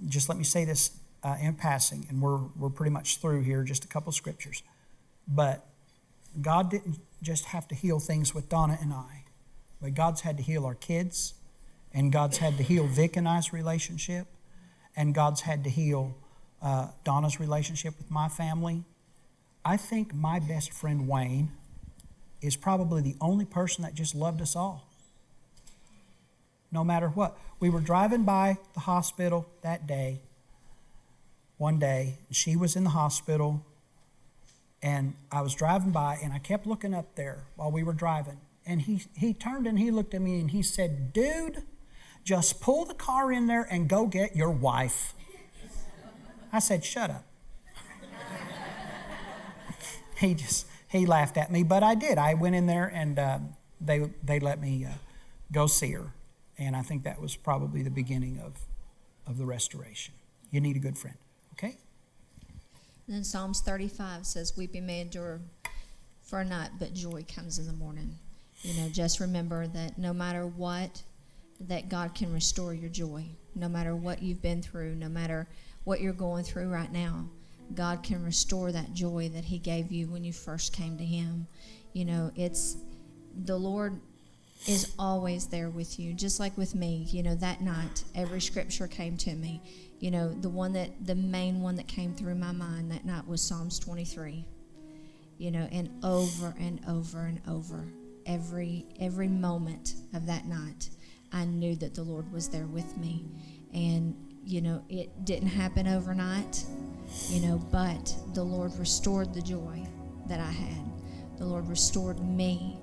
just 0.08 0.28
let 0.28 0.36
me 0.36 0.44
say 0.44 0.64
this 0.64 0.90
uh, 1.22 1.36
in 1.40 1.54
passing, 1.54 2.06
and 2.08 2.20
we're, 2.20 2.40
we're 2.58 2.70
pretty 2.70 2.90
much 2.90 3.18
through 3.18 3.42
here, 3.42 3.62
just 3.62 3.84
a 3.84 3.88
couple 3.88 4.10
scriptures. 4.12 4.62
But 5.28 5.66
God 6.40 6.70
didn't 6.70 6.98
just 7.22 7.46
have 7.46 7.68
to 7.68 7.74
heal 7.74 8.00
things 8.00 8.34
with 8.34 8.48
Donna 8.48 8.78
and 8.80 8.92
I, 8.92 9.24
but 9.80 9.94
God's 9.94 10.22
had 10.22 10.36
to 10.38 10.42
heal 10.42 10.64
our 10.64 10.74
kids, 10.74 11.34
and 11.94 12.12
God's 12.12 12.38
had 12.38 12.56
to 12.56 12.62
heal 12.62 12.86
Vic 12.86 13.16
and 13.16 13.28
I's 13.28 13.52
relationship 13.52 14.26
and 14.96 15.14
God's 15.14 15.42
had 15.42 15.64
to 15.64 15.70
heal 15.70 16.14
uh, 16.60 16.88
Donna's 17.04 17.40
relationship 17.40 17.94
with 17.98 18.10
my 18.10 18.28
family. 18.28 18.84
I 19.64 19.76
think 19.76 20.14
my 20.14 20.38
best 20.38 20.72
friend 20.72 21.08
Wayne 21.08 21.50
is 22.40 22.56
probably 22.56 23.02
the 23.02 23.16
only 23.20 23.44
person 23.44 23.82
that 23.84 23.94
just 23.94 24.14
loved 24.14 24.40
us 24.40 24.56
all. 24.56 24.88
No 26.70 26.82
matter 26.82 27.08
what. 27.08 27.36
We 27.60 27.70
were 27.70 27.80
driving 27.80 28.24
by 28.24 28.58
the 28.74 28.80
hospital 28.80 29.46
that 29.62 29.86
day, 29.86 30.20
one 31.58 31.78
day, 31.78 32.18
and 32.26 32.36
she 32.36 32.56
was 32.56 32.74
in 32.74 32.82
the 32.82 32.90
hospital, 32.90 33.64
and 34.82 35.14
I 35.30 35.42
was 35.42 35.54
driving 35.54 35.90
by, 35.90 36.18
and 36.22 36.32
I 36.32 36.38
kept 36.38 36.66
looking 36.66 36.92
up 36.92 37.14
there 37.14 37.44
while 37.54 37.70
we 37.70 37.82
were 37.84 37.92
driving. 37.92 38.40
And 38.66 38.82
he, 38.82 39.02
he 39.14 39.32
turned 39.32 39.66
and 39.66 39.78
he 39.78 39.90
looked 39.90 40.14
at 40.14 40.20
me 40.20 40.40
and 40.40 40.50
he 40.50 40.62
said, 40.62 41.12
Dude, 41.12 41.62
just 42.24 42.60
pull 42.60 42.84
the 42.84 42.94
car 42.94 43.32
in 43.32 43.46
there 43.46 43.66
and 43.70 43.88
go 43.88 44.06
get 44.06 44.36
your 44.36 44.50
wife. 44.50 45.14
I 46.52 46.58
said, 46.58 46.84
Shut 46.84 47.10
up. 47.10 47.24
he 50.18 50.34
just, 50.34 50.66
he 50.88 51.06
laughed 51.06 51.36
at 51.36 51.50
me, 51.50 51.62
but 51.62 51.82
I 51.82 51.94
did. 51.94 52.18
I 52.18 52.34
went 52.34 52.54
in 52.54 52.66
there 52.66 52.86
and 52.86 53.18
uh, 53.18 53.38
they, 53.80 54.10
they 54.22 54.38
let 54.38 54.60
me 54.60 54.84
uh, 54.84 54.90
go 55.50 55.66
see 55.66 55.92
her. 55.92 56.12
And 56.58 56.76
I 56.76 56.82
think 56.82 57.02
that 57.04 57.20
was 57.20 57.34
probably 57.34 57.82
the 57.82 57.90
beginning 57.90 58.38
of, 58.38 58.58
of 59.26 59.38
the 59.38 59.46
restoration. 59.46 60.14
You 60.50 60.60
need 60.60 60.76
a 60.76 60.80
good 60.80 60.98
friend, 60.98 61.16
okay? 61.54 61.78
And 63.06 63.16
then 63.16 63.24
Psalms 63.24 63.62
35 63.62 64.26
says, 64.26 64.56
Weeping 64.56 64.86
may 64.86 65.00
endure 65.00 65.40
for 66.22 66.40
a 66.40 66.44
night, 66.44 66.70
but 66.78 66.94
joy 66.94 67.24
comes 67.34 67.58
in 67.58 67.66
the 67.66 67.72
morning. 67.72 68.18
You 68.62 68.80
know, 68.80 68.88
just 68.90 69.18
remember 69.18 69.66
that 69.66 69.98
no 69.98 70.12
matter 70.12 70.46
what 70.46 71.02
that 71.68 71.88
God 71.88 72.14
can 72.14 72.32
restore 72.32 72.74
your 72.74 72.90
joy. 72.90 73.24
No 73.54 73.68
matter 73.68 73.94
what 73.94 74.22
you've 74.22 74.42
been 74.42 74.62
through, 74.62 74.94
no 74.94 75.08
matter 75.08 75.46
what 75.84 76.00
you're 76.00 76.12
going 76.12 76.44
through 76.44 76.68
right 76.68 76.90
now, 76.92 77.26
God 77.74 78.02
can 78.02 78.24
restore 78.24 78.72
that 78.72 78.92
joy 78.92 79.30
that 79.34 79.44
He 79.44 79.58
gave 79.58 79.92
you 79.92 80.06
when 80.06 80.24
you 80.24 80.32
first 80.32 80.72
came 80.72 80.96
to 80.98 81.04
Him. 81.04 81.46
You 81.92 82.04
know, 82.04 82.30
it's 82.36 82.76
the 83.44 83.56
Lord 83.56 84.00
is 84.66 84.92
always 84.98 85.46
there 85.46 85.70
with 85.70 85.98
you, 85.98 86.12
just 86.12 86.38
like 86.38 86.56
with 86.56 86.74
me. 86.74 87.06
You 87.10 87.22
know, 87.22 87.34
that 87.36 87.60
night, 87.60 88.04
every 88.14 88.40
scripture 88.40 88.86
came 88.86 89.16
to 89.18 89.34
me. 89.34 89.60
You 90.00 90.10
know, 90.10 90.28
the 90.28 90.48
one 90.48 90.72
that, 90.74 90.90
the 91.06 91.14
main 91.14 91.60
one 91.60 91.76
that 91.76 91.88
came 91.88 92.14
through 92.14 92.34
my 92.34 92.52
mind 92.52 92.90
that 92.90 93.04
night 93.04 93.26
was 93.26 93.40
Psalms 93.40 93.78
23. 93.78 94.44
You 95.38 95.50
know, 95.50 95.68
and 95.72 95.90
over 96.04 96.54
and 96.58 96.80
over 96.88 97.20
and 97.20 97.40
over, 97.48 97.84
every 98.26 98.86
every 99.00 99.26
moment 99.26 99.94
of 100.14 100.26
that 100.26 100.46
night 100.46 100.90
I 101.32 101.44
knew 101.44 101.76
that 101.76 101.94
the 101.94 102.02
Lord 102.02 102.30
was 102.32 102.48
there 102.48 102.66
with 102.66 102.96
me. 102.96 103.24
And, 103.72 104.14
you 104.44 104.60
know, 104.60 104.84
it 104.88 105.24
didn't 105.24 105.48
happen 105.48 105.86
overnight, 105.86 106.64
you 107.28 107.40
know, 107.40 107.58
but 107.70 108.14
the 108.34 108.42
Lord 108.42 108.76
restored 108.78 109.32
the 109.32 109.42
joy 109.42 109.86
that 110.28 110.40
I 110.40 110.50
had. 110.50 110.92
The 111.38 111.44
Lord 111.46 111.68
restored 111.68 112.20
me 112.20 112.78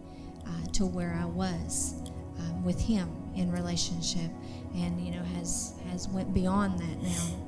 uh, 0.46 0.68
to 0.74 0.86
where 0.86 1.18
I 1.22 1.26
was 1.26 1.96
um, 2.40 2.64
with 2.64 2.80
Him 2.80 3.10
in 3.36 3.52
relationship, 3.52 4.32
and 4.76 5.00
you 5.00 5.12
know 5.12 5.24
has 5.36 5.74
has 5.92 6.08
went 6.10 6.34
beyond 6.34 6.80
that 6.80 7.02
now. 7.02 7.46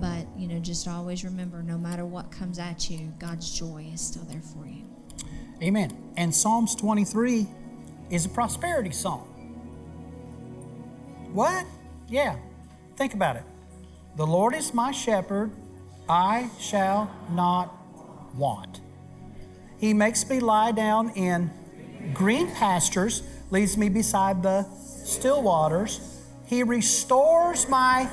But 0.00 0.26
you 0.36 0.48
know, 0.48 0.58
just 0.60 0.88
always 0.88 1.24
remember, 1.24 1.62
no 1.62 1.78
matter 1.78 2.04
what 2.04 2.30
comes 2.30 2.58
at 2.58 2.90
you, 2.90 3.12
God's 3.18 3.50
joy 3.50 3.90
is 3.92 4.00
still 4.00 4.24
there 4.24 4.42
for 4.42 4.66
you. 4.66 4.84
Amen. 5.62 6.12
And 6.16 6.34
Psalms 6.34 6.74
23 6.74 7.46
is 8.10 8.24
a 8.24 8.28
prosperity 8.28 8.92
song. 8.92 9.29
What? 11.32 11.66
Yeah. 12.08 12.36
Think 12.96 13.14
about 13.14 13.36
it. 13.36 13.44
The 14.16 14.26
Lord 14.26 14.54
is 14.54 14.74
my 14.74 14.90
shepherd, 14.90 15.52
I 16.08 16.50
shall 16.58 17.10
not 17.30 17.72
want. 18.34 18.80
He 19.78 19.94
makes 19.94 20.28
me 20.28 20.40
lie 20.40 20.72
down 20.72 21.10
in 21.10 21.50
green 22.12 22.50
pastures, 22.50 23.22
leads 23.50 23.76
me 23.76 23.88
beside 23.88 24.42
the 24.42 24.64
still 25.04 25.42
waters. 25.42 26.00
He 26.46 26.62
restores 26.62 27.68
my 27.68 28.10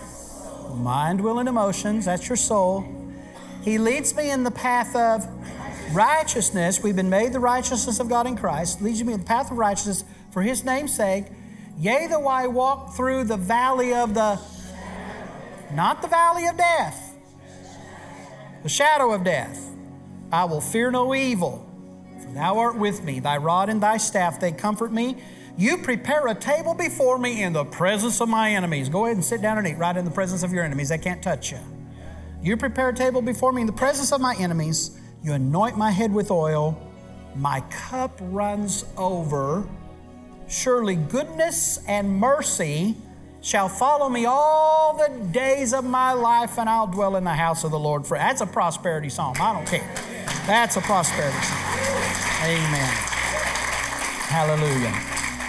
mind, 0.75 1.19
will, 1.21 1.39
and 1.39 1.49
emotions. 1.49 2.05
That's 2.05 2.29
your 2.29 2.35
soul. 2.35 2.85
He 3.63 3.77
leads 3.77 4.15
me 4.15 4.29
in 4.29 4.43
the 4.43 4.51
path 4.51 4.95
of 4.95 5.27
righteousness. 5.93 6.81
We've 6.81 6.95
been 6.95 7.09
made 7.09 7.33
the 7.33 7.39
righteousness 7.39 7.99
of 7.99 8.07
God 8.07 8.27
in 8.27 8.37
Christ. 8.37 8.81
Leads 8.81 9.03
me 9.03 9.13
in 9.13 9.19
the 9.19 9.25
path 9.25 9.51
of 9.51 9.57
righteousness 9.57 10.03
for 10.31 10.41
His 10.41 10.63
name's 10.63 10.95
sake. 10.95 11.25
Yea, 11.79 12.07
though 12.07 12.27
I 12.27 12.47
walk 12.47 12.95
through 12.95 13.25
the 13.25 13.37
valley 13.37 13.93
of 13.93 14.15
the, 14.15 14.39
not 15.73 16.01
the 16.01 16.07
valley 16.07 16.47
of 16.47 16.57
death, 16.57 17.15
the 18.63 18.69
shadow 18.69 19.11
of 19.11 19.23
death, 19.23 19.63
I 20.31 20.45
will 20.45 20.61
fear 20.61 20.89
no 20.89 21.13
evil, 21.13 21.69
For 22.19 22.33
thou 22.33 22.57
art 22.57 22.77
with 22.77 23.03
me, 23.03 23.19
thy 23.19 23.37
rod 23.37 23.69
and 23.69 23.81
thy 23.81 23.97
staff, 23.97 24.39
they 24.39 24.51
comfort 24.51 24.91
me. 24.91 25.17
You 25.55 25.77
prepare 25.77 26.27
a 26.27 26.35
table 26.35 26.73
before 26.73 27.17
me 27.17 27.43
in 27.43 27.53
the 27.53 27.65
presence 27.65 28.21
of 28.21 28.29
my 28.29 28.51
enemies. 28.51 28.89
Go 28.89 29.05
ahead 29.05 29.17
and 29.17 29.25
sit 29.25 29.41
down 29.41 29.57
and 29.57 29.67
eat 29.67 29.77
right 29.77 29.95
in 29.95 30.05
the 30.05 30.11
presence 30.11 30.43
of 30.43 30.51
your 30.51 30.63
enemies. 30.63 30.89
They 30.89 30.97
can't 30.97 31.21
touch 31.21 31.51
you. 31.51 31.59
You 32.41 32.57
prepare 32.57 32.89
a 32.89 32.93
table 32.93 33.21
before 33.21 33.51
me 33.51 33.61
in 33.61 33.67
the 33.67 33.73
presence 33.73 34.11
of 34.11 34.21
my 34.21 34.35
enemies. 34.35 34.99
You 35.23 35.33
anoint 35.33 35.77
my 35.77 35.91
head 35.91 36.13
with 36.13 36.29
oil. 36.29 36.79
My 37.35 37.61
cup 37.71 38.17
runs 38.21 38.85
over. 38.97 39.67
Surely 40.49 40.95
goodness 40.95 41.79
and 41.87 42.19
mercy 42.19 42.95
shall 43.41 43.69
follow 43.69 44.09
me 44.09 44.25
all 44.25 44.97
the 44.97 45.25
days 45.31 45.73
of 45.73 45.83
my 45.83 46.13
life, 46.13 46.57
and 46.57 46.69
I'll 46.69 46.87
dwell 46.87 47.15
in 47.15 47.23
the 47.23 47.33
house 47.33 47.63
of 47.63 47.71
the 47.71 47.79
Lord 47.79 48.05
for 48.05 48.17
that's 48.17 48.41
a 48.41 48.45
prosperity 48.45 49.09
psalm. 49.09 49.35
I 49.39 49.53
don't 49.53 49.67
care. 49.67 49.93
That's 50.45 50.77
a 50.77 50.81
prosperity 50.81 51.37
psalm. 51.41 51.59
Amen. 52.43 52.93
Hallelujah. 54.27 54.93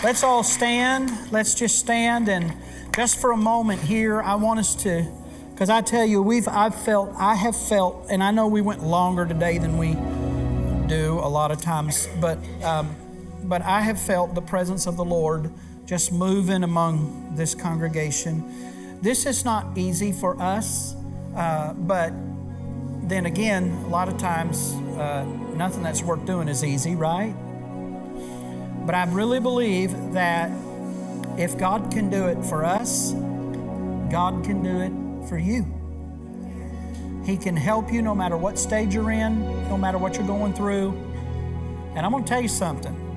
Let's 0.03 0.23
all 0.23 0.43
stand. 0.43 1.11
Let's 1.33 1.55
just 1.55 1.79
stand 1.79 2.29
and 2.29 2.55
just 2.95 3.21
for 3.21 3.33
a 3.33 3.37
moment 3.37 3.81
here, 3.81 4.21
I 4.21 4.35
want 4.35 4.59
us 4.59 4.75
to 4.83 5.07
because 5.59 5.71
I 5.71 5.81
tell 5.81 6.05
you, 6.05 6.23
we've 6.23 6.47
I've 6.47 6.75
felt 6.75 7.13
I 7.17 7.35
have 7.35 7.57
felt, 7.57 8.07
and 8.11 8.23
I 8.23 8.31
know 8.31 8.47
we 8.47 8.61
went 8.61 8.85
longer 8.85 9.27
today 9.27 9.59
than 9.59 9.77
we 9.77 9.95
do 10.87 11.19
a 11.21 11.29
lot 11.29 11.51
of 11.51 11.61
times, 11.61 12.09
but 12.21 12.39
um, 12.63 12.95
but 13.49 13.63
I 13.63 13.81
have 13.81 13.99
felt 13.99 14.35
the 14.35 14.43
presence 14.43 14.87
of 14.87 14.97
the 14.97 15.05
Lord 15.05 15.51
just 15.87 16.13
moving 16.13 16.63
among 16.63 17.35
this 17.35 17.55
congregation. 17.55 19.01
This 19.01 19.25
is 19.25 19.43
not 19.45 19.77
easy 19.77 20.13
for 20.13 20.41
us, 20.41 20.95
uh, 21.35 21.73
but 21.73 22.13
then 23.05 23.25
again, 23.25 23.71
a 23.87 23.89
lot 23.89 24.09
of 24.09 24.19
times, 24.19 24.75
uh, 24.99 25.25
nothing 25.55 25.83
that's 25.83 26.03
worth 26.03 26.27
doing 26.27 26.47
is 26.47 26.63
easy, 26.63 26.95
right? 26.95 27.35
But 28.85 28.95
I 28.95 29.05
really 29.05 29.41
believe 29.41 30.13
that 30.13 30.51
if 31.39 31.57
God 31.57 31.91
can 31.91 32.11
do 32.11 32.27
it 32.27 32.45
for 32.45 32.67
us, 32.67 33.13
God 34.11 34.45
can 34.45 34.63
do 34.63 34.81
it 34.81 35.29
for 35.29 35.39
you. 35.39 35.65
He 37.25 37.39
can 37.39 37.57
help 37.57 37.91
you 37.91 38.03
no 38.03 38.15
matter 38.15 38.37
what 38.37 38.59
stage 38.59 38.95
you're 38.95 39.11
in, 39.11 39.41
no 39.69 39.79
matter 39.79 39.97
what 39.97 40.17
you're 40.17 40.27
going 40.27 40.53
through. 40.53 40.91
And 41.95 42.05
I'm 42.05 42.13
going 42.13 42.25
to 42.25 42.29
tell 42.29 42.43
you 42.43 42.49
something. 42.49 43.08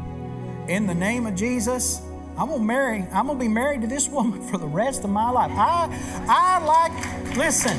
In 0.68 0.88
the 0.88 0.93
name 0.93 1.26
of 1.26 1.36
Jesus, 1.36 2.01
I'm 2.38 2.47
gonna 2.47 2.64
marry. 2.64 3.05
I'm 3.12 3.28
gonna 3.28 3.39
be 3.39 3.47
married 3.47 3.82
to 3.82 3.88
this 3.88 4.07
woman 4.07 4.41
for 4.49 4.57
the 4.57 4.68
rest 4.68 5.03
of 5.03 5.09
my 5.09 5.30
life. 5.30 5.51
I, 5.53 5.89
I 6.28 6.64
like. 6.64 7.36
Listen, 7.36 7.78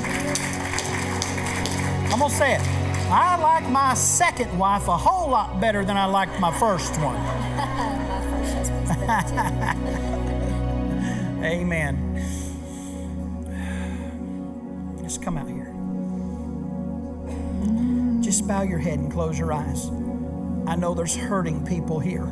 I'm 2.11 2.19
gonna 2.19 2.33
say 2.33 2.55
it. 2.55 2.61
I 3.09 3.37
like 3.37 3.69
my 3.69 3.93
second 3.93 4.57
wife 4.57 4.87
a 4.87 4.97
whole 4.97 5.29
lot 5.29 5.61
better 5.61 5.85
than 5.85 5.97
I 5.97 6.05
liked 6.05 6.39
my 6.39 6.51
first 6.57 6.99
one. 6.99 7.15
Amen. 11.43 12.09
Just 15.03 15.21
come 15.21 15.37
out 15.37 15.47
here. 15.47 15.73
Just 18.21 18.47
bow 18.47 18.63
your 18.63 18.79
head 18.79 18.99
and 18.99 19.11
close 19.11 19.37
your 19.37 19.53
eyes. 19.53 19.89
I 20.65 20.75
know 20.75 20.93
there's 20.93 21.15
hurting 21.15 21.65
people 21.65 21.99
here. 21.99 22.27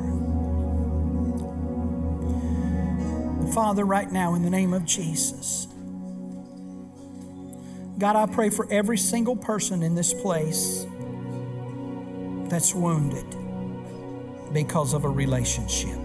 Father, 3.53 3.83
right 3.83 4.09
now, 4.09 4.33
in 4.35 4.43
the 4.43 4.49
name 4.49 4.73
of 4.73 4.85
Jesus, 4.85 5.67
God, 7.97 8.15
I 8.15 8.25
pray 8.25 8.49
for 8.49 8.65
every 8.71 8.97
single 8.97 9.35
person 9.35 9.83
in 9.83 9.93
this 9.93 10.13
place 10.13 10.85
that's 12.49 12.73
wounded 12.73 13.25
because 14.53 14.93
of 14.93 15.03
a 15.03 15.09
relationship. 15.09 15.99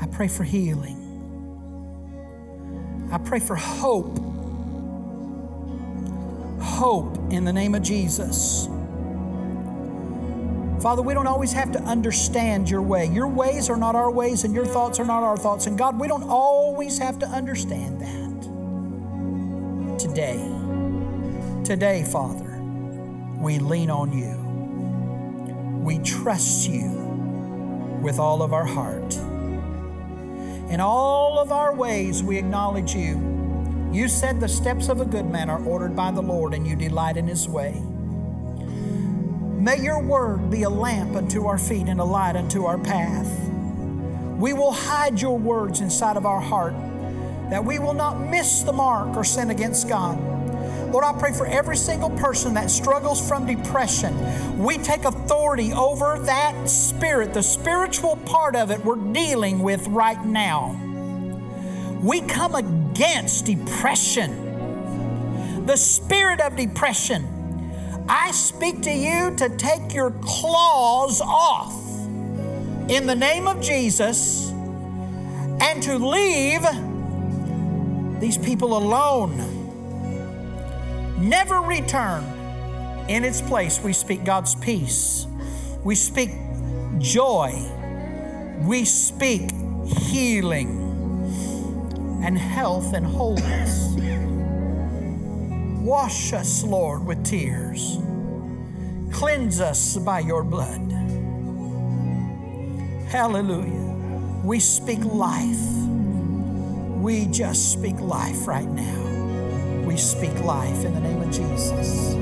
I 0.00 0.06
pray 0.08 0.26
for 0.26 0.42
healing. 0.42 1.02
I 3.12 3.18
pray 3.18 3.38
for 3.38 3.54
hope. 3.54 4.18
Hope 6.60 7.16
in 7.30 7.44
the 7.44 7.52
name 7.52 7.76
of 7.76 7.82
Jesus. 7.82 8.68
Father, 10.86 11.02
we 11.02 11.14
don't 11.14 11.26
always 11.26 11.52
have 11.52 11.72
to 11.72 11.80
understand 11.80 12.70
your 12.70 12.80
way. 12.80 13.06
Your 13.06 13.26
ways 13.26 13.68
are 13.68 13.76
not 13.76 13.96
our 13.96 14.08
ways, 14.08 14.44
and 14.44 14.54
your 14.54 14.64
thoughts 14.64 15.00
are 15.00 15.04
not 15.04 15.24
our 15.24 15.36
thoughts. 15.36 15.66
And 15.66 15.76
God, 15.76 15.98
we 15.98 16.06
don't 16.06 16.22
always 16.22 16.96
have 16.98 17.18
to 17.18 17.26
understand 17.26 18.00
that. 18.02 19.98
Today, 19.98 20.38
today, 21.64 22.04
Father, 22.04 22.60
we 23.40 23.58
lean 23.58 23.90
on 23.90 24.16
you. 24.16 24.36
We 25.82 25.98
trust 25.98 26.68
you 26.68 26.88
with 28.00 28.20
all 28.20 28.40
of 28.40 28.52
our 28.52 28.64
heart. 28.64 29.16
In 30.70 30.78
all 30.78 31.40
of 31.40 31.50
our 31.50 31.74
ways, 31.74 32.22
we 32.22 32.38
acknowledge 32.38 32.94
you. 32.94 33.90
You 33.92 34.06
said 34.06 34.38
the 34.38 34.48
steps 34.48 34.88
of 34.88 35.00
a 35.00 35.04
good 35.04 35.26
man 35.26 35.50
are 35.50 35.64
ordered 35.64 35.96
by 35.96 36.12
the 36.12 36.22
Lord, 36.22 36.54
and 36.54 36.64
you 36.64 36.76
delight 36.76 37.16
in 37.16 37.26
his 37.26 37.48
way. 37.48 37.82
May 39.66 39.82
your 39.82 40.00
word 40.00 40.48
be 40.48 40.62
a 40.62 40.70
lamp 40.70 41.16
unto 41.16 41.46
our 41.46 41.58
feet 41.58 41.88
and 41.88 41.98
a 41.98 42.04
light 42.04 42.36
unto 42.36 42.66
our 42.66 42.78
path. 42.78 43.26
We 44.38 44.52
will 44.52 44.70
hide 44.70 45.20
your 45.20 45.36
words 45.36 45.80
inside 45.80 46.16
of 46.16 46.24
our 46.24 46.40
heart 46.40 46.72
that 47.50 47.64
we 47.64 47.80
will 47.80 47.92
not 47.92 48.20
miss 48.20 48.62
the 48.62 48.72
mark 48.72 49.16
or 49.16 49.24
sin 49.24 49.50
against 49.50 49.88
God. 49.88 50.20
Lord, 50.92 51.04
I 51.04 51.18
pray 51.18 51.32
for 51.32 51.48
every 51.48 51.76
single 51.76 52.10
person 52.10 52.54
that 52.54 52.70
struggles 52.70 53.26
from 53.26 53.44
depression. 53.44 54.56
We 54.56 54.78
take 54.78 55.04
authority 55.04 55.72
over 55.72 56.20
that 56.20 56.70
spirit, 56.70 57.34
the 57.34 57.42
spiritual 57.42 58.18
part 58.18 58.54
of 58.54 58.70
it 58.70 58.84
we're 58.84 59.12
dealing 59.12 59.64
with 59.64 59.84
right 59.88 60.24
now. 60.24 60.80
We 62.04 62.20
come 62.20 62.54
against 62.54 63.46
depression, 63.46 65.66
the 65.66 65.76
spirit 65.76 66.40
of 66.40 66.54
depression. 66.54 67.35
I 68.08 68.30
speak 68.30 68.82
to 68.82 68.92
you 68.92 69.34
to 69.36 69.48
take 69.56 69.92
your 69.92 70.12
claws 70.22 71.20
off 71.20 71.74
in 72.88 73.06
the 73.06 73.16
name 73.16 73.48
of 73.48 73.60
Jesus 73.60 74.50
and 75.60 75.82
to 75.82 75.98
leave 75.98 76.62
these 78.20 78.38
people 78.38 78.76
alone. 78.76 79.36
Never 81.18 81.60
return. 81.60 82.24
In 83.08 83.24
its 83.24 83.40
place, 83.40 83.80
we 83.80 83.92
speak 83.92 84.24
God's 84.24 84.54
peace. 84.54 85.26
We 85.84 85.94
speak 85.94 86.30
joy. 86.98 87.54
We 88.62 88.84
speak 88.84 89.50
healing 89.86 90.82
and 92.24 92.38
health 92.38 92.94
and 92.94 93.06
wholeness. 93.06 93.94
Wash 95.86 96.32
us, 96.32 96.64
Lord, 96.64 97.06
with 97.06 97.24
tears. 97.24 97.98
Cleanse 99.12 99.60
us 99.60 99.96
by 99.98 100.18
your 100.18 100.42
blood. 100.42 100.90
Hallelujah. 103.06 103.94
We 104.42 104.58
speak 104.58 104.98
life. 105.04 105.64
We 106.96 107.26
just 107.26 107.70
speak 107.72 108.00
life 108.00 108.48
right 108.48 108.68
now. 108.68 109.84
We 109.86 109.96
speak 109.96 110.36
life 110.40 110.84
in 110.84 110.92
the 110.92 110.98
name 110.98 111.22
of 111.22 111.30
Jesus. 111.30 112.14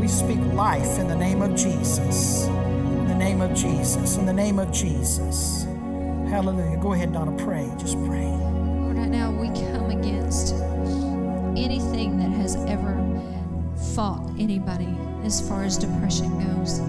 We 0.00 0.08
speak 0.08 0.40
life 0.54 0.98
in 0.98 1.06
the 1.06 1.14
name 1.14 1.42
of 1.42 1.54
Jesus. 1.54 2.46
In 2.46 3.06
the 3.06 3.14
name 3.14 3.42
of 3.42 3.52
Jesus. 3.52 4.16
In 4.16 4.24
the 4.24 4.32
name 4.32 4.58
of 4.58 4.72
Jesus. 4.72 5.64
Hallelujah. 6.30 6.78
Go 6.78 6.94
ahead, 6.94 7.12
Donna, 7.12 7.36
pray. 7.44 7.70
Just 7.78 8.02
pray. 8.06 8.30
Right 8.94 9.10
now 9.10 9.30
we 9.30 9.48
come 9.48 9.90
against 9.90 10.54
anything 11.56 12.18
that 12.18 12.30
has 12.30 12.56
ever 12.66 12.94
fought 13.94 14.28
anybody 14.38 14.96
as 15.24 15.46
far 15.48 15.64
as 15.64 15.78
depression 15.78 16.30
goes. 16.38 16.80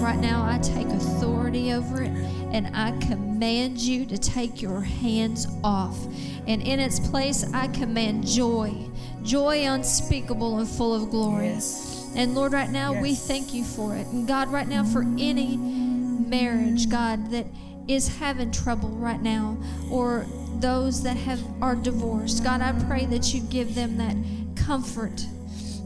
Right 0.00 0.18
now, 0.18 0.44
I 0.44 0.58
take 0.58 0.86
authority 0.86 1.72
over 1.72 2.02
it 2.02 2.10
and 2.10 2.68
I 2.76 2.96
command 3.06 3.78
you 3.78 4.06
to 4.06 4.18
take 4.18 4.62
your 4.62 4.80
hands 4.80 5.46
off. 5.64 5.98
And 6.46 6.62
in 6.62 6.80
its 6.80 7.00
place, 7.00 7.44
I 7.52 7.68
command 7.68 8.26
joy, 8.26 8.74
joy 9.22 9.64
unspeakable 9.64 10.58
and 10.58 10.68
full 10.68 10.94
of 10.94 11.10
glory. 11.10 11.46
Yes. 11.46 12.12
And 12.14 12.34
Lord, 12.34 12.52
right 12.52 12.70
now, 12.70 13.00
we 13.00 13.14
thank 13.14 13.54
you 13.54 13.64
for 13.64 13.96
it. 13.96 14.06
And 14.08 14.28
God, 14.28 14.48
right 14.48 14.68
now, 14.68 14.84
for 14.84 15.02
any 15.18 15.56
marriage, 15.56 16.88
God, 16.88 17.30
that 17.30 17.46
is 17.88 18.18
having 18.18 18.50
trouble 18.50 18.90
right 18.90 19.20
now, 19.20 19.56
or 19.90 20.26
those 20.60 21.02
that 21.02 21.16
have 21.16 21.40
are 21.62 21.74
divorced, 21.74 22.44
God, 22.44 22.60
I 22.60 22.72
pray 22.86 23.06
that 23.06 23.32
you 23.32 23.40
give 23.42 23.74
them 23.74 23.96
that 23.98 24.16
comfort 24.56 25.26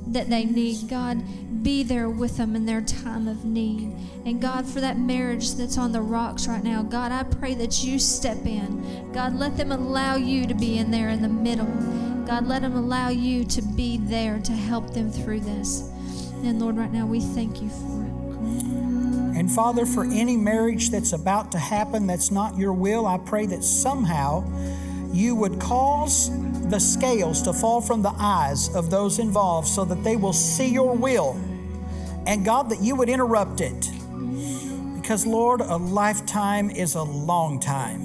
that 0.08 0.28
they 0.28 0.44
need. 0.44 0.88
God, 0.88 1.22
be 1.62 1.82
there 1.82 2.08
with 2.08 2.36
them 2.36 2.54
in 2.54 2.66
their 2.66 2.80
time 2.80 3.26
of 3.26 3.44
need. 3.44 3.92
And 4.24 4.40
God, 4.40 4.66
for 4.66 4.80
that 4.80 4.98
marriage 4.98 5.54
that's 5.54 5.78
on 5.78 5.92
the 5.92 6.00
rocks 6.00 6.46
right 6.46 6.62
now, 6.62 6.82
God, 6.82 7.12
I 7.12 7.22
pray 7.22 7.54
that 7.54 7.84
you 7.84 7.98
step 7.98 8.44
in. 8.46 9.12
God, 9.12 9.34
let 9.34 9.56
them 9.56 9.72
allow 9.72 10.16
you 10.16 10.46
to 10.46 10.54
be 10.54 10.78
in 10.78 10.90
there 10.90 11.08
in 11.08 11.22
the 11.22 11.28
middle. 11.28 11.66
God, 12.26 12.46
let 12.46 12.62
them 12.62 12.76
allow 12.76 13.08
you 13.08 13.44
to 13.44 13.62
be 13.62 13.98
there 13.98 14.38
to 14.40 14.52
help 14.52 14.92
them 14.94 15.10
through 15.10 15.40
this. 15.40 15.90
And 16.42 16.60
Lord, 16.60 16.76
right 16.76 16.92
now 16.92 17.06
we 17.06 17.20
thank 17.20 17.62
you 17.62 17.68
for 17.68 18.04
it. 18.04 18.15
And 19.36 19.52
Father, 19.52 19.84
for 19.84 20.04
any 20.04 20.38
marriage 20.38 20.88
that's 20.88 21.12
about 21.12 21.52
to 21.52 21.58
happen 21.58 22.06
that's 22.06 22.30
not 22.30 22.56
your 22.56 22.72
will, 22.72 23.04
I 23.04 23.18
pray 23.18 23.44
that 23.44 23.62
somehow 23.62 24.42
you 25.12 25.36
would 25.36 25.60
cause 25.60 26.30
the 26.70 26.78
scales 26.78 27.42
to 27.42 27.52
fall 27.52 27.82
from 27.82 28.00
the 28.00 28.14
eyes 28.16 28.74
of 28.74 28.88
those 28.88 29.18
involved 29.18 29.68
so 29.68 29.84
that 29.84 30.02
they 30.02 30.16
will 30.16 30.32
see 30.32 30.68
your 30.68 30.96
will. 30.96 31.38
And 32.26 32.46
God, 32.46 32.70
that 32.70 32.80
you 32.80 32.96
would 32.96 33.10
interrupt 33.10 33.60
it. 33.60 33.90
Because, 34.94 35.26
Lord, 35.26 35.60
a 35.60 35.76
lifetime 35.76 36.70
is 36.70 36.94
a 36.94 37.02
long 37.02 37.60
time. 37.60 38.00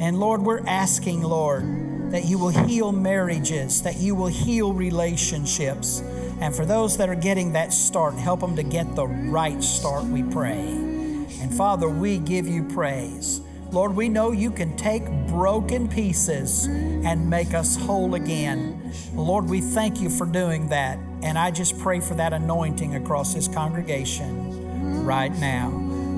And 0.00 0.18
Lord, 0.18 0.42
we're 0.42 0.66
asking, 0.66 1.22
Lord, 1.22 2.10
that 2.10 2.24
you 2.24 2.36
will 2.36 2.66
heal 2.66 2.90
marriages, 2.90 3.82
that 3.82 3.98
you 3.98 4.16
will 4.16 4.26
heal 4.26 4.72
relationships. 4.72 6.02
And 6.42 6.52
for 6.52 6.66
those 6.66 6.96
that 6.96 7.08
are 7.08 7.14
getting 7.14 7.52
that 7.52 7.72
start, 7.72 8.14
help 8.14 8.40
them 8.40 8.56
to 8.56 8.64
get 8.64 8.96
the 8.96 9.06
right 9.06 9.62
start, 9.62 10.02
we 10.02 10.24
pray. 10.24 10.58
And 10.58 11.54
Father, 11.54 11.88
we 11.88 12.18
give 12.18 12.48
you 12.48 12.64
praise. 12.64 13.40
Lord, 13.70 13.94
we 13.94 14.08
know 14.08 14.32
you 14.32 14.50
can 14.50 14.76
take 14.76 15.04
broken 15.28 15.88
pieces 15.88 16.66
and 16.66 17.30
make 17.30 17.54
us 17.54 17.76
whole 17.76 18.16
again. 18.16 18.92
Lord, 19.14 19.44
we 19.44 19.60
thank 19.60 20.00
you 20.00 20.10
for 20.10 20.26
doing 20.26 20.68
that. 20.70 20.98
And 21.22 21.38
I 21.38 21.52
just 21.52 21.78
pray 21.78 22.00
for 22.00 22.14
that 22.14 22.32
anointing 22.32 22.96
across 22.96 23.34
this 23.34 23.46
congregation 23.46 25.04
right 25.04 25.32
now. 25.38 25.70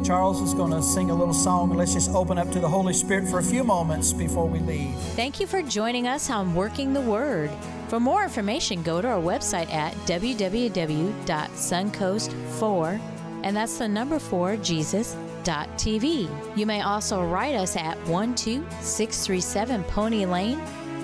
Charles 0.06 0.40
is 0.40 0.54
going 0.54 0.70
to 0.70 0.82
sing 0.82 1.10
a 1.10 1.14
little 1.14 1.34
song. 1.34 1.68
Let's 1.76 1.92
just 1.92 2.10
open 2.10 2.38
up 2.38 2.50
to 2.52 2.60
the 2.60 2.68
Holy 2.68 2.94
Spirit 2.94 3.28
for 3.28 3.40
a 3.40 3.42
few 3.42 3.62
moments 3.62 4.14
before 4.14 4.48
we 4.48 4.58
leave. 4.60 4.94
Thank 5.16 5.38
you 5.38 5.46
for 5.46 5.60
joining 5.60 6.06
us 6.06 6.30
on 6.30 6.54
Working 6.54 6.94
the 6.94 7.02
Word. 7.02 7.50
For 7.94 8.00
more 8.00 8.24
information, 8.24 8.82
go 8.82 9.00
to 9.00 9.06
our 9.06 9.22
website 9.22 9.72
at 9.72 9.94
www.suncoast4, 10.08 13.00
and 13.44 13.56
that's 13.56 13.78
the 13.78 13.86
number 13.86 14.18
4 14.18 14.56
Jesus.tv. 14.56 16.28
You 16.56 16.66
may 16.66 16.80
also 16.80 17.22
write 17.22 17.54
us 17.54 17.76
at 17.76 17.96
12637 18.06 19.84
Pony 19.84 20.26
Lane, 20.26 20.58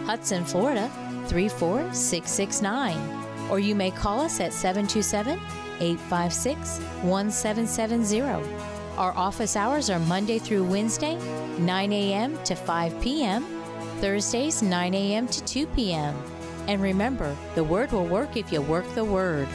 Hudson, 0.04 0.44
Florida 0.44 0.90
34669. 1.28 2.98
Or 3.52 3.60
you 3.60 3.76
may 3.76 3.92
call 3.92 4.18
us 4.18 4.40
at 4.40 4.52
727 4.52 5.38
856 5.78 6.80
1770. 7.04 8.20
Our 8.96 9.16
office 9.16 9.54
hours 9.54 9.90
are 9.90 10.00
Monday 10.00 10.40
through 10.40 10.64
Wednesday, 10.64 11.14
9 11.60 11.92
a.m. 11.92 12.36
to 12.42 12.56
5 12.56 13.00
p.m., 13.00 13.46
Thursdays, 14.00 14.60
9 14.60 14.94
a.m. 14.94 15.28
to 15.28 15.44
2 15.44 15.68
p.m. 15.68 16.16
And 16.70 16.80
remember, 16.80 17.36
the 17.56 17.64
Word 17.64 17.90
will 17.90 18.06
work 18.06 18.36
if 18.36 18.52
you 18.52 18.62
work 18.62 18.86
the 18.94 19.04
Word. 19.04 19.48